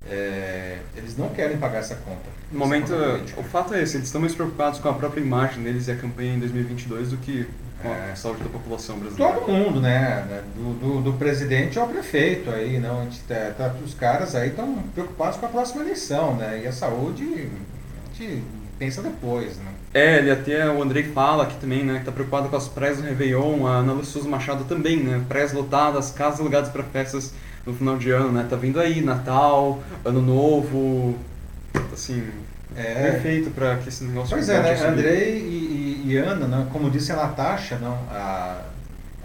É, 0.09 0.79
eles 0.95 1.17
não 1.17 1.29
querem 1.29 1.57
pagar 1.57 1.79
essa 1.79 1.95
conta. 1.95 2.29
No 2.51 2.59
momento, 2.59 2.93
o 3.37 3.43
fato 3.43 3.73
é 3.73 3.83
esse, 3.83 3.97
eles 3.97 4.07
estão 4.07 4.19
mais 4.19 4.33
preocupados 4.33 4.79
com 4.79 4.89
a 4.89 4.93
própria 4.93 5.21
imagem 5.21 5.63
deles 5.63 5.87
e 5.87 5.91
a 5.91 5.95
campanha 5.95 6.33
em 6.33 6.39
2022 6.39 7.11
do 7.11 7.17
que 7.17 7.47
com 7.81 7.89
a 7.89 8.09
é. 8.09 8.15
saúde 8.15 8.43
da 8.43 8.49
população 8.49 8.99
brasileira. 8.99 9.33
Todo 9.33 9.51
mundo, 9.51 9.79
né? 9.79 10.43
Do, 10.55 10.73
do, 10.73 11.01
do 11.01 11.13
presidente 11.13 11.79
ao 11.79 11.87
prefeito 11.87 12.49
aí, 12.49 12.79
não? 12.79 13.01
A 13.01 13.03
gente 13.03 13.19
tá, 13.21 13.53
tá, 13.57 13.75
os 13.83 13.93
caras 13.93 14.35
aí 14.35 14.49
estão 14.49 14.75
preocupados 14.93 15.37
com 15.37 15.45
a 15.45 15.49
próxima 15.49 15.83
eleição, 15.83 16.35
né? 16.35 16.61
E 16.63 16.67
a 16.67 16.71
saúde, 16.71 17.23
a 17.23 18.15
gente 18.15 18.43
pensa 18.77 19.01
depois, 19.01 19.57
né? 19.57 19.71
É, 19.93 20.17
ele 20.17 20.31
até, 20.31 20.69
o 20.69 20.81
Andrei 20.81 21.03
fala 21.03 21.43
aqui 21.43 21.55
também, 21.55 21.83
né, 21.83 21.97
que 21.99 22.05
tá 22.05 22.11
preocupado 22.11 22.47
com 22.47 22.55
as 22.55 22.67
praias 22.67 22.97
do 22.97 23.03
Réveillon, 23.03 23.65
a 23.65 23.77
Ana 23.77 23.93
Lúcia 23.93 24.21
Machado 24.23 24.63
também, 24.65 24.97
né, 24.97 25.23
praias 25.27 25.51
lotadas, 25.51 26.11
casas 26.11 26.39
alugadas 26.39 26.69
para 26.69 26.83
festas 26.83 27.33
no 27.65 27.73
final 27.73 27.97
de 27.97 28.11
ano, 28.11 28.31
né? 28.31 28.45
Tá 28.49 28.55
vindo 28.55 28.79
aí 28.79 29.01
Natal, 29.01 29.81
Ano 30.05 30.21
Novo, 30.21 31.15
assim, 31.91 32.23
é 32.75 33.11
perfeito 33.11 33.49
para 33.51 33.77
que 33.77 33.89
esse 33.89 34.03
negócio 34.03 34.35
Pois 34.35 34.47
é, 34.47 34.61
né? 34.61 34.87
Andrei 34.87 35.37
e, 35.39 35.41
e, 35.41 35.88
e, 36.05 36.17
Ana, 36.17 36.47
né? 36.47 36.67
como 36.71 36.89
disse 36.89 37.11
a 37.11 37.15
Natasha, 37.15 37.77
não, 37.77 37.97
a, 38.11 38.61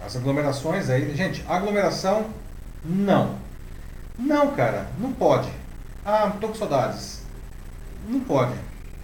as 0.05 0.15
aglomerações 0.15 0.89
aí, 0.89 1.15
gente, 1.15 1.43
aglomeração 1.47 2.25
não. 2.83 3.35
Não, 4.17 4.51
cara, 4.51 4.87
não 4.99 5.11
pode. 5.11 5.49
Ah, 6.05 6.31
tô 6.39 6.49
com 6.49 6.55
saudades. 6.55 7.21
Não 8.07 8.19
pode. 8.19 8.53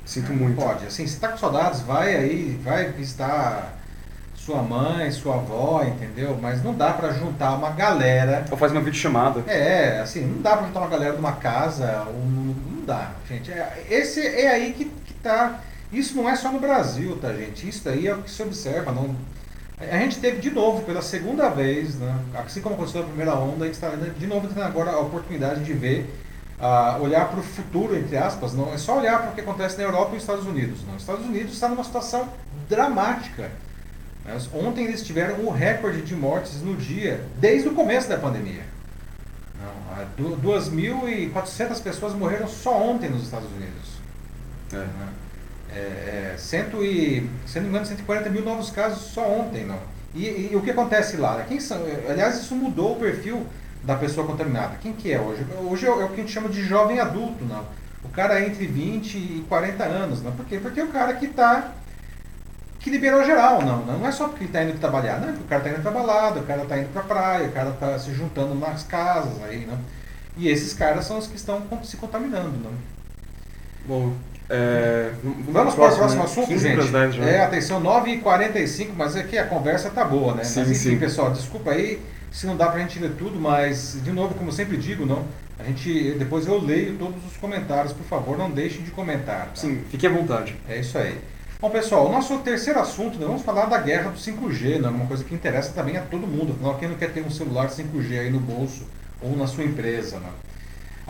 Sinto 0.06 0.32
muito. 0.32 0.60
Não 0.60 0.68
pode. 0.68 0.86
Assim, 0.86 1.06
se 1.08 1.20
tá 1.20 1.30
com 1.30 1.38
saudades, 1.38 1.82
vai 1.82 2.16
aí, 2.16 2.60
vai 2.64 2.92
visitar 2.92 3.78
sua 4.36 4.62
mãe, 4.62 5.12
sua 5.12 5.36
avó, 5.36 5.84
entendeu? 5.84 6.38
Mas 6.42 6.64
não 6.64 6.74
dá 6.74 6.94
para 6.94 7.12
juntar 7.14 7.54
uma 7.54 7.72
galera. 7.72 8.46
Ou 8.50 8.58
faz 8.58 8.72
uma 8.72 8.82
videochamada. 8.82 9.44
É, 9.48 10.00
assim, 10.00 10.26
não 10.26 10.42
dá 10.42 10.58
para 10.58 10.68
juntar 10.68 10.80
uma 10.80 10.90
galera 10.90 11.14
de 11.14 11.20
uma 11.20 11.34
casa, 11.34 12.06
não 12.06 12.86
dá, 12.86 13.12
gente. 13.28 13.52
É, 13.52 13.86
esse 13.90 14.26
é 14.26 14.50
aí 14.50 14.74
que, 14.74 14.86
que 14.86 15.14
tá. 15.16 15.60
Isso 15.92 16.16
não 16.16 16.30
é 16.30 16.36
só 16.36 16.52
no 16.52 16.60
Brasil, 16.60 17.18
tá, 17.22 17.34
gente? 17.34 17.68
Isso 17.68 17.84
daí 17.84 18.08
é 18.08 18.16
o 18.16 18.22
que 18.22 18.32
se 18.32 18.42
observa. 18.42 18.92
Não, 18.92 19.16
a 19.78 19.98
gente 19.98 20.20
teve 20.20 20.40
de 20.40 20.50
novo, 20.52 20.84
pela 20.84 21.02
segunda 21.02 21.50
vez, 21.50 21.96
né? 21.96 22.16
assim 22.34 22.62
como 22.62 22.76
aconteceu 22.76 23.02
na 23.02 23.08
primeira 23.08 23.36
onda, 23.36 23.66
a 23.66 23.68
gente 23.68 23.76
está 23.76 23.90
de 23.90 24.28
novo 24.28 24.48
tendo 24.48 24.64
agora 24.64 24.92
a 24.92 25.00
oportunidade 25.00 25.64
de 25.64 25.74
ver, 25.74 26.14
uh, 26.60 27.02
olhar 27.02 27.28
para 27.30 27.40
o 27.40 27.44
futuro, 27.44 27.96
entre 27.98 28.16
aspas, 28.16 28.54
não 28.54 28.74
é 28.74 28.78
só 28.78 29.00
olhar 29.00 29.20
para 29.22 29.32
o 29.32 29.34
que 29.34 29.42
acontece 29.42 29.78
na 29.78 29.84
Europa 29.84 30.12
e 30.12 30.14
nos 30.14 30.24
Estados 30.24 30.46
Unidos. 30.46 30.80
Não. 30.86 30.96
Os 30.96 31.02
Estados 31.02 31.26
Unidos 31.26 31.54
está 31.54 31.68
numa 31.68 31.84
situação 31.84 32.30
dramática. 32.70 33.52
Mas 34.24 34.48
ontem 34.54 34.86
eles 34.86 35.04
tiveram 35.04 35.44
o 35.46 35.52
recorde 35.52 36.04
de 36.04 36.16
mortes 36.16 36.62
no 36.62 36.76
dia, 36.76 37.26
desde 37.38 37.68
o 37.68 37.74
começo 37.74 38.08
da 38.08 38.18
pandemia. 38.18 38.72
2.400 40.08 41.82
pessoas 41.82 42.14
morreram 42.14 42.48
só 42.48 42.82
ontem 42.82 43.10
nos 43.10 43.24
Estados 43.24 43.50
Unidos. 43.52 44.02
É. 44.74 44.78
Né? 44.78 45.08
É, 45.74 46.34
é, 46.34 46.36
cento 46.38 46.84
e, 46.84 47.30
se 47.46 47.56
não 47.56 47.64
me 47.64 47.70
engano, 47.70 47.86
140 47.86 48.30
mil 48.30 48.44
novos 48.44 48.70
casos 48.70 49.04
só 49.14 49.28
ontem. 49.28 49.66
Não? 49.66 49.80
E, 50.14 50.26
e, 50.26 50.50
e 50.52 50.56
o 50.56 50.62
que 50.62 50.72
acontece 50.72 51.18
lá? 51.18 51.44
Quem 51.48 51.60
são, 51.60 51.82
aliás, 52.10 52.38
isso 52.38 52.56
mudou 52.56 52.94
o 52.94 53.00
perfil 53.00 53.46
da 53.84 53.96
pessoa 53.96 54.28
contaminada. 54.28 54.76
Quem 54.82 54.94
que 54.94 55.12
é 55.12 55.20
hoje? 55.20 55.46
Hoje 55.64 55.86
é, 55.86 55.90
é 55.90 55.94
o 55.94 56.10
que 56.10 56.16
a 56.16 56.24
gente 56.24 56.32
chama 56.32 56.50
de 56.50 56.64
jovem 56.64 57.00
adulto. 57.00 57.46
Não? 57.46 57.66
O 58.04 58.10
cara 58.10 58.40
é 58.40 58.48
entre 58.48 58.66
20 58.68 59.16
e 59.16 59.46
40 59.48 59.84
anos. 59.84 60.22
Não? 60.22 60.32
Por 60.32 60.46
quê? 60.46 60.60
Porque 60.60 60.80
é 60.80 60.84
o 60.84 60.90
cara 60.90 61.14
que 61.14 61.26
está 61.26 61.72
que 62.82 62.90
liberou 62.90 63.24
geral, 63.24 63.62
não. 63.62 63.86
Não 63.86 64.08
é 64.08 64.12
só 64.12 64.28
porque 64.28 64.44
ele 64.44 64.50
está 64.50 64.64
indo 64.64 64.80
trabalhar, 64.80 65.20
não. 65.20 65.34
O 65.34 65.44
cara 65.44 65.62
está 65.62 65.70
indo 65.70 65.82
para 65.84 65.92
balada, 65.92 66.40
o 66.40 66.44
cara 66.44 66.64
está 66.64 66.78
indo 66.80 66.92
para 66.92 67.04
praia, 67.04 67.48
o 67.48 67.52
cara 67.52 67.70
está 67.70 67.98
se 68.00 68.14
juntando 68.14 68.56
nas 68.56 68.84
casas 68.84 69.42
aí, 69.44 69.66
não. 69.66 69.78
E 70.36 70.48
esses 70.48 70.74
caras 70.74 71.06
são 71.06 71.18
os 71.18 71.28
que 71.28 71.36
estão 71.36 71.62
se 71.84 71.96
contaminando, 71.98 72.58
não. 72.58 72.72
Bom, 73.86 74.14
é, 74.52 75.12
vamos, 75.50 75.76
para 75.76 75.94
o 75.94 75.96
próximo 75.96 76.22
né? 76.22 76.26
assunto, 76.26 76.58
gente. 76.58 76.88
10 76.92 77.16
já. 77.16 77.24
É, 77.24 77.44
atenção, 77.44 77.82
9h45, 77.82 78.90
mas 78.98 79.16
aqui 79.16 79.38
a 79.38 79.46
conversa 79.46 79.90
tá 79.90 80.04
boa, 80.04 80.36
né? 80.36 80.44
Sim, 80.44 80.60
mas 80.60 80.72
enfim, 80.72 80.90
sim. 80.92 80.98
pessoal, 80.98 81.32
desculpa 81.32 81.72
aí 81.72 82.02
se 82.32 82.46
não 82.46 82.56
dá 82.56 82.68
para 82.68 82.76
a 82.76 82.80
gente 82.80 82.98
ler 83.00 83.12
tudo, 83.18 83.40
mas, 83.40 83.98
de 84.04 84.12
novo, 84.12 84.34
como 84.36 84.50
eu 84.50 84.54
sempre 84.54 84.78
digo, 84.78 85.06
não, 85.06 85.26
a 85.60 85.64
gente, 85.64 86.16
depois 86.18 86.48
eu 86.48 86.60
leio 86.60 86.98
todos 86.98 87.26
os 87.26 87.38
comentários, 87.38 87.94
por 87.94 88.06
favor, 88.06 88.38
não 88.38 88.50
deixem 88.50 88.84
de 88.84 88.92
comentar. 88.92 89.48
Tá? 89.48 89.56
Sim, 89.56 89.84
fique 89.90 90.08
à 90.08 90.10
vontade. 90.10 90.56
É 90.68 90.80
isso 90.80 90.98
aí. 90.98 91.18
Bom, 91.60 91.70
pessoal, 91.70 92.08
o 92.08 92.12
nosso 92.12 92.38
terceiro 92.40 92.80
assunto, 92.80 93.20
nós 93.20 93.28
vamos 93.28 93.42
falar 93.44 93.66
da 93.66 93.78
guerra 93.78 94.10
do 94.10 94.18
5G, 94.18 94.80
né? 94.82 94.90
uma 94.90 95.06
coisa 95.06 95.24
que 95.24 95.36
interessa 95.36 95.74
também 95.74 95.96
a 95.96 96.02
todo 96.02 96.26
mundo. 96.26 96.54
Afinal, 96.54 96.78
quem 96.78 96.90
não 96.90 96.96
quer 96.96 97.12
ter 97.12 97.22
um 97.22 97.30
celular 97.30 97.70
5G 97.70 98.20
aí 98.20 98.32
no 98.32 98.40
bolso 98.40 98.88
ou 99.22 99.38
na 99.38 99.46
sua 99.46 99.64
empresa, 99.64 100.20
né? 100.20 100.30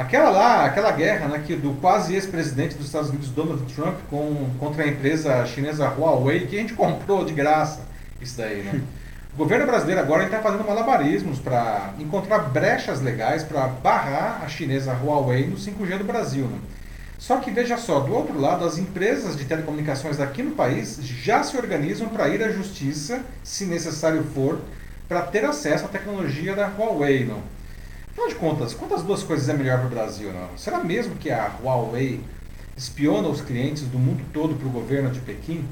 Aquela 0.01 0.31
lá, 0.31 0.65
aquela 0.65 0.91
guerra 0.91 1.27
né, 1.27 1.43
que 1.45 1.55
do 1.55 1.75
quase 1.79 2.15
ex-presidente 2.15 2.75
dos 2.75 2.87
Estados 2.87 3.09
Unidos, 3.09 3.29
Donald 3.29 3.61
Trump, 3.71 3.95
com, 4.09 4.49
contra 4.59 4.83
a 4.83 4.87
empresa 4.87 5.45
chinesa 5.45 5.87
Huawei, 5.89 6.47
que 6.47 6.57
a 6.57 6.59
gente 6.59 6.73
comprou 6.73 7.23
de 7.23 7.33
graça 7.33 7.81
isso 8.19 8.37
daí, 8.37 8.63
né? 8.63 8.81
O 9.33 9.37
governo 9.37 9.65
brasileiro 9.65 10.01
agora 10.01 10.25
está 10.25 10.39
fazendo 10.39 10.67
malabarismos 10.67 11.39
para 11.39 11.93
encontrar 11.97 12.39
brechas 12.39 12.99
legais 12.99 13.45
para 13.45 13.65
barrar 13.65 14.41
a 14.43 14.49
chinesa 14.49 14.91
Huawei 14.91 15.47
no 15.47 15.55
5G 15.55 15.99
do 15.99 16.03
Brasil. 16.03 16.43
Né? 16.47 16.59
Só 17.17 17.37
que 17.37 17.49
veja 17.49 17.77
só, 17.77 18.01
do 18.01 18.13
outro 18.13 18.37
lado, 18.37 18.65
as 18.65 18.77
empresas 18.77 19.37
de 19.37 19.45
telecomunicações 19.45 20.19
aqui 20.19 20.43
no 20.43 20.51
país 20.51 20.99
já 21.01 21.43
se 21.43 21.55
organizam 21.55 22.09
para 22.09 22.27
ir 22.27 22.43
à 22.43 22.51
justiça, 22.51 23.21
se 23.41 23.65
necessário 23.65 24.21
for, 24.33 24.59
para 25.07 25.21
ter 25.21 25.45
acesso 25.45 25.85
à 25.85 25.87
tecnologia 25.87 26.53
da 26.53 26.67
Huawei. 26.67 27.23
Não? 27.23 27.41
Afinal 28.11 28.27
de 28.27 28.35
contas, 28.35 28.73
quantas 28.73 29.03
duas 29.03 29.23
coisas 29.23 29.47
é 29.47 29.53
melhor 29.53 29.79
para 29.79 29.87
o 29.87 29.89
Brasil? 29.89 30.31
Não? 30.33 30.57
Será 30.57 30.83
mesmo 30.83 31.15
que 31.15 31.31
a 31.31 31.51
Huawei 31.63 32.21
espiona 32.75 33.27
os 33.29 33.41
clientes 33.41 33.83
do 33.83 33.97
mundo 33.97 34.23
todo 34.33 34.55
para 34.55 34.67
o 34.67 34.71
governo 34.71 35.09
de 35.09 35.19
Pequim? 35.19 35.65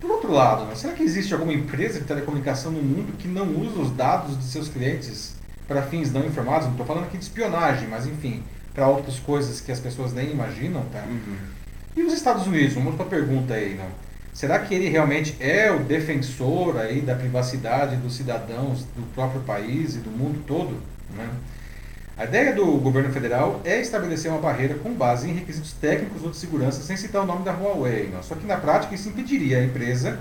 Por 0.00 0.10
outro 0.10 0.32
lado, 0.32 0.66
não? 0.66 0.76
será 0.76 0.92
que 0.92 1.02
existe 1.02 1.32
alguma 1.32 1.52
empresa 1.52 1.98
de 1.98 2.06
telecomunicação 2.06 2.70
no 2.70 2.82
mundo 2.82 3.16
que 3.18 3.26
não 3.26 3.48
usa 3.56 3.80
os 3.80 3.90
dados 3.90 4.38
de 4.38 4.44
seus 4.44 4.68
clientes 4.68 5.34
para 5.66 5.82
fins 5.82 6.12
não 6.12 6.24
informados? 6.24 6.66
Não 6.66 6.72
estou 6.72 6.86
falando 6.86 7.04
aqui 7.04 7.16
de 7.16 7.24
espionagem, 7.24 7.88
mas 7.88 8.06
enfim, 8.06 8.42
para 8.74 8.86
outras 8.88 9.18
coisas 9.18 9.60
que 9.60 9.72
as 9.72 9.80
pessoas 9.80 10.12
nem 10.12 10.30
imaginam, 10.30 10.84
tá? 10.92 11.02
Uhum. 11.08 11.36
E 11.96 12.02
os 12.02 12.12
Estados 12.12 12.46
Unidos? 12.46 12.76
Uma 12.76 12.90
outra 12.90 13.06
pergunta 13.06 13.54
aí, 13.54 13.74
não? 13.74 13.88
Será 14.34 14.58
que 14.58 14.74
ele 14.74 14.90
realmente 14.90 15.34
é 15.40 15.72
o 15.72 15.78
defensor 15.78 16.76
aí 16.76 17.00
da 17.00 17.14
privacidade 17.14 17.96
dos 17.96 18.14
cidadãos 18.14 18.84
do 18.94 19.02
próprio 19.14 19.40
país 19.40 19.96
e 19.96 19.98
do 19.98 20.10
mundo 20.10 20.44
todo? 20.46 20.76
Né? 21.16 21.28
A 22.16 22.24
ideia 22.24 22.54
do 22.54 22.64
governo 22.78 23.12
federal 23.12 23.60
é 23.64 23.80
estabelecer 23.80 24.30
uma 24.30 24.40
barreira 24.40 24.74
com 24.76 24.92
base 24.94 25.28
em 25.28 25.34
requisitos 25.34 25.72
técnicos 25.72 26.22
ou 26.22 26.30
de 26.30 26.36
segurança, 26.38 26.82
sem 26.82 26.96
citar 26.96 27.22
o 27.22 27.26
nome 27.26 27.44
da 27.44 27.52
Huawei. 27.52 28.08
Não? 28.10 28.22
Só 28.22 28.34
que 28.34 28.46
na 28.46 28.56
prática 28.56 28.94
isso 28.94 29.08
impediria 29.08 29.58
a 29.58 29.64
empresa 29.64 30.18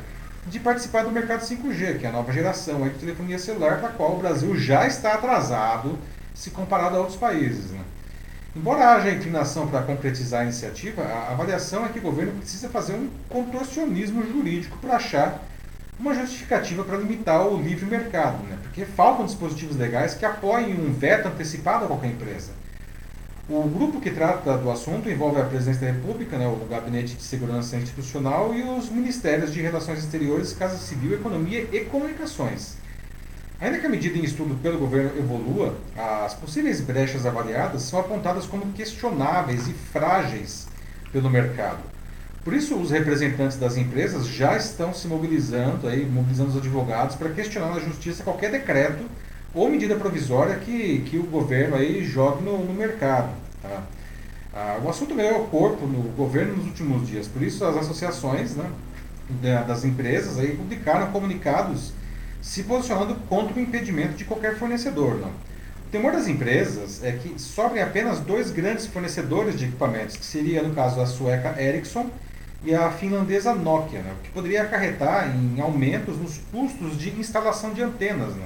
de 0.48 0.60
participar 0.60 1.04
do 1.04 1.12
mercado 1.12 1.42
5G, 1.42 2.00
que 2.00 2.06
é 2.06 2.10
a 2.10 2.12
nova 2.12 2.32
geração 2.32 2.84
de 2.88 2.96
telefonia 2.96 3.40
celular, 3.40 3.80
para 3.80 3.90
a 3.90 3.92
qual 3.92 4.14
o 4.14 4.20
Brasil 4.20 4.56
já 4.58 4.86
está 4.86 5.14
atrasado 5.14 5.98
se 6.34 6.52
comparado 6.52 6.98
a 6.98 7.00
outros 7.00 7.18
países. 7.18 7.72
Né? 7.72 7.80
Embora 8.56 8.94
haja 8.94 9.12
inclinação 9.12 9.68
para 9.68 9.82
concretizar 9.82 10.42
a 10.42 10.44
iniciativa, 10.44 11.02
a 11.02 11.32
avaliação 11.32 11.86
é 11.86 11.90
que 11.90 12.00
o 12.00 12.02
governo 12.02 12.34
precisa 12.34 12.70
fazer 12.70 12.94
um 12.94 13.10
contorcionismo 13.28 14.22
jurídico 14.26 14.78
para 14.78 14.98
achar 14.98 15.42
uma 16.00 16.14
justificativa 16.14 16.84
para 16.84 16.98
limitar 16.98 17.48
o 17.48 17.62
livre 17.62 17.86
mercado, 17.86 18.44
né? 18.44 18.58
porque 18.62 18.86
faltam 18.86 19.26
dispositivos 19.26 19.78
legais 19.78 20.14
que 20.14 20.26
apoiem 20.26 20.74
um 20.74 20.94
veto 20.94 21.28
antecipado 21.28 21.86
a 21.86 21.88
qualquer 21.88 22.08
empresa. 22.08 22.52
O 23.48 23.62
grupo 23.70 24.02
que 24.02 24.10
trata 24.10 24.58
do 24.58 24.72
assunto 24.72 25.08
envolve 25.08 25.40
a 25.40 25.46
Presidência 25.46 25.86
da 25.86 25.94
República, 25.94 26.36
né, 26.36 26.48
o 26.48 26.66
Gabinete 26.66 27.14
de 27.14 27.22
Segurança 27.22 27.78
Institucional 27.78 28.56
e 28.56 28.64
os 28.64 28.90
Ministérios 28.90 29.54
de 29.54 29.62
Relações 29.62 30.00
Exteriores, 30.00 30.52
Casa 30.52 30.78
Civil, 30.78 31.14
Economia 31.14 31.68
e 31.72 31.82
Comunicações. 31.82 32.76
Ainda 33.62 33.78
que 33.78 33.86
a 33.86 33.90
medida 33.90 34.18
em 34.18 34.24
estudo 34.24 34.56
pelo 34.56 34.80
governo 34.80 35.12
evolua, 35.18 35.78
as 35.96 36.34
possíveis 36.34 36.82
brechas 36.82 37.26
avaliadas 37.26 37.84
são 37.84 38.00
apontadas 38.00 38.48
como 38.48 38.74
questionáveis 38.74 39.68
e 39.68 39.74
frágeis 39.74 40.68
pelo 41.12 41.30
mercado. 41.30 41.95
Por 42.46 42.54
isso, 42.54 42.76
os 42.76 42.92
representantes 42.92 43.58
das 43.58 43.76
empresas 43.76 44.28
já 44.28 44.56
estão 44.56 44.94
se 44.94 45.08
mobilizando, 45.08 45.88
aí, 45.88 46.06
mobilizando 46.06 46.52
os 46.52 46.58
advogados 46.58 47.16
para 47.16 47.30
questionar 47.30 47.74
na 47.74 47.80
justiça 47.80 48.24
qualquer 48.24 48.52
decreto 48.52 49.04
ou 49.52 49.68
medida 49.68 49.96
provisória 49.96 50.56
que, 50.58 51.00
que 51.10 51.18
o 51.18 51.24
governo 51.24 51.76
aí 51.76 52.06
jogue 52.06 52.44
no, 52.44 52.64
no 52.64 52.72
mercado. 52.72 53.30
Tá? 53.64 53.82
Ah, 54.54 54.80
o 54.84 54.88
assunto 54.88 55.16
ganhou 55.16 55.48
corpo 55.48 55.88
no 55.88 56.04
governo 56.12 56.58
nos 56.58 56.68
últimos 56.68 57.08
dias, 57.08 57.28
por 57.28 57.42
isso 57.42 57.66
as 57.66 57.78
associações 57.78 58.56
né, 58.56 58.70
das 59.68 59.84
empresas 59.84 60.38
aí 60.38 60.56
publicaram 60.56 61.12
comunicados 61.12 61.94
se 62.44 62.62
posicionando 62.62 63.16
contra 63.28 63.58
o 63.58 63.60
impedimento 63.60 64.14
de 64.14 64.24
qualquer 64.24 64.56
fornecedor. 64.56 65.16
Não? 65.16 65.30
O 65.30 65.90
temor 65.92 66.12
das 66.12 66.28
empresas 66.28 67.04
é 67.04 67.12
que 67.14 67.42
sobrem 67.42 67.82
apenas 67.82 68.20
dois 68.20 68.52
grandes 68.52 68.86
fornecedores 68.86 69.58
de 69.58 69.66
equipamentos, 69.66 70.16
que 70.16 70.26
seria, 70.26 70.62
no 70.62 70.76
caso, 70.76 71.02
a 71.02 71.08
sueca 71.08 71.60
Ericsson 71.60 72.08
e 72.64 72.74
a 72.74 72.90
finlandesa 72.90 73.54
Nokia, 73.54 74.00
né, 74.02 74.14
o 74.20 74.24
que 74.24 74.30
poderia 74.32 74.64
acarretar 74.64 75.36
em 75.36 75.60
aumentos 75.62 76.18
nos 76.18 76.38
custos 76.52 76.98
de 76.98 77.10
instalação 77.20 77.74
de 77.74 77.82
antenas. 77.82 78.36
Né. 78.36 78.46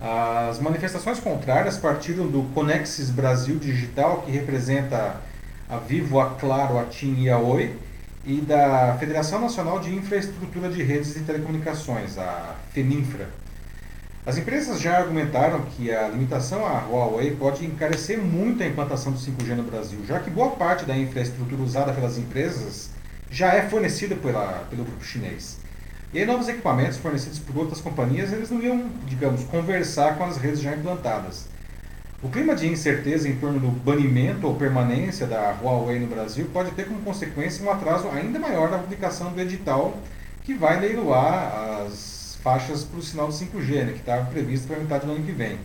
As 0.00 0.60
manifestações 0.60 1.18
contrárias 1.20 1.76
partiram 1.76 2.26
do 2.26 2.42
Conexis 2.54 3.10
Brasil 3.10 3.58
Digital, 3.58 4.22
que 4.22 4.30
representa 4.30 5.16
a 5.68 5.76
Vivo, 5.76 6.20
a 6.20 6.30
Claro, 6.30 6.78
a 6.78 6.84
TIM 6.84 7.22
e 7.22 7.30
a 7.30 7.38
Oi, 7.38 7.74
e 8.24 8.40
da 8.40 8.96
Federação 8.98 9.40
Nacional 9.40 9.80
de 9.80 9.94
Infraestrutura 9.94 10.68
de 10.68 10.82
Redes 10.82 11.14
de 11.14 11.20
Telecomunicações, 11.20 12.18
a 12.18 12.54
FENINFRA. 12.72 13.28
As 14.26 14.36
empresas 14.36 14.80
já 14.80 14.98
argumentaram 14.98 15.62
que 15.62 15.90
a 15.90 16.06
limitação 16.08 16.66
à 16.66 16.80
Huawei 16.80 17.34
pode 17.34 17.64
encarecer 17.64 18.18
muito 18.18 18.62
a 18.62 18.66
implantação 18.66 19.12
do 19.12 19.18
5G 19.18 19.54
no 19.56 19.62
Brasil, 19.62 20.00
já 20.06 20.20
que 20.20 20.28
boa 20.28 20.50
parte 20.50 20.84
da 20.84 20.96
infraestrutura 20.96 21.62
usada 21.62 21.92
pelas 21.92 22.18
empresas 22.18 22.90
já 23.30 23.54
é 23.54 23.68
fornecida 23.68 24.16
pela, 24.16 24.66
pelo 24.70 24.84
grupo 24.84 25.04
chinês. 25.04 25.58
E 26.12 26.18
aí 26.18 26.24
novos 26.24 26.48
equipamentos 26.48 26.96
fornecidos 26.96 27.38
por 27.38 27.56
outras 27.56 27.80
companhias, 27.80 28.32
eles 28.32 28.50
não 28.50 28.62
iam, 28.62 28.90
digamos, 29.06 29.44
conversar 29.44 30.16
com 30.16 30.24
as 30.24 30.38
redes 30.38 30.60
já 30.60 30.74
implantadas. 30.74 31.46
O 32.22 32.28
clima 32.28 32.54
de 32.54 32.66
incerteza 32.66 33.28
em 33.28 33.36
torno 33.36 33.60
do 33.60 33.68
banimento 33.68 34.46
ou 34.46 34.56
permanência 34.56 35.26
da 35.26 35.54
Huawei 35.62 36.00
no 36.00 36.06
Brasil 36.06 36.48
pode 36.52 36.72
ter 36.72 36.86
como 36.86 37.00
consequência 37.02 37.64
um 37.64 37.70
atraso 37.70 38.08
ainda 38.08 38.38
maior 38.38 38.70
na 38.70 38.78
publicação 38.78 39.32
do 39.32 39.40
edital 39.40 39.96
que 40.42 40.54
vai 40.54 40.80
leiloar 40.80 41.84
as 41.84 42.36
faixas 42.42 42.82
para 42.82 42.98
o 42.98 43.02
sinal 43.02 43.28
de 43.28 43.34
5G, 43.34 43.84
né, 43.84 43.92
que 43.92 44.00
está 44.00 44.16
previsto 44.22 44.66
para 44.66 44.78
metade 44.78 45.06
do 45.06 45.12
ano 45.12 45.24
que 45.24 45.30
vem. 45.30 45.58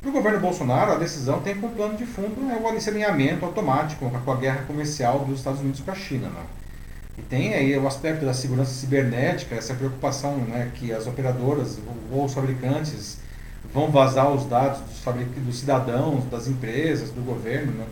Para 0.00 0.10
o 0.10 0.12
governo 0.12 0.38
Bolsonaro, 0.38 0.92
a 0.92 0.94
decisão 0.94 1.40
tem 1.40 1.56
como 1.56 1.74
plano 1.74 1.96
de 1.96 2.06
fundo 2.06 2.40
né, 2.40 2.56
o 2.62 2.68
alinhamento 2.68 3.44
automático 3.44 4.08
com 4.08 4.32
a 4.32 4.36
guerra 4.36 4.62
comercial 4.64 5.24
dos 5.24 5.38
Estados 5.38 5.60
Unidos 5.60 5.80
com 5.80 5.90
a 5.90 5.94
China. 5.94 6.28
Né? 6.28 6.42
E 7.18 7.22
tem 7.22 7.52
aí 7.54 7.76
o 7.76 7.84
aspecto 7.84 8.24
da 8.24 8.32
segurança 8.32 8.70
cibernética, 8.70 9.56
essa 9.56 9.74
preocupação 9.74 10.36
né, 10.36 10.70
que 10.72 10.92
as 10.92 11.08
operadoras 11.08 11.80
ou 12.12 12.24
os 12.24 12.32
fabricantes 12.32 13.18
vão 13.74 13.90
vazar 13.90 14.30
os 14.30 14.46
dados 14.46 14.80
dos, 14.82 15.00
fabric... 15.00 15.28
dos 15.40 15.58
cidadãos, 15.58 16.24
das 16.26 16.46
empresas, 16.46 17.10
do 17.10 17.20
governo. 17.22 17.72
Né? 17.72 17.84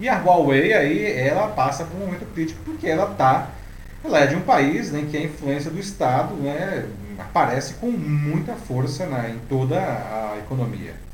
E 0.00 0.08
a 0.08 0.18
Huawei 0.20 0.72
aí, 0.72 1.12
ela 1.12 1.46
passa 1.46 1.84
por 1.84 1.96
um 1.96 2.06
momento 2.06 2.26
crítico 2.34 2.60
porque 2.64 2.88
ela 2.88 3.06
tá, 3.06 3.50
ela 4.04 4.18
é 4.18 4.26
de 4.26 4.34
um 4.34 4.40
país 4.40 4.90
né, 4.90 4.98
em 4.98 5.06
que 5.06 5.16
a 5.16 5.22
influência 5.22 5.70
do 5.70 5.78
Estado 5.78 6.34
né, 6.34 6.88
aparece 7.20 7.74
com 7.74 7.88
muita 7.88 8.54
força 8.54 9.06
né, 9.06 9.32
em 9.36 9.38
toda 9.48 9.78
a 9.78 10.38
economia. 10.40 11.11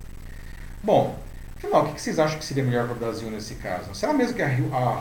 Bom, 0.82 1.18
afinal, 1.56 1.84
o 1.84 1.92
que 1.92 2.00
vocês 2.00 2.18
acham 2.18 2.38
que 2.38 2.44
seria 2.44 2.62
melhor 2.62 2.86
para 2.86 2.94
o 2.94 2.98
Brasil 2.98 3.30
nesse 3.30 3.56
caso? 3.56 3.94
Será 3.94 4.12
mesmo 4.12 4.34
que 4.34 4.42
a, 4.42 4.48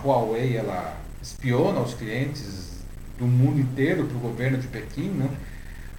Huawei 0.03 0.57
ela 0.57 0.95
espiona 1.21 1.80
os 1.80 1.93
clientes 1.93 2.82
do 3.17 3.25
mundo 3.25 3.59
inteiro 3.59 4.05
para 4.05 4.17
o 4.17 4.19
governo 4.19 4.57
de 4.57 4.67
Pequim? 4.67 5.09
Né? 5.09 5.30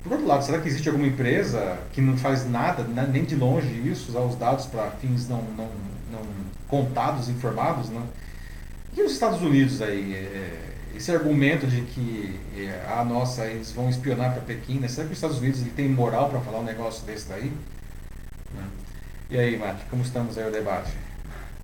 Por 0.03 0.13
outro 0.13 0.27
lado, 0.27 0.45
será 0.45 0.61
que 0.61 0.69
existe 0.69 0.89
alguma 0.89 1.07
empresa 1.07 1.79
que 1.93 2.01
não 2.01 2.17
faz 2.17 2.49
nada, 2.49 2.83
né, 2.83 3.09
nem 3.11 3.25
de 3.25 3.37
longe 3.37 3.69
isso, 3.89 4.11
usar 4.11 4.21
os 4.21 4.37
dados 4.37 4.67
para 4.67 4.91
fins 4.93 5.29
não, 5.29 5.43
não, 5.57 5.69
não 6.11 6.21
contados, 6.67 7.29
informados? 7.29 7.89
Né? 7.89 8.03
E 8.97 9.03
os 9.03 9.13
Estados 9.13 9.41
Unidos 9.41 9.81
aí? 9.81 10.15
É, 10.15 10.69
esse 10.97 11.13
argumento 11.13 11.67
de 11.67 11.83
que 11.83 12.41
é, 12.57 12.85
a 12.93 13.05
nossa, 13.05 13.47
eles 13.47 13.71
vão 13.71 13.89
espionar 13.89 14.33
para 14.33 14.43
Pequim, 14.43 14.81
né? 14.81 14.89
será 14.89 15.07
que 15.07 15.13
os 15.13 15.19
Estados 15.19 15.39
Unidos 15.39 15.61
ele 15.61 15.71
tem 15.71 15.89
moral 15.89 16.29
para 16.29 16.41
falar 16.41 16.59
um 16.59 16.65
negócio 16.65 17.07
desse 17.07 17.29
daí? 17.29 17.53
Né? 18.53 18.65
E 19.31 19.39
aí, 19.39 19.59
Mate, 19.59 19.85
como 19.91 20.03
estamos 20.03 20.39
aí 20.39 20.49
o 20.49 20.51
debate? 20.51 20.91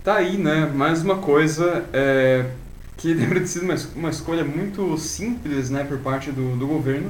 Tá 0.03 0.17
aí, 0.17 0.37
né? 0.37 0.71
Mais 0.71 1.01
uma 1.01 1.17
coisa 1.17 1.83
é, 1.91 2.45
que 2.95 3.11
deveria 3.15 3.41
ter 3.41 3.47
sido 3.47 3.63
uma, 3.63 3.75
uma 3.95 4.09
escolha 4.11 4.43
muito 4.43 4.95
simples, 4.99 5.71
né, 5.71 5.83
por 5.83 5.97
parte 5.97 6.31
do, 6.31 6.55
do 6.55 6.67
governo, 6.67 7.09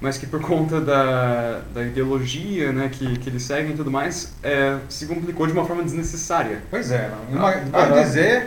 mas 0.00 0.16
que 0.16 0.26
por 0.26 0.40
conta 0.42 0.80
da, 0.80 1.60
da 1.74 1.82
ideologia, 1.82 2.72
né, 2.72 2.88
que, 2.90 3.18
que 3.18 3.28
eles 3.28 3.42
seguem 3.42 3.72
e 3.72 3.76
tudo 3.76 3.90
mais, 3.90 4.32
é, 4.42 4.78
se 4.88 5.04
complicou 5.04 5.46
de 5.46 5.52
uma 5.52 5.66
forma 5.66 5.82
desnecessária. 5.82 6.62
Pois 6.70 6.90
é, 6.90 7.10
não. 7.30 7.44
Ah, 7.44 7.60
vale 7.70 8.02
dizer, 8.02 8.46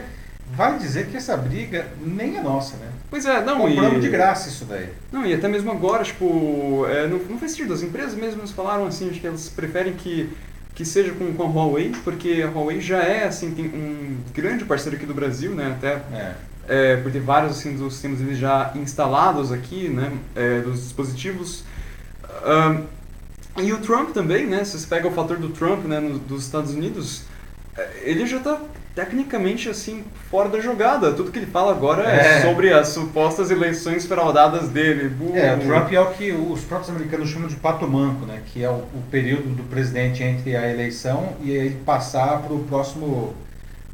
vale 0.56 0.80
dizer 0.80 1.06
que 1.06 1.18
essa 1.18 1.38
briga 1.38 1.86
nem 2.02 2.36
é 2.36 2.42
nossa, 2.42 2.78
né? 2.78 2.88
Pois 3.12 3.28
é, 3.28 3.46
não. 3.46 3.60
Compramos 3.60 3.98
e... 3.98 4.02
de 4.02 4.10
graça 4.10 4.50
isso 4.50 4.66
daí. 4.66 4.90
Não, 5.12 5.24
e 5.24 5.36
até 5.36 5.48
mesmo 5.48 5.72
agora, 5.72 6.04
tipo, 6.04 6.88
é, 6.90 7.06
não, 7.06 7.20
não 7.20 7.38
faz 7.38 7.52
sentido. 7.52 7.76
As 7.76 7.84
empresas 7.84 8.16
mesmo 8.16 8.48
falaram 8.48 8.88
assim, 8.88 9.10
de 9.10 9.20
que 9.20 9.28
elas 9.28 9.50
preferem 9.50 9.94
que 9.94 10.32
que 10.76 10.84
seja 10.84 11.12
com, 11.14 11.34
com 11.34 11.44
a 11.44 11.48
Huawei, 11.48 11.92
porque 12.04 12.44
a 12.46 12.50
Huawei 12.50 12.82
já 12.82 13.00
é 13.00 13.26
assim 13.26 13.50
um 13.74 14.18
grande 14.34 14.66
parceiro 14.66 14.98
aqui 14.98 15.06
do 15.06 15.14
Brasil, 15.14 15.52
né? 15.52 15.76
Até 15.78 15.94
é. 16.12 16.36
É, 16.66 16.98
por 16.98 17.12
ter 17.12 17.20
vários 17.20 17.60
assim, 17.60 17.76
dos 17.76 17.94
sistemas 17.94 18.22
eles 18.22 18.38
já 18.38 18.72
instalados 18.76 19.52
aqui, 19.52 19.90
né? 19.90 20.12
É, 20.36 20.62
dos 20.62 20.82
dispositivos. 20.82 21.64
Um, 22.46 22.86
e 23.62 23.72
o 23.72 23.80
Trump 23.80 24.12
também, 24.12 24.48
né? 24.48 24.64
Se 24.64 24.80
você 24.80 24.88
pega 24.88 25.08
o 25.08 25.12
fator 25.12 25.38
do 25.38 25.50
Trump, 25.50 25.86
né, 25.86 26.00
no, 26.00 26.18
dos 26.18 26.44
Estados 26.46 26.74
Unidos, 26.74 27.24
é, 27.78 28.02
ele 28.04 28.26
já 28.26 28.38
está 28.38 28.60
tecnicamente 28.96 29.70
assim 29.70 30.04
fora 30.30 30.50
da 30.50 30.60
jogada. 30.60 31.14
Tudo 31.14 31.32
que 31.32 31.40
ele 31.40 31.46
fala 31.46 31.72
agora 31.72 32.10
é, 32.10 32.40
é 32.40 32.42
sobre 32.42 32.72
as 32.72 32.90
supostas 32.90 33.52
eleições 33.52 34.06
fraudadas 34.06 34.70
dele. 34.70 35.12
É, 35.34 35.56
o 35.56 35.60
Trump 35.60 35.92
é 35.92 36.00
o 36.00 36.12
que 36.12 36.32
os 36.32 36.62
próprios 36.62 36.90
americanos 36.90 37.30
chamam 37.30 37.48
de 37.48 37.56
pato 37.56 37.88
manco, 37.88 38.26
né? 38.26 38.42
Que 38.46 38.64
é 38.64 38.70
o, 38.70 38.74
o 38.74 39.04
período 39.10 39.56
do 39.56 39.64
presidente 39.64 40.24
entre 40.24 40.56
a 40.56 40.70
eleição 40.70 41.34
e 41.42 41.52
ele 41.52 41.76
passar 41.86 42.42
para 42.42 42.54
o 42.54 42.64
próximo 42.64 43.36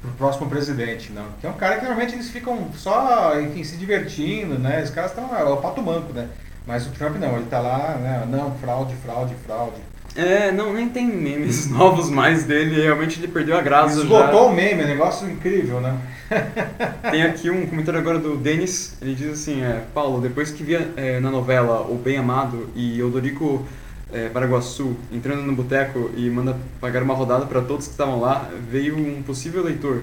pro 0.02 0.12
próximo 0.12 0.50
presidente, 0.50 1.12
não. 1.12 1.26
Que 1.42 1.48
é 1.48 1.50
um 1.50 1.54
cara 1.54 1.76
que 1.76 1.82
normalmente 1.82 2.14
eles 2.14 2.30
ficam 2.30 2.70
só, 2.74 3.40
enfim, 3.40 3.64
se 3.64 3.76
divertindo, 3.76 4.58
né? 4.58 4.82
Os 4.82 4.90
caras 4.90 5.12
estão 5.12 5.36
é 5.36 5.44
o 5.44 5.58
pato 5.58 5.82
manco, 5.82 6.14
né? 6.14 6.28
Mas 6.66 6.86
o 6.86 6.92
Trump 6.92 7.16
não, 7.18 7.36
ele 7.36 7.46
está 7.46 7.60
lá, 7.60 7.96
né? 7.96 8.26
Não, 8.30 8.56
fraude, 8.56 8.96
fraude, 9.04 9.36
fraude. 9.46 9.82
É, 10.16 10.52
não, 10.52 10.74
nem 10.74 10.90
tem 10.90 11.06
memes 11.06 11.70
novos 11.72 12.10
mais 12.10 12.44
dele, 12.44 12.82
realmente 12.82 13.20
ele 13.20 13.28
perdeu 13.28 13.58
a 13.58 13.62
graça 13.62 14.02
Esgotou 14.02 14.34
já. 14.34 14.42
o 14.44 14.54
meme, 14.54 14.82
é 14.82 14.86
um 14.86 14.88
negócio 14.88 15.30
incrível, 15.30 15.80
né? 15.80 15.98
tem 17.10 17.24
aqui 17.24 17.50
um 17.50 17.66
comentário 17.66 18.00
agora 18.00 18.20
do 18.20 18.36
Denis, 18.36 18.98
ele 19.02 19.16
diz 19.16 19.32
assim, 19.32 19.62
é, 19.62 19.84
Paulo, 19.94 20.22
depois 20.22 20.52
que 20.52 20.64
via 20.64 20.92
é, 20.96 21.20
na 21.20 21.32
novela 21.32 21.82
O 21.82 21.96
Bem 21.96 22.18
Amado 22.18 22.70
e 22.76 23.02
Odorico 23.02 23.66
é, 24.12 24.30
Paraguaçu 24.30 24.96
entrando 25.12 25.42
no 25.44 25.54
boteco 25.54 26.12
e 26.16 26.30
manda 26.30 26.58
pagar 26.80 27.04
uma 27.04 27.14
rodada 27.14 27.46
para 27.46 27.62
todos 27.62 27.86
que 27.86 27.92
estavam 27.92 28.20
lá, 28.20 28.50
veio 28.70 28.98
um 28.98 29.22
possível 29.24 29.64
leitor, 29.64 30.02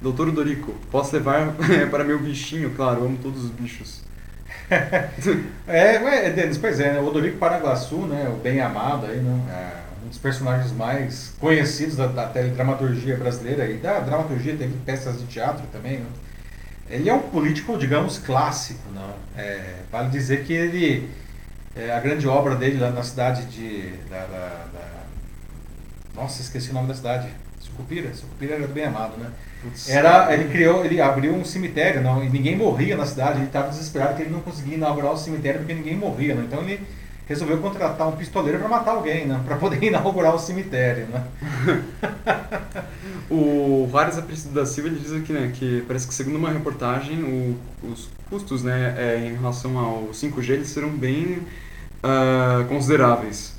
Doutor 0.00 0.28
Odorico, 0.28 0.74
posso 0.90 1.14
levar 1.14 1.54
para 1.90 2.04
meu 2.04 2.18
bichinho, 2.18 2.70
claro, 2.70 3.04
amo 3.04 3.18
todos 3.22 3.44
os 3.44 3.50
bichos. 3.50 4.02
é, 5.68 5.94
é, 5.96 6.30
Denis, 6.30 6.58
pois 6.58 6.80
é, 6.80 6.92
né? 6.92 7.00
o 7.00 7.06
Odorico 7.06 7.38
Paraguaçu, 7.38 8.06
né, 8.06 8.28
o 8.28 8.40
bem 8.40 8.60
amado 8.60 9.06
aí, 9.06 9.18
né, 9.18 9.40
é 9.50 10.04
um 10.04 10.08
dos 10.08 10.18
personagens 10.18 10.72
mais 10.72 11.34
conhecidos 11.38 11.96
da, 11.96 12.06
da 12.06 12.26
teledramaturgia 12.26 13.16
brasileira 13.16 13.68
e 13.68 13.76
da 13.76 14.00
dramaturgia, 14.00 14.56
teve 14.56 14.74
peças 14.84 15.18
de 15.18 15.26
teatro 15.26 15.64
também, 15.72 15.98
né? 15.98 16.06
Ele 16.88 17.08
é 17.08 17.14
um 17.14 17.20
político, 17.20 17.78
digamos, 17.78 18.18
clássico, 18.18 18.82
não? 18.94 19.14
É, 19.36 19.76
vale 19.90 20.10
dizer 20.10 20.44
que 20.44 20.52
ele, 20.52 21.08
é, 21.74 21.90
a 21.90 22.00
grande 22.00 22.28
obra 22.28 22.54
dele 22.54 22.78
lá 22.78 22.90
na 22.90 23.02
cidade 23.02 23.46
de, 23.46 23.96
da, 24.10 24.18
da, 24.26 24.66
da 24.72 25.04
nossa, 26.14 26.42
esqueci 26.42 26.70
o 26.70 26.74
nome 26.74 26.88
da 26.88 26.94
cidade, 26.94 27.28
Sucupira, 27.58 28.14
Sucupira 28.14 28.54
era 28.54 28.66
bem 28.66 28.84
amado, 28.84 29.16
né? 29.16 29.30
Era, 29.88 30.32
ele 30.32 30.48
criou, 30.48 30.84
ele 30.84 31.00
abriu 31.00 31.34
um 31.34 31.44
cemitério, 31.44 32.00
não, 32.02 32.22
e 32.24 32.28
ninguém 32.28 32.56
morria 32.56 32.96
na 32.96 33.06
cidade. 33.06 33.38
Ele 33.38 33.46
estava 33.46 33.68
desesperado 33.68 34.16
que 34.16 34.22
ele 34.22 34.30
não 34.30 34.40
conseguia 34.40 34.76
inaugurar 34.76 35.12
o 35.12 35.16
cemitério 35.16 35.60
porque 35.60 35.74
ninguém 35.74 35.96
morria, 35.96 36.34
não. 36.34 36.44
Então 36.44 36.60
ele 36.62 36.80
resolveu 37.26 37.58
contratar 37.58 38.08
um 38.08 38.12
pistoleiro 38.12 38.58
para 38.58 38.68
matar 38.68 38.92
alguém, 38.92 39.26
né? 39.26 39.40
Para 39.44 39.56
poder 39.56 39.82
inaugurar 39.84 40.34
o 40.34 40.38
cemitério, 40.38 41.06
né? 41.06 41.24
o 43.30 43.88
Vares 43.90 44.18
Aparecido 44.18 44.54
da 44.54 44.66
Silva 44.66 44.90
ele 44.90 44.98
diz 44.98 45.12
aqui, 45.12 45.32
né, 45.32 45.50
que 45.54 45.82
parece 45.86 46.06
que 46.06 46.14
segundo 46.14 46.36
uma 46.36 46.50
reportagem, 46.50 47.22
o, 47.22 47.56
os 47.90 48.08
custos, 48.28 48.62
né, 48.62 48.94
é, 48.98 49.26
em 49.26 49.34
relação 49.34 49.78
ao 49.78 50.08
5G 50.08 50.50
eles 50.50 50.68
serão 50.68 50.90
bem 50.90 51.38
uh, 52.02 52.64
consideráveis. 52.68 53.53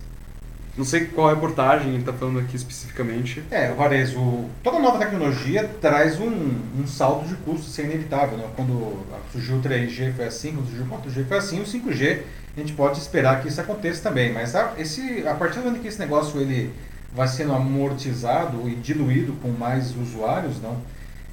Não 0.78 0.84
sei 0.84 1.05
qual 1.05 1.30
reportagem 1.30 1.89
ele 1.89 1.99
está 1.99 2.11
falando 2.11 2.39
aqui 2.39 2.55
especificamente. 2.55 3.41
É, 3.49 3.73
Juarez, 3.73 4.13
o, 4.13 4.49
toda 4.61 4.78
nova 4.80 4.99
tecnologia 4.99 5.69
traz 5.80 6.19
um, 6.19 6.30
um 6.78 6.86
salto 6.86 7.28
de 7.28 7.36
custo, 7.36 7.67
isso 7.67 7.80
é 7.80 7.86
inevitável. 7.86 8.38
Né? 8.38 8.45
Quando 8.57 9.05
surgiu 9.32 9.55
o 9.55 9.61
3G 9.61 10.13
foi 10.13 10.26
assim, 10.26 10.53
quando 10.53 10.67
surgiu 10.67 10.86
o 10.86 10.89
4G 10.89 11.28
foi 11.28 11.38
assim, 11.38 11.61
o 11.61 11.63
5G 11.63 12.21
a 12.55 12.59
gente 12.59 12.73
pode 12.73 12.99
esperar 12.99 13.41
que 13.41 13.47
isso 13.47 13.61
aconteça 13.61 14.03
também. 14.03 14.34
Mas 14.34 14.53
a, 14.53 14.73
esse, 14.78 15.26
a 15.26 15.34
partir 15.34 15.59
do 15.59 15.65
momento 15.65 15.82
que 15.82 15.88
esse 15.88 15.99
negócio 15.99 16.39
ele 16.41 16.73
vai 17.13 17.28
sendo 17.28 17.53
amortizado 17.53 18.67
e 18.67 18.76
diluído 18.76 19.34
com 19.41 19.49
mais 19.49 19.95
usuários, 19.95 20.61
não, 20.61 20.78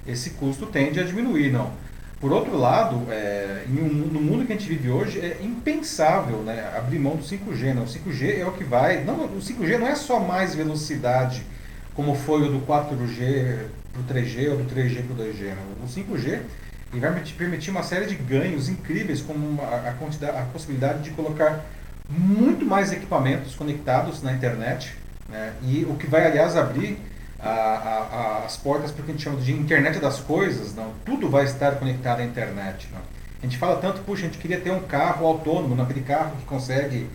esse 0.07 0.31
custo 0.31 0.67
tende 0.67 1.01
a 1.01 1.03
diminuir, 1.03 1.51
não. 1.51 1.73
Por 2.23 2.31
outro 2.31 2.57
lado, 2.57 3.05
é, 3.11 3.65
um, 3.69 3.89
no 3.89 4.21
mundo 4.21 4.47
que 4.47 4.53
a 4.53 4.57
gente 4.57 4.69
vive 4.69 4.89
hoje, 4.89 5.19
é 5.19 5.39
impensável 5.43 6.37
né, 6.45 6.73
abrir 6.79 7.01
mão 7.01 7.17
do 7.17 7.25
5G. 7.25 7.75
Né? 7.75 7.81
O 7.81 7.85
5G 7.85 8.39
é 8.39 8.47
o 8.47 8.53
que 8.53 8.63
vai. 8.63 9.03
Não, 9.03 9.25
o 9.25 9.41
5G 9.41 9.77
não 9.77 9.89
é 9.89 9.97
só 9.97 10.21
mais 10.21 10.55
velocidade, 10.55 11.43
como 11.95 12.15
foi 12.15 12.43
o 12.43 12.53
do 12.53 12.61
4G 12.61 13.65
para 13.93 14.03
o 14.03 14.05
3G 14.05 14.51
ou 14.53 14.59
do 14.59 14.73
3G 14.73 15.03
para 15.03 15.15
o 15.15 15.29
2G. 15.29 15.41
Né? 15.47 15.57
O 15.83 15.89
5G 15.89 16.41
ele 16.93 17.01
vai 17.01 17.13
permitir 17.37 17.73
uma 17.73 17.83
série 17.83 18.07
de 18.07 18.15
ganhos 18.15 18.69
incríveis, 18.69 19.21
como 19.21 19.61
a, 19.61 19.89
a, 19.89 19.93
quantidade, 19.95 20.39
a 20.39 20.43
possibilidade 20.43 21.03
de 21.03 21.11
colocar 21.11 21.65
muito 22.09 22.65
mais 22.65 22.93
equipamentos 22.93 23.57
conectados 23.57 24.23
na 24.23 24.33
internet. 24.33 24.97
Né? 25.29 25.55
E 25.65 25.85
o 25.87 25.97
que 25.97 26.07
vai, 26.07 26.25
aliás, 26.25 26.57
abrir 26.57 27.01
a, 27.43 27.51
a, 27.51 28.45
as 28.47 28.57
portas 28.57 28.91
para 28.93 29.03
o 29.03 29.05
que 29.05 29.11
a 29.11 29.15
gente 29.15 29.25
chama 29.25 29.41
de 29.41 29.53
internet 29.53 29.99
das 29.99 30.21
coisas, 30.21 30.75
não, 30.75 30.93
tudo 31.05 31.29
vai 31.29 31.45
estar 31.45 31.77
conectado 31.77 32.21
à 32.21 32.25
internet. 32.25 32.89
Não. 32.93 33.01
A 33.43 33.45
gente 33.45 33.59
fala 33.59 33.77
tanto, 33.81 34.01
puxa, 34.03 34.23
a 34.23 34.25
gente 34.27 34.39
queria 34.39 34.61
ter 34.61 34.71
um 34.71 34.81
carro 34.81 35.27
autônomo, 35.27 35.75
não, 35.75 35.85
aquele 35.85 36.03
carro 36.03 36.37
que 36.37 36.45
consegue, 36.45 37.09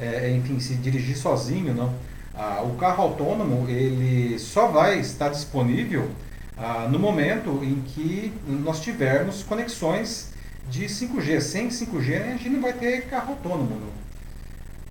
é, 0.00 0.30
enfim, 0.30 0.60
se 0.60 0.74
dirigir 0.76 1.16
sozinho, 1.16 1.74
não. 1.74 1.92
Ah, 2.34 2.62
o 2.62 2.76
carro 2.76 3.02
autônomo 3.02 3.68
ele 3.68 4.38
só 4.38 4.68
vai 4.68 4.98
estar 5.00 5.28
disponível 5.28 6.08
ah, 6.56 6.88
no 6.90 6.98
momento 6.98 7.60
em 7.62 7.82
que 7.82 8.32
nós 8.46 8.80
tivermos 8.80 9.42
conexões 9.42 10.32
de 10.70 10.86
5G. 10.86 11.40
Sem 11.40 11.68
5G 11.68 12.22
a 12.22 12.26
gente 12.36 12.48
não 12.48 12.62
vai 12.62 12.72
ter 12.72 13.02
carro 13.06 13.30
autônomo. 13.30 13.80
Não. 13.80 13.92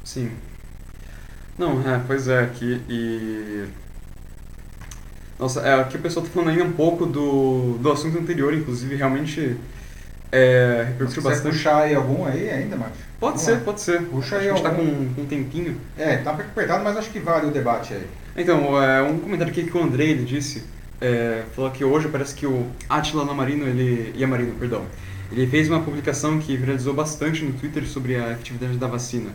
Sim. 0.03 0.31
Não, 1.57 1.81
é, 1.89 2.01
pois 2.05 2.27
é, 2.27 2.41
aqui 2.41 2.81
e 2.89 3.67
nossa, 5.41 5.61
é, 5.61 5.73
aqui 5.73 5.97
o 5.97 5.99
pessoal 5.99 6.23
está 6.23 6.33
falando 6.39 6.51
ainda 6.51 6.65
um 6.65 6.71
pouco 6.73 7.03
do, 7.07 7.79
do 7.79 7.91
assunto 7.91 8.15
anterior, 8.19 8.53
inclusive, 8.53 8.95
realmente 8.95 9.57
é, 10.31 10.85
repercutiu 10.89 11.23
bastante. 11.23 11.55
puxar 11.55 11.81
aí 11.81 11.95
algum 11.95 12.23
aí 12.25 12.47
ainda, 12.47 12.75
Márcio? 12.75 12.97
Pode 13.19 13.33
Vamos 13.33 13.41
ser, 13.41 13.51
lá. 13.53 13.59
pode 13.61 13.81
ser. 13.81 14.01
Puxa 14.03 14.37
aí 14.37 14.49
A 14.49 14.53
gente 14.53 14.65
algum. 14.67 14.83
tá 14.85 14.91
com, 14.91 15.13
com 15.15 15.21
um 15.21 15.25
tempinho. 15.25 15.77
É, 15.97 16.17
tá 16.17 16.29
apertado, 16.29 16.83
mas 16.83 16.95
acho 16.95 17.09
que 17.09 17.19
vale 17.19 17.47
o 17.47 17.51
debate 17.51 17.95
aí. 17.95 18.05
Então, 18.37 18.81
é, 18.81 19.01
um 19.01 19.17
comentário 19.17 19.51
aqui 19.51 19.63
que 19.63 19.75
o 19.75 19.83
Andrei 19.83 20.11
ele 20.11 20.25
disse, 20.25 20.63
é, 21.01 21.41
falou 21.55 21.71
que 21.71 21.83
hoje 21.83 22.07
parece 22.07 22.35
que 22.35 22.45
o 22.45 22.67
Atila 22.87 23.25
Namarino, 23.25 23.65
ele, 23.65 24.13
Yamarino, 24.15 24.53
perdão, 24.59 24.85
ele 25.31 25.47
fez 25.47 25.67
uma 25.67 25.79
publicação 25.81 26.37
que 26.37 26.55
viralizou 26.55 26.93
bastante 26.93 27.43
no 27.43 27.53
Twitter 27.53 27.83
sobre 27.87 28.15
a 28.15 28.31
efetividade 28.33 28.77
da 28.77 28.85
vacina. 28.85 29.31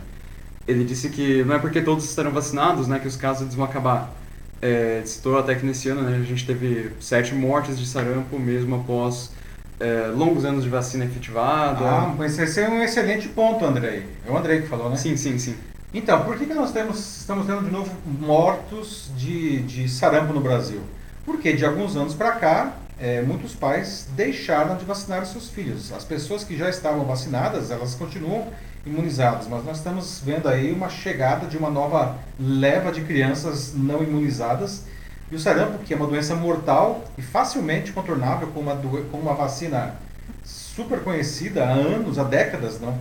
Ele 0.65 0.85
disse 0.85 1.09
que 1.09 1.43
não 1.43 1.55
é 1.55 1.59
porque 1.59 1.81
todos 1.81 2.05
estarão 2.05 2.31
vacinados 2.31 2.87
né, 2.87 2.97
que 2.97 3.07
os 3.09 3.17
casos 3.17 3.53
vão 3.53 3.65
acabar. 3.65 4.13
É, 4.61 5.01
citou 5.05 5.37
até 5.37 5.53
que 5.55 5.65
nesse 5.65 5.89
ano 5.89 6.01
né, 6.01 6.17
a 6.17 6.23
gente 6.23 6.45
teve 6.45 6.91
sete 6.99 7.35
mortes 7.35 7.77
de 7.77 7.85
sarampo 7.85 8.39
mesmo 8.39 8.75
após 8.75 9.31
é, 9.79 10.07
longos 10.07 10.45
anos 10.45 10.63
de 10.63 10.69
vacina 10.69 11.05
efetivada. 11.05 11.85
Ah, 11.85 12.15
mas 12.17 12.37
esse 12.39 12.61
é 12.61 12.69
um 12.69 12.81
excelente 12.81 13.27
ponto, 13.27 13.63
Andrei. 13.63 14.03
É 14.25 14.31
o 14.31 14.37
Andrei 14.37 14.61
que 14.61 14.67
falou, 14.67 14.89
né? 14.89 14.95
Sim, 14.95 15.15
sim, 15.15 15.37
sim. 15.37 15.55
Então, 15.93 16.23
por 16.23 16.37
que, 16.37 16.45
que 16.45 16.53
nós 16.53 16.71
temos, 16.71 17.19
estamos 17.19 17.45
tendo 17.45 17.63
de 17.63 17.71
novo 17.71 17.91
mortos 18.05 19.09
de, 19.15 19.61
de 19.61 19.87
sarampo 19.87 20.33
no 20.33 20.41
Brasil? 20.41 20.81
Porque 21.25 21.53
de 21.53 21.65
alguns 21.65 21.95
anos 21.95 22.13
para 22.13 22.31
cá, 22.33 22.73
é, 22.99 23.21
muitos 23.21 23.53
pais 23.53 24.07
deixaram 24.15 24.75
de 24.75 24.85
vacinar 24.85 25.21
os 25.21 25.29
seus 25.29 25.49
filhos. 25.49 25.93
As 25.93 26.03
pessoas 26.03 26.43
que 26.43 26.57
já 26.57 26.69
estavam 26.69 27.05
vacinadas, 27.05 27.71
elas 27.71 27.95
continuam 27.95 28.47
imunizados, 28.87 29.47
mas 29.47 29.63
nós 29.63 29.77
estamos 29.77 30.21
vendo 30.23 30.47
aí 30.47 30.71
uma 30.71 30.89
chegada 30.89 31.45
de 31.47 31.57
uma 31.57 31.69
nova 31.69 32.17
leva 32.39 32.91
de 32.91 33.01
crianças 33.01 33.73
não 33.75 34.01
imunizadas. 34.01 34.83
E 35.31 35.35
o 35.35 35.39
sarampo, 35.39 35.79
que 35.79 35.93
é 35.93 35.97
uma 35.97 36.07
doença 36.07 36.35
mortal 36.35 37.03
e 37.17 37.21
facilmente 37.21 37.91
contornável 37.91 38.47
com 38.47 38.61
uma, 38.61 38.75
com 39.11 39.17
uma 39.17 39.33
vacina 39.33 39.95
super 40.43 41.01
conhecida 41.01 41.65
há 41.65 41.71
anos, 41.71 42.17
há 42.17 42.23
décadas, 42.23 42.79
não? 42.79 42.97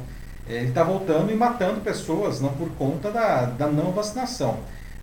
É, 0.49 0.57
ele 0.57 0.69
está 0.69 0.83
voltando 0.83 1.33
e 1.33 1.35
matando 1.35 1.81
pessoas 1.81 2.41
não 2.41 2.51
por 2.51 2.69
conta 2.71 3.11
da, 3.11 3.47
da 3.47 3.67
não 3.67 3.93
vacinação. 3.93 4.59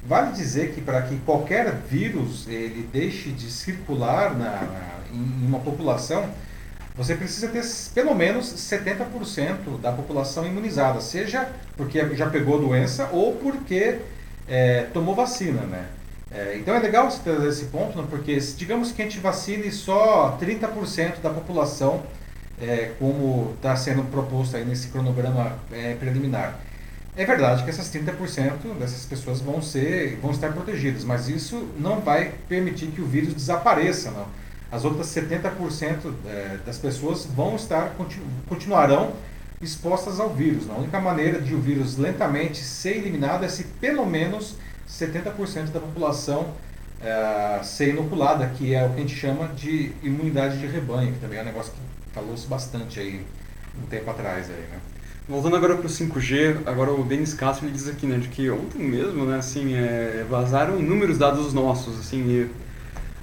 Vale 0.05 0.33
dizer 0.33 0.73
que 0.73 0.81
para 0.81 1.01
que 1.01 1.17
qualquer 1.19 1.71
vírus 1.89 2.45
ele 2.47 2.87
deixe 2.91 3.29
de 3.29 3.49
circular 3.49 4.31
na, 4.37 4.61
na 4.61 4.93
em 5.13 5.45
uma 5.45 5.59
população, 5.59 6.27
você 6.95 7.15
precisa 7.15 7.47
ter 7.47 7.63
pelo 7.93 8.13
menos 8.13 8.53
70% 8.53 9.79
da 9.81 9.91
população 9.91 10.45
imunizada, 10.45 11.01
seja 11.01 11.49
porque 11.75 12.15
já 12.15 12.29
pegou 12.29 12.59
doença 12.59 13.09
ou 13.11 13.35
porque 13.35 13.99
é, 14.47 14.83
tomou 14.93 15.15
vacina, 15.15 15.61
né? 15.61 15.87
É, 16.31 16.55
então 16.57 16.75
é 16.75 16.79
legal 16.79 17.09
você 17.09 17.19
trazer 17.23 17.47
esse 17.47 17.65
ponto, 17.65 17.99
né? 17.99 18.07
porque 18.09 18.35
digamos 18.57 18.91
que 18.91 19.01
a 19.01 19.05
gente 19.05 19.19
vacine 19.19 19.71
só 19.71 20.37
30% 20.41 21.21
da 21.21 21.29
população, 21.29 22.03
é, 22.61 22.91
como 22.97 23.53
está 23.55 23.75
sendo 23.75 24.03
proposto 24.09 24.57
aí 24.57 24.65
nesse 24.65 24.87
cronograma 24.87 25.57
é, 25.71 25.95
preliminar. 25.95 26.59
É 27.15 27.25
verdade 27.25 27.63
que 27.63 27.69
essas 27.69 27.91
30% 27.93 28.79
dessas 28.79 29.05
pessoas 29.05 29.39
vão, 29.39 29.61
ser, 29.61 30.17
vão 30.19 30.31
estar 30.31 30.51
protegidas, 30.51 31.03
mas 31.03 31.27
isso 31.27 31.67
não 31.79 31.99
vai 31.99 32.33
permitir 32.49 32.87
que 32.87 33.01
o 33.01 33.05
vírus 33.05 33.35
desapareça, 33.35 34.09
não 34.09 34.25
as 34.73 34.83
outras 34.83 35.05
70% 35.05 36.11
é, 36.25 36.57
das 36.65 36.79
pessoas 36.79 37.25
vão 37.25 37.55
estar, 37.55 37.95
continuarão 38.49 39.13
expostas 39.61 40.19
ao 40.19 40.31
vírus. 40.31 40.67
A 40.67 40.73
única 40.73 40.99
maneira 40.99 41.39
de 41.39 41.53
o 41.53 41.61
vírus 41.61 41.95
lentamente 41.95 42.57
ser 42.57 42.97
eliminado 42.97 43.45
é 43.45 43.47
se 43.47 43.65
pelo 43.79 44.03
menos 44.03 44.55
70% 44.89 45.67
da 45.71 45.79
população 45.79 46.55
é, 46.99 47.61
ser 47.61 47.89
inoculada, 47.89 48.47
que 48.57 48.73
é 48.73 48.83
o 48.83 48.89
que 48.89 48.95
a 48.95 48.99
gente 49.01 49.15
chama 49.15 49.49
de 49.49 49.91
imunidade 50.01 50.57
de 50.57 50.65
rebanho, 50.65 51.13
que 51.13 51.19
também 51.19 51.37
é 51.37 51.43
um 51.43 51.45
negócio 51.45 51.71
que 51.71 51.79
falou-se 52.11 52.47
bastante 52.47 52.99
aí 52.99 53.23
um 53.79 53.85
tempo 53.85 54.09
atrás. 54.09 54.49
Aí, 54.49 54.55
né? 54.55 54.79
Voltando 55.29 55.55
agora 55.55 55.75
para 55.75 55.85
o 55.85 55.89
5G, 55.89 56.61
agora 56.65 56.91
o 56.91 57.03
Denis 57.03 57.35
Castro 57.35 57.67
ele 57.67 57.73
diz 57.73 57.87
aqui, 57.87 58.07
né, 58.07 58.17
de 58.17 58.27
que 58.27 58.49
ontem 58.49 58.81
mesmo, 58.81 59.23
né, 59.23 59.37
assim, 59.37 59.75
é, 59.75 60.25
vazaram 60.27 60.79
inúmeros 60.79 61.19
dados 61.19 61.53
nossos, 61.53 61.99
assim, 61.99 62.49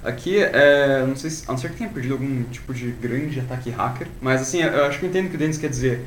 Aqui, 0.03 0.37
é, 0.39 1.05
não 1.07 1.15
sei 1.15 1.29
se, 1.29 1.43
a 1.47 1.51
não 1.51 1.57
ser 1.59 1.69
que 1.69 1.77
tenha 1.77 1.89
perdido 1.89 2.13
algum 2.13 2.43
tipo 2.45 2.73
de 2.73 2.89
grande 2.91 3.39
ataque 3.39 3.69
hacker, 3.69 4.07
mas 4.21 4.41
assim, 4.41 4.61
eu 4.61 4.85
acho 4.85 4.97
que 4.99 5.05
eu 5.05 5.09
entendo 5.09 5.27
o 5.27 5.29
que 5.29 5.35
o 5.35 5.39
Denis 5.39 5.57
quer 5.59 5.69
dizer. 5.69 6.05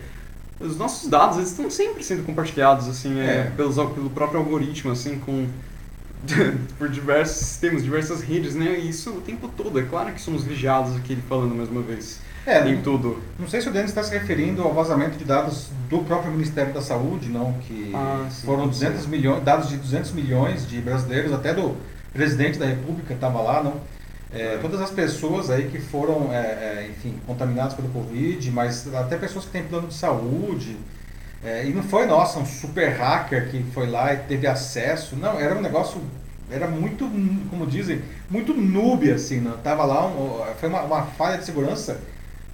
os 0.60 0.76
nossos 0.76 1.08
dados 1.08 1.36
eles 1.36 1.50
estão 1.50 1.70
sempre 1.70 2.02
sendo 2.02 2.24
compartilhados 2.24 2.88
assim 2.88 3.20
é. 3.20 3.24
É. 3.24 3.52
pelos, 3.56 3.76
pelo 3.76 4.10
próprio 4.10 4.40
algoritmo 4.40 4.90
assim 4.92 5.18
com 5.18 5.46
por 6.78 6.88
diversos 6.88 7.36
sistemas 7.46 7.82
diversas 7.84 8.22
redes 8.22 8.54
né 8.54 8.78
e 8.78 8.88
isso 8.88 9.10
o 9.10 9.20
tempo 9.20 9.46
todo 9.48 9.78
é 9.78 9.82
claro 9.82 10.10
que 10.12 10.20
somos 10.20 10.42
vigiados 10.42 10.96
aqui 10.96 11.16
falando 11.28 11.54
mais 11.54 11.68
uma 11.68 11.82
vez 11.82 12.18
É, 12.46 12.66
em 12.68 12.80
tudo 12.80 13.22
Não 13.38 13.46
sei 13.48 13.60
se 13.60 13.68
o 13.68 13.72
Denis 13.72 13.90
está 13.90 14.02
se 14.02 14.12
referindo 14.16 14.62
ao 14.62 14.72
vazamento 14.72 15.16
de 15.18 15.24
dados 15.24 15.68
do 15.90 15.98
próprio 15.98 16.30
Ministério 16.32 16.72
da 16.72 16.80
Saúde, 16.80 17.28
não, 17.28 17.52
que 17.60 17.90
Ah, 17.94 18.26
sim, 18.30 18.46
foram 18.46 18.64
pode 18.64 18.76
ser. 18.76 18.86
200 18.86 19.06
milhões, 19.06 19.44
dados 19.44 19.68
de 19.68 19.76
200 19.76 20.12
milhões 20.12 20.66
de 20.68 20.80
brasileiros, 20.80 21.32
até 21.32 21.52
do 21.54 21.76
presidente 22.14 22.58
da 22.58 22.66
República 22.66 23.12
estava 23.12 23.42
lá, 23.42 23.62
não. 23.62 23.74
É, 24.32 24.58
todas 24.58 24.80
as 24.80 24.90
pessoas 24.90 25.50
aí 25.50 25.68
que 25.68 25.78
foram, 25.78 26.32
é, 26.32 26.36
é, 26.36 26.88
enfim, 26.90 27.20
contaminadas 27.26 27.74
pelo 27.74 27.88
Covid, 27.88 28.50
mas 28.50 28.92
até 28.94 29.16
pessoas 29.16 29.44
que 29.44 29.50
têm 29.50 29.64
plano 29.64 29.88
de 29.88 29.94
saúde. 29.94 30.76
É, 31.44 31.66
e 31.66 31.72
não 31.72 31.82
foi, 31.82 32.06
nossa, 32.06 32.38
um 32.38 32.46
super 32.46 32.96
hacker 32.96 33.50
que 33.50 33.62
foi 33.74 33.86
lá 33.88 34.14
e 34.14 34.16
teve 34.16 34.46
acesso. 34.46 35.14
Não, 35.14 35.38
era 35.38 35.54
um 35.54 35.60
negócio, 35.60 36.00
era 36.50 36.66
muito, 36.66 37.04
como 37.50 37.66
dizem, 37.66 38.00
muito 38.30 38.54
noob, 38.54 39.10
assim, 39.12 39.40
não. 39.40 39.56
Tava 39.58 39.84
lá, 39.84 40.06
um, 40.06 40.42
foi 40.58 40.68
uma, 40.68 40.82
uma 40.82 41.02
falha 41.02 41.36
de 41.36 41.44
segurança 41.44 42.00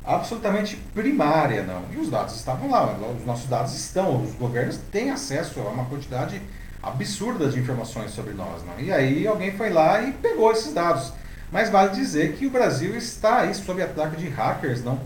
absolutamente 0.05 0.77
primária, 0.95 1.63
não. 1.63 1.85
E 1.93 1.99
os 1.99 2.11
dados 2.11 2.35
estavam 2.37 2.71
lá, 2.71 2.97
os 3.19 3.25
nossos 3.25 3.49
dados 3.49 3.75
estão, 3.75 4.23
os 4.23 4.35
governos 4.35 4.79
têm 4.91 5.11
acesso 5.11 5.61
a 5.61 5.69
uma 5.69 5.85
quantidade 5.85 6.43
absurda 6.83 7.49
de 7.49 7.59
informações 7.59 8.11
sobre 8.13 8.33
nós, 8.33 8.63
não. 8.65 8.79
E 8.83 8.93
aí 8.93 9.27
alguém 9.27 9.53
foi 9.53 9.71
lá 9.71 10.03
e 10.03 10.13
pegou 10.13 10.51
esses 10.53 10.73
dados. 10.73 11.13
Mas 11.53 11.69
vale 11.69 11.91
dizer 11.95 12.35
que 12.35 12.47
o 12.47 12.51
Brasil 12.51 12.97
está 12.97 13.41
aí 13.41 13.55
sob 13.55 13.83
ataque 13.83 14.17
de 14.17 14.29
hackers, 14.29 14.83
não? 14.85 14.99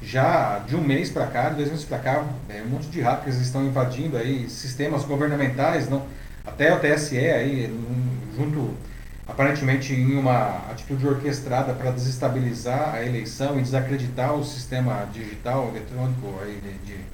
Já 0.00 0.60
de 0.60 0.76
um 0.76 0.80
mês 0.80 1.10
para 1.10 1.26
cá, 1.26 1.48
de 1.48 1.56
dois 1.56 1.70
meses 1.70 1.84
para 1.84 1.98
cá, 1.98 2.24
é, 2.48 2.62
um 2.62 2.66
monte 2.68 2.86
de 2.86 3.00
hackers 3.00 3.36
estão 3.38 3.64
invadindo 3.66 4.16
aí 4.16 4.48
sistemas 4.48 5.04
governamentais, 5.04 5.88
não? 5.88 6.06
Até 6.46 6.72
o 6.72 6.78
TSE 6.78 7.18
aí, 7.18 7.66
junto 8.36 8.74
aparentemente 9.26 9.92
em 9.92 10.16
uma 10.16 10.62
atitude 10.70 11.06
orquestrada 11.06 11.74
para 11.74 11.90
desestabilizar 11.90 12.94
a 12.94 13.04
eleição 13.04 13.58
e 13.58 13.62
desacreditar 13.62 14.32
o 14.34 14.42
sistema 14.44 15.06
digital 15.12 15.68
eletrônico 15.68 16.32
aí 16.42 16.58
de, 16.62 16.72
de- 16.94 17.04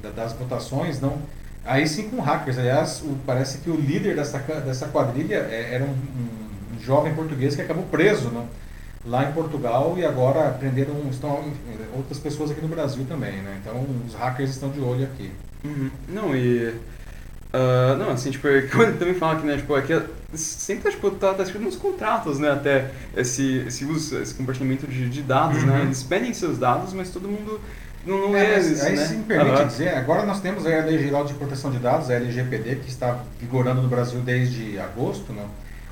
da- 0.00 0.10
das 0.10 0.32
votações, 0.32 1.00
não. 1.00 1.18
Aí 1.64 1.86
sim 1.86 2.08
com 2.08 2.20
hackers. 2.20 2.58
Aliás, 2.58 3.02
o- 3.02 3.16
parece 3.26 3.58
que 3.58 3.70
o 3.70 3.76
líder 3.76 4.16
dessa, 4.16 4.38
dessa 4.38 4.86
quadrilha 4.88 5.36
é- 5.36 5.74
era 5.74 5.84
um, 5.84 5.88
um 6.76 6.80
jovem 6.80 7.14
português 7.14 7.54
que 7.54 7.62
acabou 7.62 7.84
preso, 7.84 8.30
não? 8.30 8.46
Lá 9.04 9.28
em 9.28 9.32
Portugal 9.32 9.94
e 9.98 10.04
agora 10.04 10.50
prenderam 10.52 10.94
estão 11.10 11.44
outras 11.96 12.18
pessoas 12.18 12.50
aqui 12.52 12.60
no 12.60 12.68
Brasil 12.68 13.04
também, 13.08 13.42
né? 13.42 13.58
Então 13.60 13.84
os 14.06 14.14
hackers 14.14 14.50
estão 14.50 14.70
de 14.70 14.80
olho 14.80 15.04
aqui. 15.04 15.30
Uhum. 15.64 15.90
Não, 16.08 16.36
e. 16.36 16.72
ah, 17.52 17.96
não, 17.98 18.10
assim, 18.10 18.30
tipo, 18.30 18.46
é 18.48 18.58
ele 18.58 18.98
também 18.98 19.14
fala 19.14 19.40
que, 19.40 19.46
né, 19.46 19.56
tipo, 19.56 19.74
aqui 19.74 20.00
sempre 20.34 20.90
tipo, 20.90 21.10
tá, 21.12 21.34
tá 21.34 21.42
escrito 21.42 21.64
nos 21.64 21.76
contratos, 21.76 22.38
né, 22.38 22.50
até 22.50 22.90
esse, 23.16 23.58
esse 23.66 23.84
uso, 23.84 24.18
esse 24.18 24.34
compartilhamento 24.34 24.86
de, 24.86 25.08
de 25.10 25.20
dados, 25.22 25.58
Uhum. 25.62 25.66
né, 25.68 25.82
eles 25.82 26.02
pedem 26.02 26.32
seus 26.32 26.56
dados, 26.58 26.92
mas 26.94 27.10
todo 27.10 27.28
mundo 27.28 27.60
não, 28.06 28.30
não 28.30 28.36
É, 28.36 28.44
é, 28.44 28.56
mas 28.56 28.66
isso, 28.66 28.84
aí 28.84 28.96
né. 28.96 29.06
se 29.06 29.14
me 29.14 29.24
permite 29.24 29.56
Aham. 29.56 29.66
dizer, 29.66 29.88
agora 29.94 30.24
nós 30.24 30.40
temos 30.40 30.66
a 30.66 30.68
Lei 30.68 30.98
Geral 30.98 31.24
de 31.24 31.34
Proteção 31.34 31.70
de 31.70 31.78
Dados, 31.78 32.10
a 32.10 32.14
LGPD, 32.14 32.76
que 32.76 32.88
está 32.90 33.22
vigorando 33.40 33.82
no 33.82 33.88
Brasil 33.88 34.20
desde 34.20 34.78
agosto. 34.78 35.32
Né? 35.32 35.44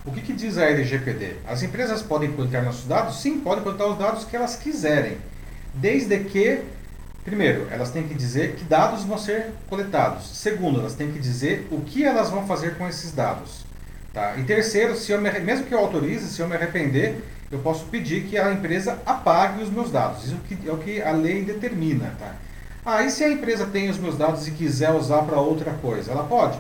O 0.05 0.11
que, 0.13 0.21
que 0.21 0.33
diz 0.33 0.59
a 0.59 0.65
LGPD? 0.65 1.37
As 1.47 1.63
empresas 1.63 2.03
podem 2.03 2.33
coletar 2.33 2.63
nossos 2.63 2.87
dados? 2.87 3.21
Sim, 3.21 3.41
podem 3.41 3.63
coletar 3.63 3.87
os 3.87 3.99
dados 3.99 4.25
que 4.25 4.35
elas 4.35 4.57
quiserem. 4.57 5.19
Desde 5.75 6.19
que, 6.21 6.63
primeiro, 7.25 7.69
elas 7.71 7.91
têm 7.91 8.09
que 8.09 8.15
dizer 8.15 8.55
que 8.55 8.65
dados 8.65 9.05
vão 9.05 9.19
ser 9.19 9.47
coletados. 9.69 10.37
Segundo, 10.37 10.81
elas 10.81 10.95
têm 10.95 11.13
que 11.13 11.19
dizer 11.19 11.69
o 11.71 11.81
que 11.81 12.05
elas 12.05 12.31
vão 12.31 12.47
fazer 12.47 12.77
com 12.77 12.89
esses 12.89 13.13
dados. 13.13 13.65
Tá? 14.13 14.35
E 14.37 14.43
terceiro, 14.43 14.97
se 14.97 15.13
eu 15.13 15.21
me, 15.21 15.31
mesmo 15.39 15.67
que 15.67 15.73
eu 15.75 15.79
autorize, 15.79 16.27
se 16.29 16.41
eu 16.41 16.49
me 16.49 16.57
arrepender, 16.57 17.23
eu 17.51 17.59
posso 17.59 17.87
pedir 17.87 18.25
que 18.25 18.39
a 18.39 18.53
empresa 18.53 18.99
apague 19.05 19.63
os 19.63 19.71
meus 19.71 19.91
dados. 19.91 20.25
Isso 20.25 20.37
é 20.67 20.73
o 20.73 20.79
que 20.79 21.03
a 21.03 21.11
lei 21.11 21.45
determina. 21.45 22.15
Tá? 22.19 22.35
Ah, 22.85 23.03
e 23.03 23.11
se 23.11 23.25
a 23.25 23.31
empresa 23.31 23.67
tem 23.67 23.91
os 23.91 23.99
meus 23.99 24.17
dados 24.17 24.47
e 24.47 24.53
quiser 24.53 24.91
usar 24.93 25.23
para 25.23 25.41
outra 25.41 25.73
coisa? 25.73 26.13
Ela 26.13 26.23
pode? 26.23 26.59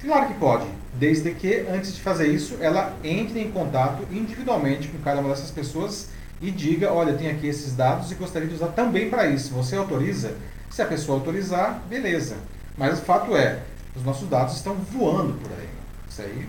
Claro 0.00 0.26
que 0.26 0.34
pode, 0.34 0.66
desde 0.94 1.30
que 1.30 1.64
antes 1.72 1.94
de 1.94 2.00
fazer 2.00 2.26
isso, 2.26 2.56
ela 2.60 2.92
entre 3.04 3.40
em 3.40 3.52
contato 3.52 4.04
individualmente 4.10 4.88
com 4.88 4.98
cada 4.98 5.20
uma 5.20 5.28
dessas 5.28 5.52
pessoas 5.52 6.08
e 6.40 6.50
diga, 6.50 6.92
olha, 6.92 7.14
tem 7.14 7.30
aqui 7.30 7.46
esses 7.46 7.76
dados 7.76 8.10
e 8.10 8.16
gostaria 8.16 8.48
de 8.48 8.54
usar 8.54 8.68
também 8.68 9.08
para 9.08 9.28
isso. 9.28 9.54
Você 9.54 9.76
autoriza? 9.76 10.34
Se 10.68 10.82
a 10.82 10.86
pessoa 10.86 11.18
autorizar, 11.18 11.80
beleza. 11.88 12.36
Mas 12.76 12.98
o 12.98 13.02
fato 13.02 13.36
é, 13.36 13.60
os 13.94 14.02
nossos 14.02 14.28
dados 14.28 14.56
estão 14.56 14.74
voando 14.74 15.34
por 15.34 15.52
aí. 15.52 15.68
Isso 16.08 16.22
aí. 16.22 16.48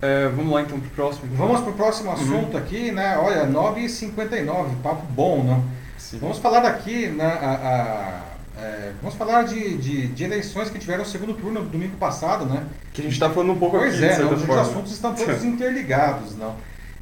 É, 0.00 0.28
vamos 0.28 0.52
lá 0.52 0.62
então 0.62 0.78
pro 0.78 0.90
próximo. 0.90 1.28
Vamos 1.34 1.60
para 1.60 1.70
o 1.70 1.74
próximo 1.74 2.10
assunto 2.12 2.56
aqui, 2.56 2.92
né? 2.92 3.18
Olha, 3.18 3.46
9h59, 3.46 4.76
papo 4.82 5.02
bom, 5.10 5.42
não? 5.42 5.64
Sim. 5.96 6.18
Vamos 6.20 6.38
falar 6.38 6.60
daqui, 6.60 7.08
né, 7.08 7.24
a- 7.26 8.24
a- 8.58 8.60
é, 8.62 8.92
vamos 9.02 9.16
falar 9.16 9.42
de, 9.42 9.76
de, 9.76 10.06
de 10.08 10.24
eleições 10.24 10.70
que 10.70 10.78
tiveram 10.78 11.02
o 11.02 11.06
segundo 11.06 11.34
turno 11.34 11.60
no 11.62 11.68
domingo 11.68 11.96
passado, 11.96 12.44
né? 12.44 12.64
Que 12.92 13.00
a 13.00 13.04
gente 13.04 13.18
tá 13.18 13.28
falando 13.30 13.52
um 13.52 13.58
pouco 13.58 13.76
Pois 13.78 13.94
aqui, 13.94 14.04
é, 14.04 14.18
não, 14.18 14.32
os 14.32 14.42
forma. 14.42 14.62
assuntos 14.62 14.92
estão 14.92 15.14
todos 15.14 15.42
interligados, 15.44 16.36
não. 16.36 16.54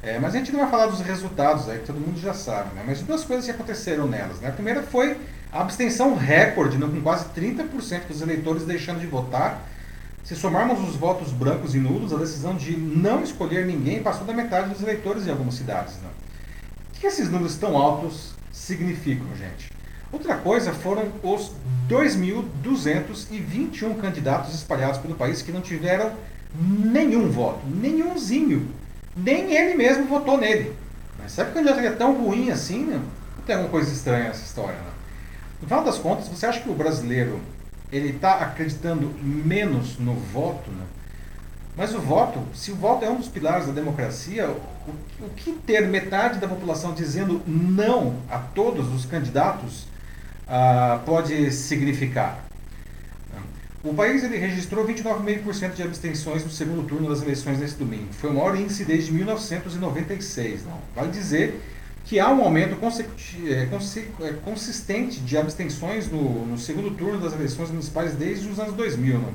É, 0.03 0.19
mas 0.19 0.33
a 0.35 0.37
gente 0.37 0.51
não 0.51 0.59
vai 0.61 0.69
falar 0.69 0.87
dos 0.87 1.01
resultados 1.01 1.67
aí, 1.69 1.79
que 1.79 1.85
todo 1.87 1.99
mundo 1.99 2.19
já 2.19 2.33
sabe, 2.33 2.73
né? 2.75 2.83
Mas 2.85 3.01
duas 3.01 3.23
coisas 3.23 3.45
que 3.45 3.51
aconteceram 3.51 4.07
nelas, 4.07 4.39
né? 4.39 4.49
A 4.49 4.51
primeira 4.51 4.81
foi 4.83 5.17
a 5.51 5.61
abstenção 5.61 6.15
recorde, 6.15 6.77
não, 6.77 6.89
com 6.89 7.01
quase 7.01 7.25
30% 7.35 8.07
dos 8.07 8.21
eleitores 8.21 8.63
deixando 8.63 8.99
de 8.99 9.07
votar. 9.07 9.61
Se 10.27 10.35
somarmos 10.35 10.85
os 10.85 10.97
votos 10.97 11.31
brancos 11.31 11.73
e 11.73 11.77
nulos, 11.77 12.11
a 12.11 12.17
decisão 12.17 12.53
de 12.53 12.75
não 12.75 13.23
escolher 13.23 13.65
ninguém 13.65 14.03
passou 14.03 14.27
da 14.27 14.33
metade 14.33 14.67
dos 14.67 14.81
eleitores 14.81 15.25
em 15.25 15.29
algumas 15.29 15.55
cidades, 15.55 15.93
não. 16.03 16.09
O 16.09 16.99
que 16.99 17.07
esses 17.07 17.29
números 17.29 17.55
tão 17.55 17.77
altos 17.77 18.33
significam, 18.51 19.33
gente? 19.37 19.71
Outra 20.11 20.35
coisa 20.35 20.73
foram 20.73 21.13
os 21.23 21.53
2.221 21.87 24.01
candidatos 24.01 24.53
espalhados 24.53 24.99
pelo 24.99 25.15
país 25.15 25.41
que 25.41 25.53
não 25.53 25.61
tiveram 25.61 26.11
nenhum 26.59 27.31
voto, 27.31 27.65
nenhumzinho. 27.65 28.67
Nem 29.15 29.55
ele 29.55 29.75
mesmo 29.75 30.07
votou 30.07 30.37
nele. 30.37 30.75
Mas 31.17 31.31
sabe 31.31 31.53
que 31.53 31.57
o 31.57 31.63
candidato 31.63 31.85
é 31.85 31.91
tão 31.91 32.21
ruim 32.21 32.51
assim, 32.51 32.83
né? 32.83 33.01
Tem 33.45 33.55
alguma 33.55 33.71
coisa 33.71 33.93
estranha 33.93 34.25
nessa 34.25 34.43
história, 34.43 34.75
né? 34.75 34.91
No 35.61 35.67
final 35.69 35.85
das 35.85 35.97
contas, 35.97 36.27
você 36.27 36.45
acha 36.45 36.59
que 36.59 36.69
o 36.69 36.75
brasileiro 36.75 37.39
ele 37.91 38.09
está 38.09 38.35
acreditando 38.35 39.13
menos 39.21 39.97
no 39.97 40.13
voto, 40.13 40.69
né? 40.71 40.85
Mas 41.75 41.93
o 41.93 41.99
voto, 41.99 42.41
se 42.55 42.71
o 42.71 42.75
voto 42.75 43.05
é 43.05 43.09
um 43.09 43.17
dos 43.17 43.27
pilares 43.27 43.67
da 43.67 43.71
democracia, 43.71 44.49
o, 44.49 45.25
o 45.25 45.29
que 45.35 45.51
ter 45.51 45.87
metade 45.87 46.39
da 46.39 46.47
população 46.47 46.93
dizendo 46.93 47.41
não 47.45 48.15
a 48.29 48.39
todos 48.39 48.91
os 48.91 49.05
candidatos 49.05 49.85
ah, 50.47 50.99
pode 51.05 51.51
significar? 51.51 52.47
O 53.83 53.93
país 53.93 54.23
ele 54.23 54.37
registrou 54.37 54.85
29,5% 54.85 55.73
de 55.73 55.83
abstenções 55.83 56.43
no 56.43 56.49
segundo 56.49 56.85
turno 56.87 57.07
das 57.07 57.21
eleições 57.21 57.59
nesse 57.59 57.75
domingo. 57.75 58.11
Foi 58.11 58.31
o 58.31 58.33
maior 58.33 58.57
índice 58.57 58.83
desde 58.83 59.13
1996. 59.13 60.65
Não. 60.65 60.79
Vale 60.95 61.11
dizer 61.11 61.61
que 62.07 62.21
há 62.21 62.31
um 62.31 62.41
aumento 62.41 62.77
consi- 62.77 63.05
eh, 63.45 63.67
consistente 64.45 65.19
de 65.19 65.37
abstenções 65.37 66.09
no, 66.09 66.45
no 66.45 66.57
segundo 66.57 66.91
turno 66.91 67.19
das 67.19 67.33
eleições 67.33 67.69
municipais 67.69 68.13
desde 68.13 68.47
os 68.47 68.57
anos 68.59 68.73
2000. 68.75 69.19
Não. 69.19 69.33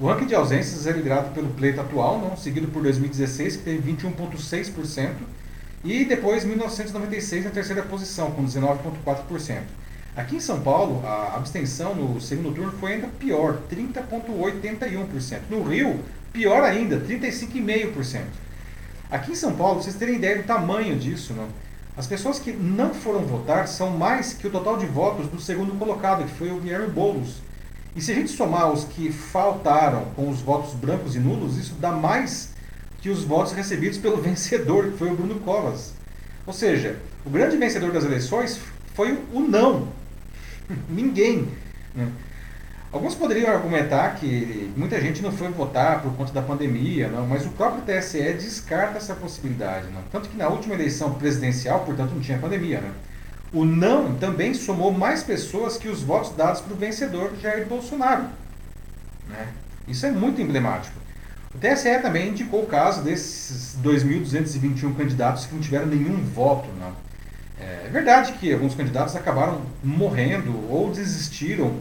O 0.00 0.06
ranking 0.06 0.26
de 0.26 0.34
ausências 0.34 0.86
é 0.86 0.92
liderado 0.92 1.34
pelo 1.34 1.48
pleito 1.50 1.78
atual, 1.80 2.18
não, 2.18 2.34
seguido 2.36 2.68
por 2.68 2.82
2016, 2.82 3.56
que 3.58 3.62
teve 3.64 3.92
21,6%, 3.92 5.10
e 5.84 6.06
depois 6.06 6.42
1996 6.44 7.44
na 7.44 7.50
terceira 7.50 7.82
posição, 7.82 8.30
com 8.30 8.42
19,4%. 8.44 9.60
Aqui 10.16 10.36
em 10.36 10.40
São 10.40 10.60
Paulo, 10.60 11.02
a 11.06 11.34
abstenção 11.36 11.94
no 11.94 12.18
segundo 12.18 12.54
turno 12.54 12.72
foi 12.72 12.94
ainda 12.94 13.08
pior, 13.08 13.58
30,81%. 13.70 15.40
No 15.50 15.62
Rio, 15.62 16.00
pior 16.32 16.62
ainda, 16.62 16.98
35,5%. 16.98 18.22
Aqui 19.10 19.32
em 19.32 19.34
São 19.34 19.52
Paulo, 19.54 19.82
vocês 19.82 19.94
terem 19.96 20.16
ideia 20.16 20.38
do 20.38 20.44
tamanho 20.44 20.96
disso, 20.98 21.34
não? 21.34 21.48
As 21.96 22.06
pessoas 22.06 22.38
que 22.38 22.52
não 22.52 22.92
foram 22.92 23.24
votar 23.24 23.66
são 23.66 23.90
mais 23.90 24.34
que 24.34 24.46
o 24.46 24.50
total 24.50 24.76
de 24.76 24.86
votos 24.86 25.28
do 25.28 25.40
segundo 25.40 25.78
colocado, 25.78 26.24
que 26.24 26.34
foi 26.34 26.50
o 26.50 26.60
Guilherme 26.60 26.88
Boulos. 26.88 27.36
E 27.94 28.02
se 28.02 28.12
a 28.12 28.14
gente 28.14 28.30
somar 28.30 28.70
os 28.70 28.84
que 28.84 29.10
faltaram 29.10 30.04
com 30.14 30.28
os 30.28 30.42
votos 30.42 30.74
brancos 30.74 31.16
e 31.16 31.18
nulos, 31.18 31.56
isso 31.56 31.74
dá 31.80 31.90
mais 31.92 32.50
que 33.00 33.08
os 33.08 33.24
votos 33.24 33.52
recebidos 33.52 33.96
pelo 33.96 34.20
vencedor, 34.20 34.90
que 34.90 34.98
foi 34.98 35.10
o 35.10 35.16
Bruno 35.16 35.40
Covas. 35.40 35.94
Ou 36.46 36.52
seja, 36.52 36.98
o 37.24 37.30
grande 37.30 37.56
vencedor 37.56 37.90
das 37.90 38.04
eleições 38.04 38.60
foi 38.94 39.18
o 39.32 39.40
não. 39.40 39.88
Ninguém. 40.90 41.48
né? 41.94 42.08
Alguns 42.92 43.14
poderiam 43.14 43.50
argumentar 43.50 44.14
que 44.14 44.72
muita 44.76 45.00
gente 45.00 45.20
não 45.20 45.32
foi 45.32 45.48
votar 45.48 46.02
por 46.02 46.14
conta 46.16 46.32
da 46.32 46.40
pandemia, 46.40 47.08
não, 47.08 47.26
mas 47.26 47.44
o 47.44 47.50
próprio 47.50 47.82
TSE 47.82 48.32
descarta 48.34 48.96
essa 48.96 49.14
possibilidade. 49.14 49.88
Não. 49.92 50.02
Tanto 50.10 50.28
que 50.28 50.36
na 50.36 50.48
última 50.48 50.74
eleição 50.74 51.14
presidencial, 51.14 51.84
portanto 51.84 52.12
não 52.12 52.20
tinha 52.20 52.38
pandemia, 52.38 52.80
né? 52.80 52.90
o 53.52 53.64
não 53.64 54.14
também 54.14 54.54
somou 54.54 54.92
mais 54.92 55.22
pessoas 55.22 55.76
que 55.76 55.88
os 55.88 56.02
votos 56.02 56.34
dados 56.36 56.60
para 56.60 56.74
o 56.74 56.76
vencedor 56.76 57.32
Jair 57.40 57.66
Bolsonaro. 57.66 58.24
Né? 59.28 59.48
Isso 59.88 60.04
é 60.06 60.10
muito 60.10 60.40
emblemático. 60.40 60.96
O 61.54 61.58
TSE 61.58 61.98
também 62.02 62.30
indicou 62.30 62.62
o 62.62 62.66
caso 62.66 63.02
desses 63.02 63.78
2.221 63.82 64.94
candidatos 64.94 65.46
que 65.46 65.54
não 65.54 65.60
tiveram 65.62 65.86
nenhum 65.86 66.22
voto. 66.22 66.68
Não. 66.78 66.92
É 67.58 67.88
verdade 67.90 68.32
que 68.32 68.52
alguns 68.52 68.74
candidatos 68.74 69.16
acabaram 69.16 69.62
morrendo 69.82 70.70
ou 70.70 70.90
desistiram 70.90 71.72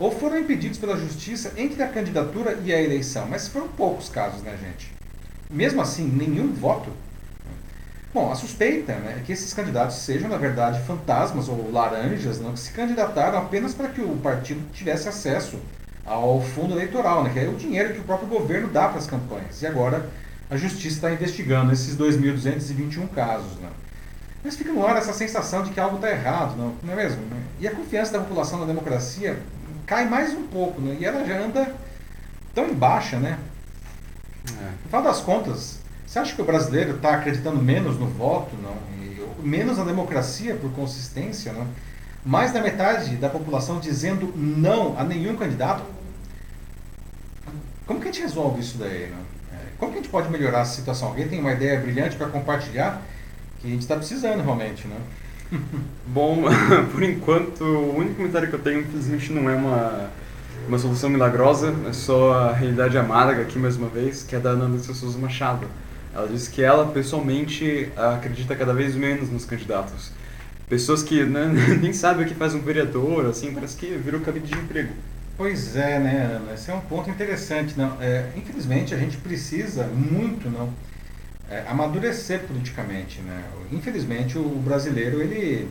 ou 0.00 0.10
foram 0.10 0.38
impedidos 0.38 0.78
pela 0.78 0.96
justiça 0.96 1.52
entre 1.58 1.82
a 1.82 1.88
candidatura 1.88 2.58
e 2.64 2.72
a 2.72 2.80
eleição, 2.80 3.26
mas 3.28 3.46
foram 3.46 3.68
poucos 3.68 4.08
casos, 4.08 4.40
né, 4.42 4.58
gente? 4.58 4.90
Mesmo 5.50 5.82
assim, 5.82 6.08
nenhum 6.08 6.54
voto. 6.54 6.90
Bom, 8.12 8.32
a 8.32 8.34
suspeita 8.34 8.94
né, 8.94 9.18
é 9.18 9.22
que 9.22 9.30
esses 9.30 9.52
candidatos 9.52 9.96
sejam, 9.96 10.28
na 10.28 10.38
verdade, 10.38 10.82
fantasmas 10.84 11.48
ou 11.48 11.70
laranjas 11.70 12.40
não, 12.40 12.54
que 12.54 12.60
se 12.60 12.72
candidataram 12.72 13.38
apenas 13.38 13.74
para 13.74 13.88
que 13.88 14.00
o 14.00 14.16
partido 14.16 14.60
tivesse 14.72 15.06
acesso 15.06 15.58
ao 16.04 16.40
fundo 16.40 16.72
eleitoral, 16.72 17.22
né, 17.22 17.30
que 17.30 17.38
é 17.38 17.46
o 17.46 17.54
dinheiro 17.54 17.92
que 17.92 18.00
o 18.00 18.04
próprio 18.04 18.26
governo 18.26 18.68
dá 18.68 18.88
para 18.88 18.98
as 18.98 19.06
campanhas. 19.06 19.60
E 19.60 19.66
agora 19.66 20.08
a 20.48 20.56
justiça 20.56 20.96
está 20.96 21.12
investigando 21.12 21.72
esses 21.72 21.94
2.221 21.94 23.06
casos. 23.10 23.54
Né. 23.58 23.68
Mas 24.42 24.56
fica 24.56 24.72
no 24.72 24.84
ar 24.84 24.96
essa 24.96 25.12
sensação 25.12 25.62
de 25.62 25.70
que 25.70 25.78
algo 25.78 25.96
está 25.96 26.10
errado, 26.10 26.56
não, 26.56 26.74
não 26.82 26.94
é 26.94 26.96
mesmo? 26.96 27.20
Né? 27.26 27.36
E 27.60 27.68
a 27.68 27.70
confiança 27.70 28.12
da 28.12 28.20
população 28.20 28.58
na 28.58 28.64
democracia 28.64 29.38
cai 29.90 30.08
mais 30.08 30.32
um 30.32 30.44
pouco, 30.44 30.80
né? 30.80 30.96
e 31.00 31.04
ela 31.04 31.26
já 31.26 31.36
anda 31.36 31.74
tão 32.54 32.68
em 32.68 32.74
baixa, 32.74 33.18
né? 33.18 33.36
É. 34.46 34.64
No 34.84 34.86
final 34.86 35.02
das 35.02 35.20
contas, 35.20 35.80
você 36.06 36.20
acha 36.20 36.32
que 36.32 36.40
o 36.40 36.44
brasileiro 36.44 36.94
está 36.94 37.14
acreditando 37.14 37.60
menos 37.60 37.98
no 37.98 38.06
voto, 38.06 38.54
não? 38.62 38.76
E, 39.02 39.20
menos 39.42 39.78
na 39.78 39.84
democracia 39.84 40.54
por 40.54 40.70
consistência, 40.74 41.52
não? 41.52 41.66
Mais 42.24 42.52
da 42.52 42.62
metade 42.62 43.16
da 43.16 43.28
população 43.28 43.80
dizendo 43.80 44.32
não 44.36 44.96
a 44.96 45.02
nenhum 45.02 45.36
candidato. 45.36 45.82
Como 47.84 48.00
que 48.00 48.08
a 48.08 48.12
gente 48.12 48.22
resolve 48.22 48.60
isso 48.60 48.78
daí, 48.78 49.10
não? 49.10 49.58
É, 49.58 49.62
como 49.76 49.90
que 49.90 49.98
a 49.98 50.02
gente 50.02 50.10
pode 50.10 50.30
melhorar 50.30 50.60
a 50.60 50.66
situação? 50.66 51.08
Alguém 51.08 51.26
tem 51.26 51.40
uma 51.40 51.52
ideia 51.52 51.80
brilhante 51.80 52.14
para 52.14 52.28
compartilhar? 52.28 53.02
Que 53.58 53.66
a 53.66 53.70
gente 53.70 53.82
está 53.82 53.96
precisando 53.96 54.40
realmente, 54.40 54.86
né? 54.86 54.96
Bom, 56.06 56.44
por 56.92 57.02
enquanto, 57.02 57.62
o 57.64 57.96
único 57.96 58.16
comentário 58.16 58.48
que 58.48 58.54
eu 58.54 58.60
tenho, 58.60 58.80
infelizmente, 58.80 59.32
não 59.32 59.48
é 59.48 59.54
uma, 59.54 60.10
uma 60.68 60.78
solução 60.78 61.10
milagrosa, 61.10 61.74
é 61.88 61.92
só 61.92 62.32
a 62.32 62.52
realidade 62.52 62.96
amarga 62.96 63.42
aqui 63.42 63.58
mais 63.58 63.76
uma 63.76 63.88
vez, 63.88 64.22
que 64.22 64.34
é 64.34 64.38
da 64.38 64.50
Ana 64.50 64.66
Lúcia 64.66 64.94
Souza 64.94 65.18
Machado. 65.18 65.66
Ela 66.14 66.26
disse 66.26 66.50
que 66.50 66.62
ela, 66.62 66.86
pessoalmente, 66.86 67.90
acredita 67.96 68.56
cada 68.56 68.74
vez 68.74 68.94
menos 68.94 69.30
nos 69.30 69.44
candidatos. 69.44 70.10
Pessoas 70.68 71.02
que 71.02 71.24
né, 71.24 71.46
nem 71.80 71.92
sabem 71.92 72.24
o 72.24 72.28
que 72.28 72.34
faz 72.34 72.54
um 72.54 72.60
vereador, 72.60 73.26
assim, 73.26 73.52
parece 73.52 73.76
que 73.76 73.86
virou 73.86 74.20
cabide 74.20 74.48
de 74.48 74.58
emprego. 74.58 74.92
Pois 75.36 75.74
é, 75.74 75.98
né, 75.98 76.36
Ana? 76.36 76.52
Esse 76.52 76.70
é 76.70 76.74
um 76.74 76.80
ponto 76.80 77.08
interessante. 77.08 77.74
Não, 77.76 77.96
é, 78.00 78.26
infelizmente, 78.36 78.94
a 78.94 78.98
gente 78.98 79.16
precisa 79.16 79.84
muito, 79.86 80.50
não 80.50 80.68
é, 81.50 81.64
amadurecer 81.66 82.40
politicamente, 82.46 83.20
né? 83.20 83.42
Infelizmente 83.72 84.38
o 84.38 84.48
brasileiro 84.64 85.20
ele, 85.20 85.68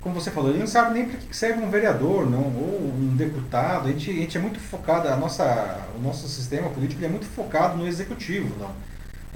como 0.00 0.14
você 0.14 0.30
falou, 0.30 0.50
ele 0.50 0.58
não 0.58 0.66
sabe 0.66 0.94
nem 0.94 1.06
para 1.06 1.18
que 1.18 1.36
serve 1.36 1.62
um 1.62 1.70
vereador, 1.70 2.28
não, 2.28 2.38
ou 2.38 2.92
um 2.98 3.14
deputado. 3.14 3.88
A 3.88 3.92
gente, 3.92 4.10
a 4.10 4.14
gente 4.14 4.38
é 4.38 4.40
muito 4.40 4.58
focado, 4.58 5.08
a 5.08 5.16
nossa, 5.16 5.86
o 5.96 6.00
nosso 6.00 6.26
sistema 6.28 6.70
político 6.70 7.04
é 7.04 7.08
muito 7.08 7.26
focado 7.26 7.76
no 7.76 7.86
executivo, 7.86 8.56
não. 8.58 8.70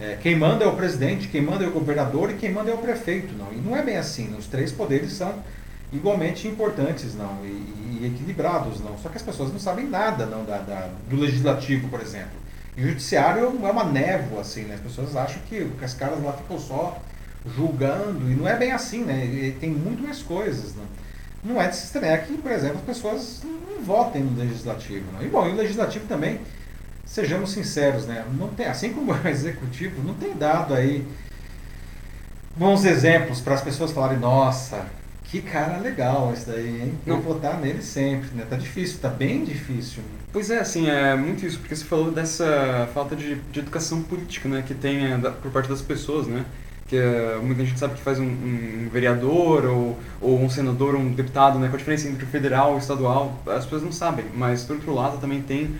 É, 0.00 0.16
quem 0.20 0.36
manda 0.36 0.64
é 0.64 0.66
o 0.66 0.74
presidente, 0.74 1.28
quem 1.28 1.40
manda 1.42 1.62
é 1.64 1.68
o 1.68 1.70
governador 1.70 2.30
e 2.30 2.34
quem 2.34 2.50
manda 2.50 2.70
é 2.70 2.74
o 2.74 2.78
prefeito, 2.78 3.32
não. 3.34 3.52
E 3.52 3.56
não 3.56 3.76
é 3.76 3.82
bem 3.82 3.96
assim. 3.96 4.34
Os 4.36 4.46
três 4.46 4.72
poderes 4.72 5.12
são 5.12 5.34
igualmente 5.92 6.48
importantes, 6.48 7.14
não, 7.14 7.44
e, 7.44 8.00
e 8.00 8.06
equilibrados, 8.12 8.80
não. 8.80 8.98
Só 8.98 9.08
que 9.08 9.16
as 9.16 9.22
pessoas 9.22 9.52
não 9.52 9.60
sabem 9.60 9.86
nada, 9.86 10.26
não, 10.26 10.44
da, 10.44 10.58
da 10.58 10.88
do 11.08 11.16
legislativo, 11.16 11.88
por 11.88 12.00
exemplo. 12.00 12.43
E 12.76 12.84
o 12.84 12.88
judiciário 12.88 13.44
é 13.44 13.70
uma 13.70 13.84
névoa, 13.84 14.40
assim, 14.40 14.62
né? 14.62 14.74
As 14.74 14.80
pessoas 14.80 15.14
acham 15.14 15.40
que, 15.48 15.70
as 15.82 15.94
caras 15.94 16.22
lá 16.22 16.32
ficam 16.32 16.58
só 16.58 17.00
julgando, 17.54 18.30
e 18.30 18.34
não 18.34 18.48
é 18.48 18.56
bem 18.56 18.72
assim, 18.72 19.04
né? 19.04 19.24
E 19.24 19.52
tem 19.60 19.70
muito 19.70 20.02
mais 20.02 20.22
coisas, 20.22 20.74
né? 20.74 20.84
Não 21.44 21.60
é 21.60 21.68
de 21.68 21.76
se 21.76 21.84
estranhar 21.84 22.24
que, 22.24 22.36
por 22.38 22.50
exemplo, 22.50 22.78
as 22.78 22.84
pessoas 22.84 23.42
não 23.44 23.84
votem 23.84 24.22
no 24.22 24.38
legislativo. 24.38 25.04
Né? 25.12 25.26
E 25.26 25.28
bom, 25.28 25.46
e 25.46 25.52
o 25.52 25.56
legislativo 25.56 26.06
também, 26.06 26.40
sejamos 27.04 27.52
sinceros, 27.52 28.06
né? 28.06 28.24
Não 28.38 28.48
tem, 28.48 28.66
assim 28.66 28.92
como 28.92 29.12
o 29.12 29.16
executivo, 29.28 30.02
não 30.02 30.14
tem 30.14 30.34
dado 30.34 30.74
aí 30.74 31.06
bons 32.56 32.84
exemplos 32.84 33.40
para 33.40 33.54
as 33.54 33.60
pessoas 33.60 33.92
falarem, 33.92 34.18
nossa, 34.18 34.86
que 35.24 35.42
cara 35.42 35.78
legal 35.78 36.32
esse 36.32 36.46
daí, 36.46 36.82
hein? 36.82 36.94
Vou 37.06 37.20
votar 37.20 37.58
nele 37.58 37.82
sempre, 37.82 38.28
né? 38.34 38.46
Tá 38.48 38.56
difícil, 38.56 38.98
tá 39.00 39.08
bem 39.08 39.44
difícil. 39.44 40.02
Pois 40.32 40.50
é, 40.50 40.58
assim, 40.58 40.88
é 40.88 41.14
muito 41.14 41.46
isso, 41.46 41.58
porque 41.58 41.74
você 41.76 41.84
falou 41.84 42.10
dessa 42.10 42.88
falta 42.92 43.14
de, 43.14 43.36
de 43.36 43.60
educação 43.60 44.02
política, 44.02 44.48
né, 44.48 44.64
que 44.66 44.74
tem 44.74 45.12
é, 45.12 45.16
da, 45.16 45.30
por 45.30 45.48
parte 45.52 45.68
das 45.68 45.80
pessoas, 45.80 46.26
né, 46.26 46.44
que 46.88 46.96
é, 46.96 47.38
muita 47.40 47.64
gente 47.64 47.78
sabe 47.78 47.94
que 47.94 48.02
faz 48.02 48.18
um, 48.18 48.24
um, 48.24 48.88
vereador 48.92 49.64
ou, 49.66 49.98
ou 50.20 50.42
um 50.42 50.50
senador 50.50 50.96
ou 50.96 51.00
um 51.00 51.12
deputado, 51.12 51.60
né, 51.60 51.68
qual 51.68 51.76
a 51.76 51.78
diferença 51.78 52.08
entre 52.08 52.26
federal 52.26 52.74
e 52.74 52.78
estadual, 52.78 53.40
as 53.46 53.62
pessoas 53.62 53.84
não 53.84 53.92
sabem, 53.92 54.24
mas 54.34 54.64
por 54.64 54.74
outro 54.74 54.92
lado 54.92 55.18
também 55.18 55.40
tem 55.40 55.76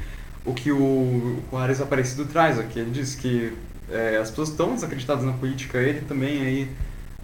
o 0.47 0.55
que 0.55 0.71
o, 0.71 1.43
o 1.51 1.57
Ares 1.57 1.81
Aparecido 1.81 2.25
traz 2.25 2.57
aqui, 2.57 2.79
ele 2.79 2.93
diz 2.93 3.17
que 3.17 3.53
é, 3.91 4.19
as 4.19 4.31
pessoas 4.31 4.51
estão 4.51 4.73
desacreditadas 4.73 5.25
na 5.25 5.33
política, 5.33 5.79
ele 5.79 6.03
também 6.03 6.43
aí 6.43 6.71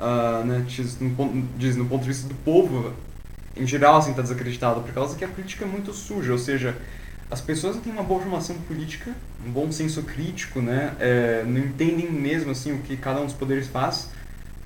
uh, 0.00 0.44
né, 0.44 0.64
diz, 0.66 0.98
no, 0.98 1.42
diz, 1.56 1.76
no 1.76 1.84
ponto 1.84 2.02
de 2.02 2.08
vista 2.08 2.26
do 2.26 2.34
povo, 2.36 2.92
em 3.56 3.66
geral, 3.66 3.96
assim, 3.96 4.10
está 4.10 4.22
desacreditado, 4.22 4.80
por 4.80 4.92
causa 4.92 5.16
que 5.16 5.24
a 5.24 5.28
política 5.28 5.64
é 5.64 5.68
muito 5.68 5.92
suja, 5.92 6.32
ou 6.32 6.38
seja, 6.38 6.76
as 7.30 7.40
pessoas 7.40 7.76
não 7.76 7.82
têm 7.82 7.92
uma 7.92 8.02
boa 8.02 8.20
formação 8.20 8.56
política, 8.66 9.12
um 9.46 9.50
bom 9.50 9.70
senso 9.70 10.02
crítico, 10.02 10.60
né, 10.60 10.94
é, 10.98 11.44
não 11.46 11.60
entendem 11.60 12.10
mesmo, 12.10 12.50
assim, 12.50 12.72
o 12.72 12.78
que 12.78 12.96
cada 12.96 13.20
um 13.20 13.26
dos 13.26 13.34
poderes 13.34 13.68
faz, 13.68 14.08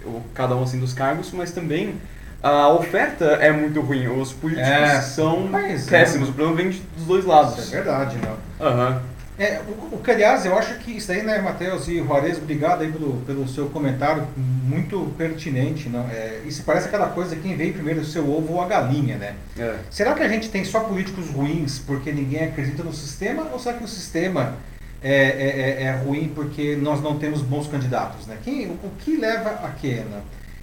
ou 0.04 0.24
cada 0.34 0.54
um, 0.54 0.62
assim, 0.62 0.78
dos 0.78 0.92
cargos, 0.92 1.32
mas 1.32 1.50
também 1.50 1.94
a 2.42 2.68
oferta 2.68 3.24
é 3.24 3.50
muito 3.50 3.80
ruim, 3.80 4.06
os 4.06 4.32
políticos 4.32 4.68
é, 4.68 5.00
são 5.00 5.48
é. 5.56 5.78
péssimos, 5.78 6.28
é. 6.28 6.30
o 6.30 6.34
problema 6.34 6.56
vem 6.56 6.68
dos 6.68 7.06
dois 7.06 7.24
lados. 7.24 7.58
Isso 7.58 7.74
é 7.74 7.82
verdade, 7.82 8.18
não. 8.18 8.66
Aham. 8.66 8.88
Uhum. 8.90 9.13
É, 9.36 9.60
o, 9.66 9.96
o, 9.96 10.00
que, 10.02 10.10
aliás, 10.12 10.46
eu 10.46 10.56
acho 10.56 10.78
que 10.78 10.92
isso 10.92 11.10
aí, 11.10 11.22
né, 11.22 11.40
Matheus 11.40 11.88
e 11.88 11.98
Juarez, 11.98 12.38
obrigado 12.38 12.82
aí 12.82 12.92
pelo, 12.92 13.20
pelo 13.22 13.48
seu 13.48 13.66
comentário, 13.66 14.26
muito 14.36 15.12
pertinente. 15.18 15.88
Não? 15.88 16.08
É, 16.08 16.42
isso 16.46 16.62
parece 16.64 16.86
aquela 16.86 17.08
coisa, 17.08 17.34
quem 17.34 17.56
veio 17.56 17.72
primeiro, 17.72 18.00
o 18.00 18.04
seu 18.04 18.28
ovo 18.30 18.54
ou 18.54 18.62
a 18.62 18.66
galinha, 18.66 19.16
né? 19.16 19.34
É. 19.58 19.76
Será 19.90 20.14
que 20.14 20.22
a 20.22 20.28
gente 20.28 20.48
tem 20.50 20.64
só 20.64 20.80
políticos 20.80 21.28
ruins 21.30 21.80
porque 21.80 22.12
ninguém 22.12 22.44
acredita 22.44 22.84
no 22.84 22.92
sistema, 22.92 23.48
ou 23.52 23.58
será 23.58 23.76
que 23.76 23.84
o 23.84 23.88
sistema 23.88 24.54
é, 25.02 25.12
é, 25.12 25.82
é, 25.82 25.82
é 25.82 25.90
ruim 25.92 26.30
porque 26.32 26.76
nós 26.76 27.02
não 27.02 27.18
temos 27.18 27.42
bons 27.42 27.66
candidatos, 27.66 28.26
né? 28.26 28.38
Quem, 28.44 28.66
o, 28.66 28.72
o 28.72 28.92
que 29.00 29.16
leva 29.16 29.50
a 29.50 29.70
quê, 29.70 30.02
né? 30.08 30.22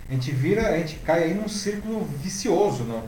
A 0.09 0.13
gente 0.13 0.31
vira, 0.31 0.69
a 0.69 0.77
gente 0.77 0.95
cai 1.05 1.23
aí 1.25 1.33
num 1.33 1.47
círculo 1.47 2.07
vicioso, 2.21 2.83
não? 2.83 3.03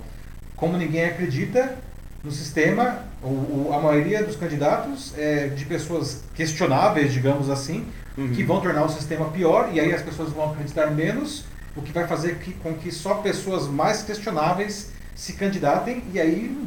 Como 0.55 0.77
ninguém 0.77 1.05
acredita, 1.05 1.77
no 2.23 2.31
sistema, 2.31 3.03
o, 3.21 3.27
o, 3.27 3.71
a 3.73 3.81
maioria 3.81 4.23
dos 4.23 4.37
candidatos 4.37 5.13
é 5.17 5.47
de 5.47 5.65
pessoas 5.65 6.23
questionáveis, 6.33 7.11
digamos 7.11 7.49
assim, 7.49 7.85
uhum. 8.17 8.31
que 8.31 8.43
vão 8.43 8.61
tornar 8.61 8.85
o 8.85 8.89
sistema 8.89 9.29
pior 9.29 9.69
e 9.73 9.79
aí 9.79 9.93
as 9.93 10.01
pessoas 10.01 10.31
vão 10.31 10.51
acreditar 10.51 10.89
menos, 10.89 11.43
o 11.75 11.81
que 11.81 11.91
vai 11.91 12.07
fazer 12.07 12.39
que, 12.39 12.53
com 12.53 12.73
que 12.75 12.91
só 12.91 13.15
pessoas 13.15 13.67
mais 13.67 14.03
questionáveis 14.03 14.91
se 15.13 15.33
candidatem 15.33 16.03
e 16.13 16.19
aí 16.19 16.57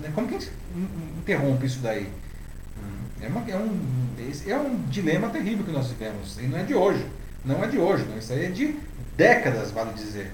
né, 0.00 0.10
como 0.14 0.28
que 0.28 0.36
a 0.36 0.38
gente 0.38 0.52
interrompe 1.18 1.66
isso 1.66 1.80
daí? 1.80 2.08
É, 3.20 3.26
uma, 3.26 3.50
é, 3.50 3.56
um, 3.56 3.80
é 4.46 4.56
um 4.56 4.76
dilema 4.88 5.28
terrível 5.28 5.64
que 5.64 5.72
nós 5.72 5.88
vivemos 5.88 6.38
e 6.38 6.42
não 6.42 6.58
é 6.58 6.62
de 6.62 6.74
hoje, 6.74 7.04
não 7.44 7.62
é 7.62 7.66
de 7.66 7.78
hoje, 7.78 8.06
não, 8.08 8.16
isso 8.16 8.32
aí 8.32 8.46
é 8.46 8.48
de 8.48 8.76
décadas, 9.16 9.72
vale 9.72 9.92
dizer. 9.92 10.30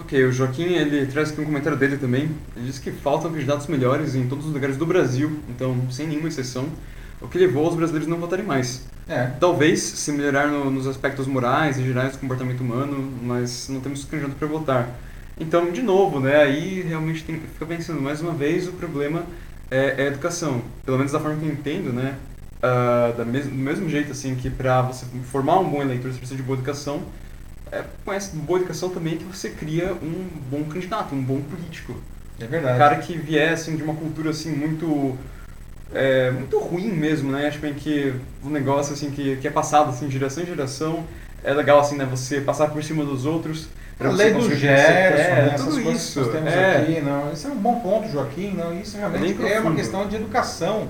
Ok, 0.00 0.24
o 0.24 0.32
Joaquim 0.32 0.72
ele 0.72 1.06
traz 1.06 1.30
aqui 1.30 1.42
um 1.42 1.44
comentário 1.44 1.76
dele 1.76 1.98
também. 1.98 2.30
Ele 2.56 2.66
diz 2.66 2.78
que 2.78 2.90
faltam 2.90 3.30
candidatos 3.30 3.66
melhores 3.66 4.14
em 4.14 4.26
todos 4.26 4.46
os 4.46 4.52
lugares 4.52 4.78
do 4.78 4.86
Brasil, 4.86 5.38
então 5.48 5.76
sem 5.90 6.06
nenhuma 6.06 6.28
exceção, 6.28 6.66
o 7.20 7.28
que 7.28 7.36
levou 7.36 7.68
os 7.68 7.76
brasileiros 7.76 8.08
não 8.08 8.16
votarem 8.16 8.44
mais. 8.44 8.86
É. 9.06 9.26
Talvez 9.38 9.80
se 9.80 10.10
melhorar 10.10 10.48
no, 10.48 10.70
nos 10.70 10.86
aspectos 10.86 11.26
morais 11.26 11.78
e 11.78 11.84
gerais 11.84 12.12
do 12.12 12.18
comportamento 12.18 12.60
humano, 12.60 13.12
mas 13.22 13.68
não 13.68 13.80
temos 13.80 14.04
candidato 14.04 14.36
para 14.36 14.48
votar. 14.48 14.88
Então, 15.38 15.70
de 15.70 15.82
novo, 15.82 16.18
né, 16.18 16.36
aí 16.36 16.80
realmente 16.80 17.22
tem, 17.22 17.38
fica 17.38 17.66
pensando 17.66 18.00
mais 18.00 18.22
uma 18.22 18.32
vez 18.32 18.68
o 18.68 18.72
problema 18.72 19.24
é, 19.70 19.96
é 19.98 20.02
a 20.04 20.06
educação. 20.06 20.62
Pelo 20.84 20.96
menos 20.96 21.12
da 21.12 21.20
forma 21.20 21.38
que 21.38 21.44
eu 21.44 21.52
entendo, 21.52 21.92
né, 21.92 22.16
uh, 22.56 23.16
da 23.16 23.24
mes 23.24 23.46
do 23.46 23.54
mesmo 23.54 23.88
jeito 23.88 24.12
assim 24.12 24.34
que 24.34 24.48
para 24.48 24.80
você 24.82 25.04
formar 25.24 25.58
um 25.58 25.68
bom 25.68 25.82
eleitor 25.82 26.10
você 26.10 26.18
precisa 26.18 26.36
de 26.36 26.42
boa 26.42 26.56
educação 26.56 27.02
é, 27.72 27.84
com 28.04 28.12
essa 28.12 28.36
boa 28.36 28.58
educação 28.58 28.90
também 28.90 29.16
que 29.16 29.24
você 29.24 29.50
cria 29.50 29.92
um 29.94 30.28
bom 30.50 30.64
candidato, 30.64 31.14
um 31.14 31.22
bom 31.22 31.40
político. 31.40 31.94
É 32.40 32.46
verdade. 32.46 32.74
Um 32.74 32.78
cara 32.78 32.96
que 32.96 33.16
viesse 33.16 33.70
assim, 33.70 33.76
de 33.76 33.82
uma 33.82 33.94
cultura 33.94 34.30
assim 34.30 34.50
muito 34.52 35.16
é, 35.92 36.30
muito 36.30 36.58
ruim 36.58 36.90
mesmo, 36.90 37.30
né? 37.30 37.46
Acho 37.46 37.58
bem 37.58 37.74
que 37.74 38.14
um 38.44 38.50
negócio 38.50 38.92
assim 38.92 39.10
que, 39.10 39.36
que 39.36 39.46
é 39.46 39.50
passado 39.50 39.90
assim, 39.90 40.06
de 40.06 40.12
geração 40.12 40.42
em 40.42 40.46
geração 40.46 41.04
é 41.42 41.52
legal 41.52 41.80
assim, 41.80 41.96
né? 41.96 42.06
Você 42.10 42.40
passar 42.40 42.68
por 42.70 42.82
cima 42.82 43.04
dos 43.04 43.26
outros. 43.26 43.68
A 43.98 44.08
lei 44.08 44.32
do 44.32 44.40
Gerson, 44.54 44.92
é, 44.92 45.10
né? 45.10 45.54
tudo 45.58 45.68
Essas 45.68 45.74
isso. 45.74 45.82
coisas 45.82 46.10
que 46.12 46.18
nós 46.20 46.32
temos 46.32 46.52
é. 46.54 46.76
aqui, 46.78 47.00
não. 47.02 47.32
Isso 47.32 47.46
é 47.46 47.50
um 47.50 47.56
bom 47.56 47.80
ponto, 47.80 48.10
Joaquim, 48.10 48.54
não. 48.56 48.78
Isso 48.80 48.96
realmente 48.96 49.34
Bem 49.34 49.52
é 49.52 49.60
uma 49.60 49.74
questão 49.74 50.08
de 50.08 50.16
educação, 50.16 50.88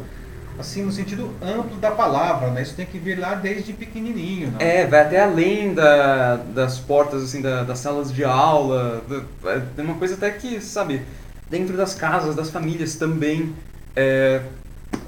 assim, 0.58 0.82
no 0.82 0.92
sentido 0.92 1.34
amplo 1.42 1.76
da 1.78 1.90
palavra, 1.90 2.50
né? 2.50 2.62
Isso 2.62 2.74
tem 2.74 2.86
que 2.86 2.98
vir 2.98 3.18
lá 3.18 3.34
desde 3.34 3.72
pequenininho, 3.72 4.50
não. 4.52 4.60
É, 4.60 4.86
vai 4.86 5.00
até 5.00 5.22
além 5.22 5.72
da, 5.74 6.36
das 6.36 6.78
portas, 6.78 7.22
assim, 7.22 7.40
da- 7.40 7.62
das 7.64 7.78
salas 7.78 8.12
de 8.12 8.24
aula. 8.24 9.02
é, 9.46 9.60
Tem 9.76 9.84
uma 9.84 9.94
coisa 9.94 10.14
até 10.14 10.30
que, 10.30 10.60
sabe, 10.60 11.02
dentro 11.48 11.76
das 11.76 11.94
casas, 11.94 12.34
das 12.34 12.50
famílias 12.50 12.94
também. 12.96 13.54
É, 13.96 14.42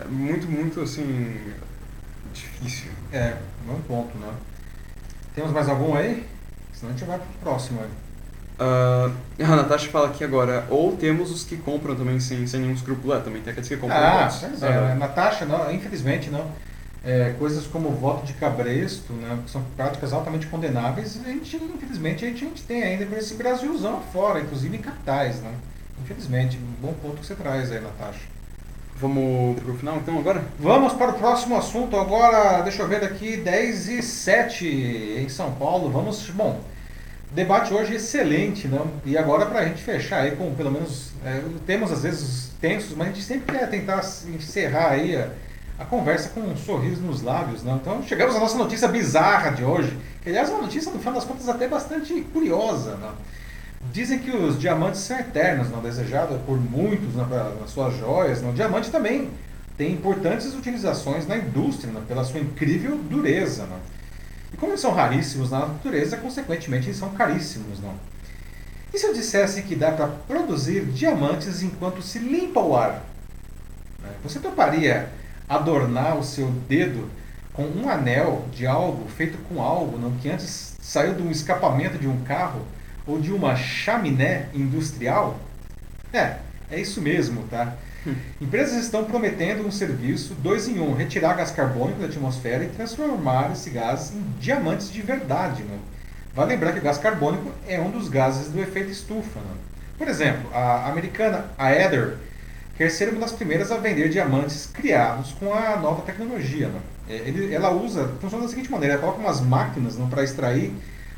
é 0.01 0.05
muito, 0.09 0.47
muito, 0.51 0.81
assim, 0.81 1.37
difícil. 2.33 2.91
É, 3.13 3.37
bom 3.67 3.81
ponto, 3.87 4.17
né? 4.19 4.33
Temos 5.35 5.51
mais 5.53 5.69
algum 5.69 5.95
aí? 5.97 6.27
Senão 6.73 6.93
a 6.93 6.97
gente 6.97 7.07
vai 7.07 7.19
pro 7.19 7.27
próximo 7.41 7.81
aí. 7.81 7.89
Ah, 8.63 9.11
a 9.41 9.57
Natasha 9.57 9.91
fala 9.91 10.09
aqui 10.09 10.23
agora, 10.23 10.65
ou 10.71 10.97
temos 10.97 11.33
os 11.33 11.43
que 11.43 11.57
compram 11.57 11.97
também 11.97 12.21
sem, 12.21 12.47
sem 12.47 12.61
nenhum 12.61 12.75
escrúpulo. 12.75 13.13
É, 13.13 13.21
também 13.21 13.43
tem 13.43 13.51
aqueles 13.51 13.69
que 13.69 13.77
compram. 13.77 13.99
Ah, 13.99 14.23
bots. 14.25 14.39
pois 14.41 14.63
é, 14.63 14.71
né? 14.71 14.95
Natasha, 14.95 15.45
não, 15.45 15.71
infelizmente 15.73 16.31
não. 16.31 16.47
É, 17.05 17.35
coisas 17.37 17.67
como 17.67 17.89
o 17.89 17.93
voto 17.93 18.25
de 18.25 18.33
cabresto, 18.35 19.13
né, 19.15 19.37
que 19.45 19.51
são 19.51 19.61
práticas 19.77 20.13
altamente 20.13 20.47
condenáveis, 20.47 21.19
a 21.25 21.29
gente, 21.29 21.57
infelizmente, 21.57 22.25
a 22.25 22.29
gente, 22.29 22.45
a 22.45 22.49
gente 22.49 22.63
tem 22.63 22.85
ainda 22.85 23.05
por 23.07 23.19
esse 23.19 23.35
Brasilzão 23.35 23.97
afora, 23.97 24.39
inclusive 24.39 24.77
em 24.77 24.81
capitais, 24.81 25.41
né? 25.41 25.51
Infelizmente, 26.01 26.57
um 26.59 26.87
bom 26.87 26.93
ponto 27.03 27.17
que 27.17 27.27
você 27.27 27.35
traz 27.35 27.73
aí, 27.73 27.81
Natasha. 27.81 28.21
Vamos 28.95 29.61
pro 29.61 29.75
final 29.75 29.97
então 29.97 30.17
agora? 30.17 30.45
Vamos 30.61 30.93
para 30.93 31.11
o 31.11 31.15
próximo 31.15 31.57
assunto 31.57 31.97
agora, 31.97 32.63
deixa 32.63 32.83
eu 32.83 32.89
ver 32.89 33.01
daqui, 33.01 33.37
10 33.37 33.89
e 33.89 34.03
7 34.03 34.65
em 35.19 35.29
São 35.29 35.51
Paulo. 35.53 35.91
Vamos, 35.91 36.31
bom, 36.31 36.61
debate 37.35 37.73
hoje 37.73 37.95
excelente, 37.95 38.69
né? 38.69 38.81
E 39.05 39.17
agora 39.17 39.47
para 39.47 39.61
a 39.61 39.65
gente 39.65 39.83
fechar 39.83 40.23
aí 40.23 40.37
com 40.37 40.55
pelo 40.55 40.71
menos, 40.71 41.13
é, 41.25 41.43
temos 41.67 41.91
às 41.91 42.03
vezes 42.03 42.51
tensos, 42.61 42.97
mas 42.97 43.09
a 43.09 43.11
gente 43.11 43.25
sempre 43.25 43.57
quer 43.57 43.69
tentar 43.69 44.01
encerrar 44.35 44.91
aí 44.91 45.17
a, 45.17 45.29
a 45.79 45.85
conversa 45.85 46.29
com 46.31 46.41
um 46.41 46.57
sorriso 46.57 47.01
nos 47.03 47.23
lábios, 47.23 47.63
né? 47.63 47.79
Então 47.81 48.03
chegamos 48.03 48.37
à 48.37 48.41
nossa 48.41 48.57
notícia 48.59 48.87
bizarra 48.89 49.51
de 49.51 49.65
hoje, 49.65 49.97
que 50.23 50.29
aliás 50.29 50.49
é 50.49 50.53
uma 50.53 50.63
notícia 50.63 50.93
no 50.93 50.99
final 50.99 51.15
das 51.15 51.25
contas 51.25 51.49
até 51.49 51.67
bastante 51.67 52.21
curiosa, 52.33 52.97
né? 52.97 53.11
Dizem 53.91 54.19
que 54.19 54.31
os 54.31 54.61
diamantes 54.61 55.01
são 55.01 55.19
eternos, 55.19 55.69
não 55.71 55.81
desejados 55.81 56.41
por 56.43 56.57
muitos 56.57 57.15
né, 57.15 57.27
nas 57.61 57.71
suas 57.71 57.97
joias. 57.97 58.41
Né? 58.41 58.49
O 58.49 58.53
diamante 58.53 58.91
também 58.91 59.29
tem 59.77 59.93
importantes 59.93 60.55
utilizações 60.55 61.27
na 61.27 61.37
indústria, 61.37 61.93
né, 61.93 62.01
pela 62.07 62.23
sua 62.23 62.39
incrível 62.39 62.97
dureza. 62.97 63.65
Né? 63.65 63.77
E 64.53 64.57
como 64.57 64.73
eles 64.73 64.81
são 64.81 64.93
raríssimos 64.93 65.51
na 65.51 65.61
natureza, 65.61 66.17
consequentemente 66.17 66.87
eles 66.87 66.97
são 66.97 67.11
caríssimos. 67.11 67.81
Não? 67.81 67.95
E 68.93 68.99
se 68.99 69.07
eu 69.07 69.15
dissesse 69.15 69.63
que 69.63 69.75
dá 69.75 69.91
para 69.91 70.09
produzir 70.09 70.85
diamantes 70.87 71.63
enquanto 71.63 72.03
se 72.03 72.19
limpa 72.19 72.61
o 72.61 72.77
ar? 72.77 73.03
Né? 74.03 74.11
Você 74.23 74.39
toparia 74.39 75.09
adornar 75.49 76.19
o 76.19 76.25
seu 76.25 76.49
dedo 76.69 77.11
com 77.53 77.65
um 77.65 77.89
anel 77.89 78.47
de 78.53 78.67
algo 78.67 79.09
feito 79.09 79.39
com 79.49 79.61
algo 79.61 79.99
não, 79.99 80.13
que 80.13 80.29
antes 80.29 80.77
saiu 80.81 81.15
de 81.15 81.23
um 81.23 81.31
escapamento 81.31 81.99
de 81.99 82.09
um 82.09 82.23
carro 82.23 82.63
ou 83.07 83.21
de 83.21 83.33
uma 83.33 83.57
chaminé 83.57 84.49
industrial? 84.55 85.39
É, 86.13 86.37
é 86.71 86.81
isso 86.81 87.01
mesmo, 87.01 87.45
tá? 87.49 87.75
Empresas 88.41 88.83
estão 88.83 89.05
prometendo 89.05 89.67
um 89.67 89.71
serviço 89.71 90.35
dois 90.35 90.67
em 90.69 90.81
um, 90.81 90.95
retirar 90.95 91.35
gás 91.35 91.51
carbônico 91.51 92.01
da 92.01 92.07
atmosfera 92.07 92.65
e 92.65 92.69
transformar 92.69 93.53
esse 93.53 93.71
gás 93.71 94.13
em 94.13 94.23
diamantes 94.41 94.91
de 94.91 95.01
verdade. 95.03 95.63
Né? 95.63 95.79
Vale 96.35 96.53
lembrar 96.55 96.73
que 96.73 96.79
o 96.79 96.83
gás 96.83 96.99
carbônico 96.99 97.51
é 97.69 97.81
um 97.81 97.91
dos 97.91 98.09
gases 98.09 98.49
do 98.51 98.61
efeito 98.61 98.91
estufa. 98.91 99.39
Né? 99.41 99.55
Por 99.99 100.09
exemplo, 100.09 100.51
a 100.53 100.89
americana 100.89 101.47
Aether 101.57 102.17
quer 102.77 102.91
ser 102.91 103.11
uma 103.11 103.21
das 103.21 103.33
primeiras 103.33 103.71
a 103.71 103.77
vender 103.77 104.09
diamantes 104.09 104.69
criados 104.73 105.33
com 105.33 105.53
a 105.55 105.77
nova 105.77 106.03
tecnologia. 106.03 106.69
Né? 106.69 106.81
É, 107.09 107.15
ele- 107.17 107.55
ela 107.55 107.71
usa, 107.71 108.11
funciona 108.21 108.45
da 108.45 108.49
seguinte 108.51 108.71
maneira, 108.71 108.95
ela 108.95 109.03
coloca 109.03 109.21
umas 109.21 109.41
máquinas 109.41 109.97
né, 109.97 110.07
para 110.11 110.25
extrair 110.25 110.73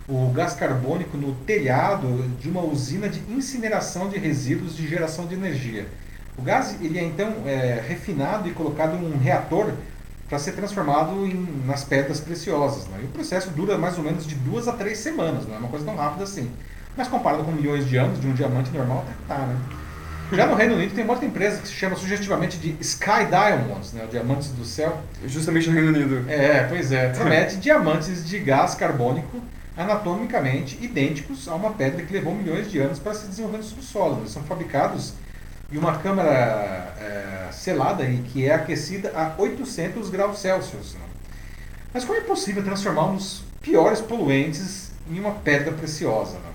o 0.07 0.31
gás 0.33 0.53
carbônico 0.53 1.17
no 1.17 1.35
telhado 1.47 2.29
de 2.39 2.51
uma 2.51 2.63
usina 2.63 3.09
de 3.09 3.21
incineração 3.33 4.09
de 4.11 4.19
resíduos 4.19 4.77
de 4.77 4.87
geração 4.87 5.27
de 5.27 5.35
energia. 5.35 5.87
O 6.37 6.43
gás 6.43 6.77
ele 6.81 6.99
é 6.99 7.05
então 7.05 7.33
é, 7.47 7.83
refinado 7.87 8.49
e 8.49 8.53
colocado 8.53 8.97
em 8.97 9.13
um 9.13 9.19
reator 9.19 9.73
para 10.29 10.39
ser 10.39 10.53
transformado 10.53 11.27
em, 11.27 11.63
nas 11.67 11.85
pedras 11.85 12.21
preciosas. 12.21 12.87
Né? 12.89 12.99
E 13.03 13.05
o 13.05 13.09
processo 13.09 13.51
dura 13.51 13.79
mais 13.79 13.97
ou 13.99 14.05
menos 14.05 14.27
de 14.27 14.35
duas 14.35 14.67
a 14.67 14.73
três 14.73 14.99
semanas, 14.99 15.47
não 15.47 15.55
é 15.55 15.59
uma 15.59 15.69
coisa 15.69 15.85
tão 15.85 15.97
rápida 15.97 16.25
assim. 16.25 16.51
Mas 16.97 17.09
comparado 17.09 17.45
com 17.45 17.53
milhões 17.53 17.87
de 17.89 17.97
anos 17.97 18.21
de 18.21 18.27
um 18.27 18.33
diamante 18.33 18.71
normal, 18.71 19.05
até 19.27 19.35
tá, 19.35 19.47
né? 19.47 19.57
Já 20.33 20.47
no 20.47 20.55
Reino 20.55 20.75
Unido 20.75 20.95
tem 20.95 21.05
uma 21.05 21.13
outra 21.13 21.29
empresa 21.29 21.61
que 21.61 21.69
se 21.69 21.75
chama 21.75 21.95
sugestivamente 21.97 22.57
de 22.57 22.75
Sky 22.81 23.27
Diamonds, 23.29 23.93
né? 23.93 24.07
diamantes 24.11 24.49
do 24.49 24.65
céu, 24.65 24.99
Justamente 25.27 25.69
no 25.69 25.75
Reino 25.75 25.91
Unido. 25.91 26.25
é, 26.29 26.65
pois 26.65 26.91
é. 26.91 27.11
Promete 27.11 27.57
diamantes 27.57 28.25
de 28.25 28.39
gás 28.39 28.75
carbônico 28.75 29.41
anatomicamente 29.77 30.79
idênticos 30.81 31.47
a 31.49 31.55
uma 31.55 31.71
pedra 31.73 32.03
que 32.03 32.13
levou 32.13 32.35
milhões 32.35 32.71
de 32.71 32.79
anos 32.79 32.99
para 32.99 33.13
se 33.15 33.27
desenvolver 33.27 33.59
no 33.59 33.65
subsolo. 33.65 34.21
Eles 34.21 34.31
são 34.31 34.43
fabricados 34.45 35.13
em 35.75 35.79
uma 35.79 35.99
câmara 35.99 36.95
é, 37.01 37.49
selada 37.51 38.05
e 38.05 38.19
que 38.19 38.47
é 38.47 38.55
aquecida 38.55 39.11
a 39.15 39.35
800 39.37 40.09
graus 40.09 40.39
Celsius. 40.39 40.95
né? 40.95 41.01
Mas 41.93 42.05
como 42.05 42.17
é 42.17 42.23
possível 42.23 42.63
transformar 42.63 43.09
dos 43.13 43.43
piores 43.61 44.01
poluentes 44.01 44.93
em 45.11 45.19
uma 45.19 45.33
pedra 45.33 45.73
preciosa? 45.73 46.35
né? 46.35 46.51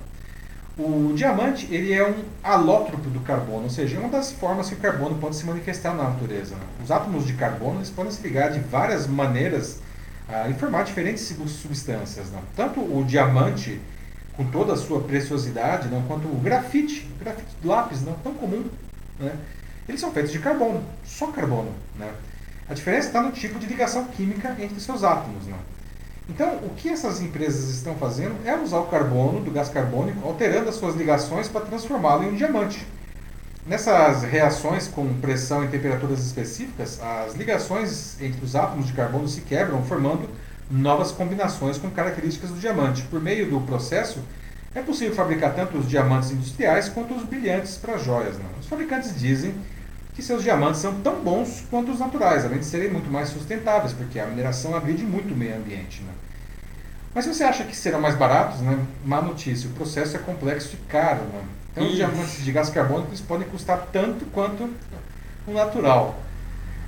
O 0.78 1.12
diamante 1.14 1.68
ele 1.70 1.92
é 1.92 2.08
um 2.08 2.24
alótropo 2.42 3.10
do 3.10 3.20
carbono, 3.20 3.64
ou 3.64 3.70
seja, 3.70 3.98
é 3.98 4.00
uma 4.00 4.08
das 4.08 4.32
formas 4.32 4.70
que 4.70 4.76
o 4.76 4.78
carbono 4.78 5.16
pode 5.20 5.36
se 5.36 5.46
manifestar 5.46 5.94
na 5.94 6.04
natureza. 6.06 6.56
né? 6.56 6.62
Os 6.82 6.90
átomos 6.90 7.28
de 7.28 7.34
carbono 7.34 7.80
eles 7.80 7.90
podem 7.90 8.12
se 8.14 8.22
ligar 8.22 8.52
de 8.52 8.60
várias 8.62 9.06
maneiras 9.06 9.82
ah, 10.30 10.48
e 10.48 10.54
formar 10.54 10.84
diferentes 10.84 11.24
sub- 11.24 11.50
substâncias. 11.50 12.28
né? 12.30 12.40
Tanto 12.56 12.80
o 12.80 13.04
diamante, 13.06 13.82
com 14.38 14.46
toda 14.46 14.72
a 14.72 14.78
sua 14.78 15.02
preciosidade, 15.02 15.90
não, 15.90 16.02
quanto 16.04 16.30
o 16.30 16.36
grafite, 16.42 17.06
grafite 17.20 17.50
do 17.62 17.68
lápis, 17.68 18.02
não 18.02 18.14
tão 18.14 18.34
comum, 18.34 18.64
né? 19.20 19.36
eles 19.88 20.00
são 20.00 20.12
feitos 20.12 20.32
de 20.32 20.40
carbono, 20.40 20.84
só 21.04 21.28
carbono. 21.28 21.74
Né? 21.98 22.12
A 22.70 22.74
diferença 22.74 23.08
está 23.08 23.22
no 23.22 23.32
tipo 23.32 23.60
de 23.60 23.66
ligação 23.66 24.06
química 24.06 24.56
entre 24.60 24.80
seus 24.80 25.04
átomos. 25.04 25.46
Né? 25.46 25.58
Então, 26.30 26.58
o 26.58 26.70
que 26.76 26.90
essas 26.90 27.22
empresas 27.22 27.70
estão 27.70 27.96
fazendo 27.96 28.36
é 28.46 28.56
usar 28.56 28.80
o 28.80 28.86
carbono 28.86 29.42
do 29.42 29.50
gás 29.50 29.70
carbônico, 29.70 30.28
alterando 30.28 30.70
as 30.70 30.76
suas 30.76 30.96
ligações 30.96 31.48
para 31.48 31.62
transformá-lo 31.62 32.24
em 32.24 32.30
um 32.30 32.36
diamante. 32.36 32.86
Nessas 33.66 34.24
reações 34.24 34.88
com 34.88 35.12
pressão 35.20 35.66
e 35.66 35.68
temperaturas 35.68 36.26
específicas, 36.26 37.00
as 37.02 37.36
ligações 37.36 38.20
entre 38.22 38.44
os 38.44 38.56
átomos 38.56 38.88
de 38.88 38.94
carbono 38.94 39.28
se 39.28 39.42
quebram, 39.42 39.84
formando 39.84 40.30
novas 40.70 41.12
combinações 41.12 41.78
com 41.78 41.90
características 41.90 42.52
do 42.52 42.60
diamante. 42.60 43.02
Por 43.04 43.20
meio 43.20 43.50
do 43.50 43.60
processo, 43.62 44.20
é 44.76 44.82
possível 44.82 45.16
fabricar 45.16 45.56
tanto 45.56 45.78
os 45.78 45.88
diamantes 45.88 46.32
industriais 46.32 46.90
quanto 46.90 47.14
os 47.14 47.24
brilhantes 47.24 47.78
para 47.78 47.98
joias. 47.98 48.38
né? 48.38 48.46
Os 48.60 48.68
fabricantes 48.68 49.18
dizem 49.18 49.54
que 50.14 50.22
seus 50.22 50.44
diamantes 50.44 50.82
são 50.82 51.00
tão 51.02 51.22
bons 51.24 51.64
quanto 51.70 51.92
os 51.92 52.00
naturais, 52.00 52.46
além 52.46 52.60
de 52.60 52.66
serem 52.66 52.92
muito 52.92 53.10
mais 53.10 53.30
sustentáveis, 53.30 53.94
porque 53.94 54.20
a 54.20 54.26
mineração 54.26 54.76
agride 54.76 55.04
muito 55.04 55.34
o 55.34 55.38
meio 55.38 55.56
ambiente. 55.56 56.02
Né? 56.02 56.12
Mas 57.16 57.26
se 57.26 57.34
você 57.34 57.44
acha 57.44 57.64
que 57.64 57.76
serão 57.76 58.00
mais 58.00 58.16
baratos, 58.16 58.60
né? 58.62 58.78
má 59.04 59.22
notícia, 59.22 59.70
o 59.70 59.74
processo 59.74 60.16
é 60.16 60.20
complexo 60.20 60.76
e 60.76 60.78
caro. 60.92 61.22
Né? 61.22 61.42
Então 61.72 61.86
os 61.86 61.94
Ih. 61.94 61.96
diamantes 61.96 62.44
de 62.44 62.52
gás 62.52 62.70
carbônico 62.70 63.12
podem 63.28 63.48
custar 63.48 63.88
tanto 63.92 64.26
quanto 64.26 64.70
o 65.48 65.52
natural. 65.54 66.20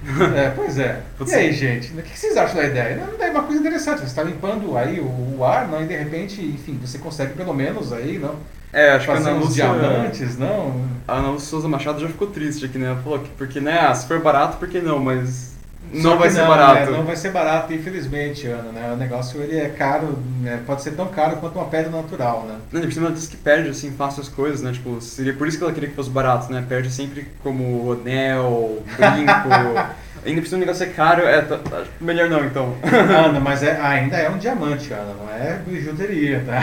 É, 0.36 0.49
pois 0.49 0.80
é. 0.80 1.02
Putz. 1.18 1.32
E 1.32 1.36
aí, 1.36 1.54
gente, 1.54 1.93
o 1.93 2.02
que 2.02 2.18
vocês 2.18 2.36
acham 2.36 2.56
da 2.56 2.66
ideia? 2.66 2.95
Não, 2.95 3.26
É 3.26 3.30
uma 3.30 3.43
coisa 3.43 3.60
interessante, 3.60 3.99
você 3.99 4.06
está 4.06 4.24
limpando 4.24 4.76
aí 4.78 4.99
o, 4.99 5.38
o 5.38 5.45
ar, 5.45 5.68
não, 5.68 5.82
e 5.82 5.86
de 5.86 5.95
repente, 5.95 6.41
enfim, 6.41 6.80
você 6.82 6.97
consegue 6.97 7.34
pelo 7.34 7.54
menos 7.54 7.93
aí, 7.93 8.18
não? 8.18 8.36
É, 8.74 8.91
acho 8.91 9.06
que 9.06 9.12
a 9.12 9.16
Fazer 9.16 9.30
Ana 9.30 9.39
uns 9.39 9.45
Lúcia, 9.45 9.64
diamantes, 9.66 10.38
não? 10.38 10.86
a 11.08 11.18
Ana 11.18 11.30
Lúcia 11.30 11.49
Souza 11.49 11.68
Machado 11.68 11.99
já 11.99 12.08
ficou 12.08 12.28
triste 12.28 12.66
aqui, 12.66 12.78
né? 12.78 12.97
Falou 13.04 13.20
que, 13.20 13.30
porque, 13.32 13.60
né, 13.60 13.80
ah, 13.80 13.93
for 13.93 14.20
barato, 14.22 14.58
por 14.58 14.68
que 14.68 14.80
não? 14.80 14.97
Mas 14.97 15.52
não 15.94 16.18
vai 16.18 16.30
ser 16.30 16.42
não, 16.42 16.48
barato. 16.48 16.92
né? 16.92 16.98
Não 16.98 17.04
vai 17.06 17.16
ser 17.16 17.32
barato, 17.32 17.74
infelizmente, 17.74 18.48
Ana, 18.48 18.72
né? 18.72 18.92
O 18.94 18.98
negócio 18.98 19.42
ele 19.42 19.58
é 19.60 19.70
caro, 19.70 20.18
né? 20.42 20.62
pode 20.66 20.82
ser 20.82 20.92
tão 20.92 21.08
caro 21.08 21.38
quanto 21.38 21.56
uma 21.58 21.66
pedra 21.66 21.92
natural, 21.92 22.46
né? 22.48 22.56
Não, 22.72 22.82
por 22.82 22.92
cima 22.94 23.08
ela 23.08 23.16
disse 23.16 23.28
que 23.30 23.38
perde, 23.38 23.70
assim, 23.70 23.92
fácil 23.92 24.22
as 24.22 24.30
coisas, 24.30 24.62
né? 24.62 24.72
Tipo, 24.72 25.00
seria 25.02 25.34
por 25.34 25.48
isso 25.48 25.58
que 25.58 25.64
ela 25.64 25.74
queria 25.74 25.89
que 25.89 25.96
fosse 25.96 26.10
barato, 26.10 26.52
né? 26.52 26.64
Perde 26.68 26.89
sempre 26.92 27.28
como 27.44 27.92
anel, 27.94 28.82
brinco. 28.98 29.92
Ainda 30.24 30.39
cima 30.48 30.62
o 30.62 30.66
negócio 30.66 30.84
é 30.84 30.89
caro, 30.89 31.24
é, 31.24 31.42
tá- 31.42 31.58
tá- 31.58 31.84
melhor 32.00 32.30
não, 32.30 32.46
então. 32.46 32.76
Ana, 32.86 33.39
mas 33.39 33.64
é- 33.64 33.82
ainda 33.82 34.18
é 34.18 34.30
um 34.30 34.38
diamante, 34.38 34.94
Ana, 34.94 35.16
não 35.16 35.28
é 35.34 35.58
bijuteria, 35.66 36.44
tá? 36.46 36.62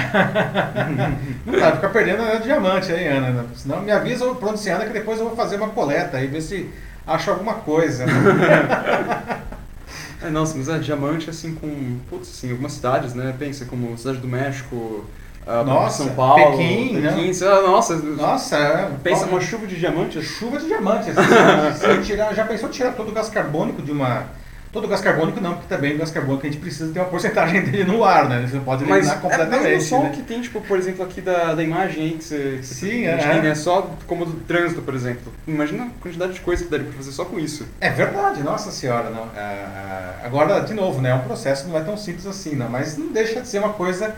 não 1.45 1.53
dá 1.59 1.66
pra 1.66 1.72
ficar 1.76 1.89
perdendo 1.89 2.22
anel 2.22 2.37
de 2.39 2.45
diamante 2.45 2.93
aí, 2.93 3.09
Ana. 3.09 3.31
né? 3.31 3.45
Senão 3.57 3.81
me 3.83 3.91
avisa 3.91 4.24
Ana, 4.70 4.87
que 4.87 4.93
depois 4.93 5.18
eu 5.18 5.26
vou 5.26 5.35
fazer 5.37 5.57
uma 5.57 5.70
coleta 5.70 6.18
aí, 6.18 6.29
ver 6.29 6.41
se 6.41 6.70
acho 7.09 7.30
alguma 7.30 7.54
coisa. 7.54 8.06
né? 8.06 8.12
É, 10.20 10.30
nossa, 10.30 10.56
mas 10.59 10.68
é 10.68 10.78
diamante 10.78 11.30
assim 11.30 11.54
com, 11.54 11.98
putz, 12.11 12.28
assim, 12.28 12.50
algumas 12.50 12.72
cidades, 12.72 13.14
né? 13.14 13.34
Pensa 13.38 13.64
como 13.66 13.96
Cidade 13.96 14.18
do 14.18 14.26
México, 14.26 15.04
uh, 15.46 15.64
Nossa, 15.64 16.04
São 16.04 16.14
Paulo, 16.14 16.56
Pequim, 16.59 16.94
né? 16.94 17.12
Pequim, 17.12 17.44
lá, 17.44 17.62
nossa, 17.62 17.94
Nossa, 17.96 18.56
é, 18.56 18.90
pensa 19.00 19.26
uma 19.26 19.40
chuva 19.40 19.66
de 19.66 19.76
diamantes. 19.78 20.24
chuva 20.24 20.59
de 20.59 20.66
diamantes. 20.66 21.16
assim, 21.16 21.94
se 22.02 22.02
tirar, 22.02 22.34
já 22.34 22.44
pensou 22.44 22.68
tirar 22.68 22.92
todo 22.92 23.11
o 23.11 23.12
gás 23.12 23.28
carbônico 23.28 23.80
de 23.80 23.92
uma. 23.92 24.26
Todo 24.71 24.85
o 24.85 24.89
gás 24.89 25.01
carbônico 25.01 25.41
não, 25.41 25.55
porque 25.55 25.66
também 25.66 25.95
o 25.95 25.99
gás 25.99 26.11
carbônico 26.11 26.47
a 26.47 26.51
gente 26.51 26.61
precisa 26.61 26.93
ter 26.93 27.01
uma 27.01 27.09
porcentagem 27.09 27.62
dele 27.64 27.85
no 27.85 28.05
ar, 28.05 28.29
né? 28.29 28.47
Você 28.47 28.57
não 28.57 28.64
pode 28.64 28.85
Mas 28.85 29.07
eliminar 29.07 29.16
é 29.16 29.21
completamente. 29.21 29.62
mesmo 29.71 29.89
só 29.89 30.03
né? 30.03 30.09
o 30.11 30.12
que 30.12 30.23
tem, 30.23 30.41
tipo, 30.43 30.61
por 30.61 30.79
exemplo, 30.79 31.03
aqui 31.05 31.21
da, 31.23 31.55
da 31.55 31.62
imagem 31.62 32.03
aí 32.05 32.11
que 32.12 32.25
você, 32.25 32.57
que 32.61 32.66
Sim, 32.66 33.05
é. 33.07 33.16
tem, 33.16 33.43
né? 33.43 33.55
Só 33.55 33.91
como 34.07 34.27
do 34.27 34.33
trânsito, 34.41 34.83
por 34.83 34.95
exemplo. 34.95 35.33
Imagina 35.47 35.85
a 35.85 35.89
quantidade 36.03 36.35
de 36.35 36.41
coisa 36.41 36.64
que 36.64 36.71
daria 36.71 36.87
pra 36.87 36.97
fazer 36.97 37.12
só 37.12 37.25
com 37.25 37.39
isso. 37.39 37.66
É 37.81 37.89
verdade, 37.91 38.43
nossa 38.43 38.71
senhora. 38.71 39.09
Não. 39.09 39.25
Ah, 39.35 40.16
ah, 40.23 40.27
agora, 40.27 40.61
de 40.61 40.75
novo, 40.75 41.01
né, 41.01 41.11
é 41.11 41.14
um 41.14 41.21
processo 41.21 41.66
não 41.66 41.79
é 41.79 41.83
tão 41.83 41.97
simples 41.97 42.27
assim, 42.27 42.55
não, 42.55 42.69
mas 42.69 42.97
não 42.99 43.09
deixa 43.11 43.41
de 43.41 43.49
ser 43.49 43.61
uma 43.61 43.73
coisa 43.73 44.14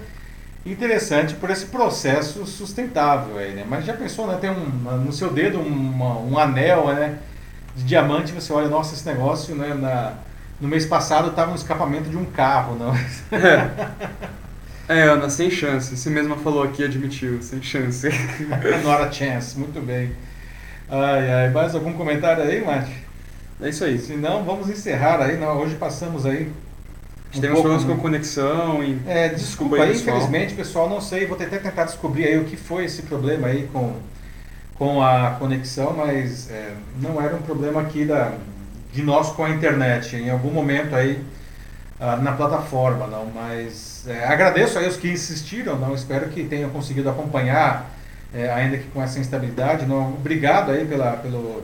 interessante 0.66 1.34
por 1.34 1.48
esse 1.50 1.66
processo 1.66 2.44
sustentável 2.46 3.38
aí, 3.38 3.52
né? 3.52 3.64
Mas 3.68 3.84
já 3.84 3.94
pensou, 3.94 4.26
né, 4.26 4.36
tem 4.40 4.50
um, 4.50 4.64
no 5.04 5.12
seu 5.12 5.32
dedo 5.32 5.58
uma- 5.60 6.18
um 6.18 6.38
anel, 6.38 6.88
né, 6.88 7.14
de 7.74 7.84
diamante, 7.84 8.32
você 8.32 8.52
olha, 8.52 8.68
nossa, 8.68 8.94
esse 8.94 9.06
negócio, 9.06 9.54
né, 9.54 9.72
na, 9.74 10.14
no 10.60 10.68
mês 10.68 10.84
passado 10.86 11.30
estava 11.30 11.50
no 11.50 11.56
escapamento 11.56 12.08
de 12.10 12.16
um 12.16 12.24
carro, 12.24 12.76
não? 12.76 12.92
É, 14.88 15.02
Ana, 15.04 15.30
sem 15.30 15.50
chance. 15.50 15.96
Você 15.96 16.10
mesma 16.10 16.36
falou 16.36 16.62
aqui, 16.64 16.82
admitiu, 16.84 17.40
sem 17.42 17.62
chance. 17.62 18.08
Not 18.82 19.02
a 19.04 19.12
chance, 19.12 19.56
muito 19.58 19.80
bem. 19.80 20.16
Ai, 20.88 21.30
ai, 21.32 21.50
mais 21.50 21.74
algum 21.74 21.92
comentário 21.92 22.42
aí, 22.42 22.64
Mate? 22.64 22.92
É 23.60 23.68
isso 23.68 23.84
aí. 23.84 23.98
Se 23.98 24.16
não, 24.16 24.44
vamos 24.44 24.68
encerrar 24.68 25.20
aí, 25.22 25.36
não, 25.38 25.58
hoje 25.60 25.76
passamos 25.76 26.26
aí 26.26 26.52
A 27.30 27.36
gente 27.36 27.46
um 27.46 27.52
pouco, 27.52 27.68
problemas 27.68 27.84
né? 27.84 27.94
com 27.94 28.00
conexão 28.00 28.82
e. 28.82 29.00
É, 29.06 29.28
Desculpa 29.28 29.76
desculpa 29.76 29.76
aí, 29.76 29.82
aí, 29.82 29.92
pessoal. 29.92 30.28
infelizmente, 30.28 30.54
pessoal, 30.54 30.88
não 30.88 31.00
sei, 31.00 31.26
vou 31.26 31.36
até 31.36 31.58
tentar 31.58 31.84
descobrir 31.84 32.26
aí 32.26 32.38
o 32.38 32.44
que 32.44 32.56
foi 32.56 32.84
esse 32.86 33.02
problema 33.02 33.48
aí 33.48 33.68
com, 33.72 33.94
com 34.74 35.02
a 35.02 35.32
conexão, 35.38 35.92
mas 35.96 36.50
é, 36.50 36.74
não 36.96 37.20
era 37.22 37.36
um 37.36 37.42
problema 37.42 37.80
aqui 37.82 38.04
da, 38.04 38.34
de 38.92 39.02
nós 39.02 39.30
com 39.30 39.44
a 39.44 39.50
internet, 39.50 40.16
em 40.16 40.30
algum 40.30 40.50
momento 40.50 40.94
aí 40.94 41.24
ah, 41.98 42.16
na 42.16 42.32
plataforma, 42.32 43.06
não, 43.06 43.26
mas 43.26 44.04
é, 44.08 44.24
agradeço 44.24 44.78
aí 44.78 44.88
os 44.88 44.96
que 44.96 45.08
insistiram, 45.08 45.78
não, 45.78 45.94
espero 45.94 46.28
que 46.28 46.44
tenham 46.44 46.70
conseguido 46.70 47.10
acompanhar, 47.10 47.90
é, 48.32 48.50
ainda 48.50 48.78
que 48.78 48.88
com 48.88 49.02
essa 49.02 49.18
instabilidade, 49.18 49.86
não, 49.86 50.14
obrigado 50.14 50.70
aí 50.70 50.86
pela, 50.86 51.12
pelo, 51.18 51.62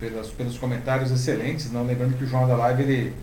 pelas, 0.00 0.28
pelos 0.28 0.56
comentários 0.56 1.10
excelentes, 1.10 1.70
não, 1.70 1.84
lembrando 1.84 2.16
que 2.16 2.24
o 2.24 2.26
Jornal 2.26 2.48
da 2.48 2.56
Live, 2.56 2.82
ele 2.82 3.14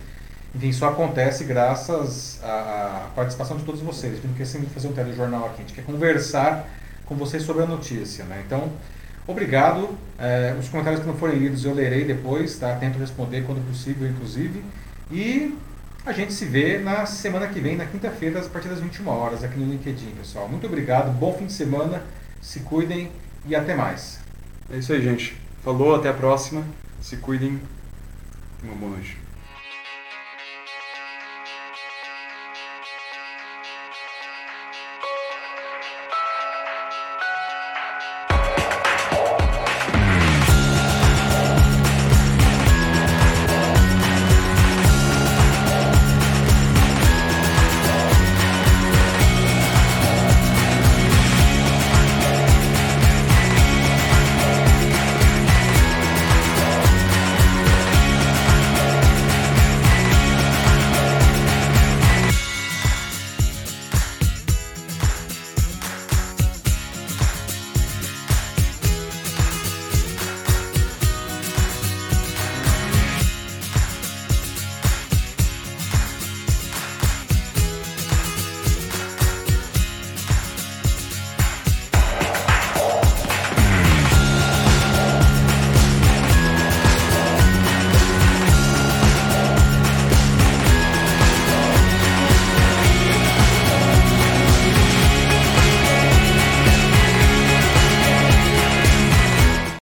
enfim, 0.53 0.71
só 0.71 0.89
acontece 0.89 1.45
graças 1.45 2.39
à 2.43 3.09
participação 3.15 3.57
de 3.57 3.63
todos 3.63 3.81
vocês. 3.81 4.11
A 4.11 4.15
gente 4.15 4.27
não 4.27 4.33
quer 4.33 4.45
sempre 4.45 4.67
fazer 4.67 4.87
um 4.89 4.93
telejornal 4.93 5.45
aqui, 5.45 5.55
a 5.57 5.61
gente 5.61 5.73
quer 5.73 5.85
conversar 5.85 6.67
com 7.05 7.15
vocês 7.15 7.43
sobre 7.43 7.63
a 7.63 7.65
notícia. 7.65 8.25
Né? 8.25 8.43
Então, 8.45 8.69
obrigado. 9.31 9.89
Eh, 10.19 10.55
os 10.59 10.69
comentários 10.69 11.01
que 11.01 11.07
não 11.07 11.15
forem 11.15 11.39
lidos 11.39 11.65
eu 11.65 11.73
lerei 11.73 12.05
depois, 12.05 12.57
tá? 12.57 12.75
tento 12.75 12.99
responder 12.99 13.43
quando 13.43 13.65
possível, 13.67 14.07
inclusive. 14.07 14.63
E 15.11 15.57
a 16.05 16.11
gente 16.11 16.33
se 16.33 16.45
vê 16.45 16.77
na 16.77 17.05
semana 17.05 17.47
que 17.47 17.59
vem, 17.59 17.75
na 17.75 17.85
quinta-feira, 17.85 18.39
a 18.39 18.49
partir 18.49 18.69
das 18.69 18.79
21 18.79 19.07
horas, 19.07 19.43
aqui 19.43 19.59
no 19.59 19.71
LinkedIn, 19.71 20.11
pessoal. 20.11 20.47
Muito 20.47 20.65
obrigado, 20.67 21.11
bom 21.11 21.33
fim 21.33 21.45
de 21.45 21.53
semana, 21.53 22.03
se 22.41 22.61
cuidem 22.61 23.11
e 23.45 23.55
até 23.55 23.75
mais. 23.75 24.19
É 24.71 24.77
isso 24.77 24.93
aí, 24.93 25.01
gente. 25.01 25.35
Falou, 25.63 25.95
até 25.95 26.09
a 26.09 26.13
próxima. 26.13 26.63
Se 27.01 27.17
cuidem. 27.17 27.59
Uma 28.63 28.75
boa 28.75 28.91
noite. 28.91 29.20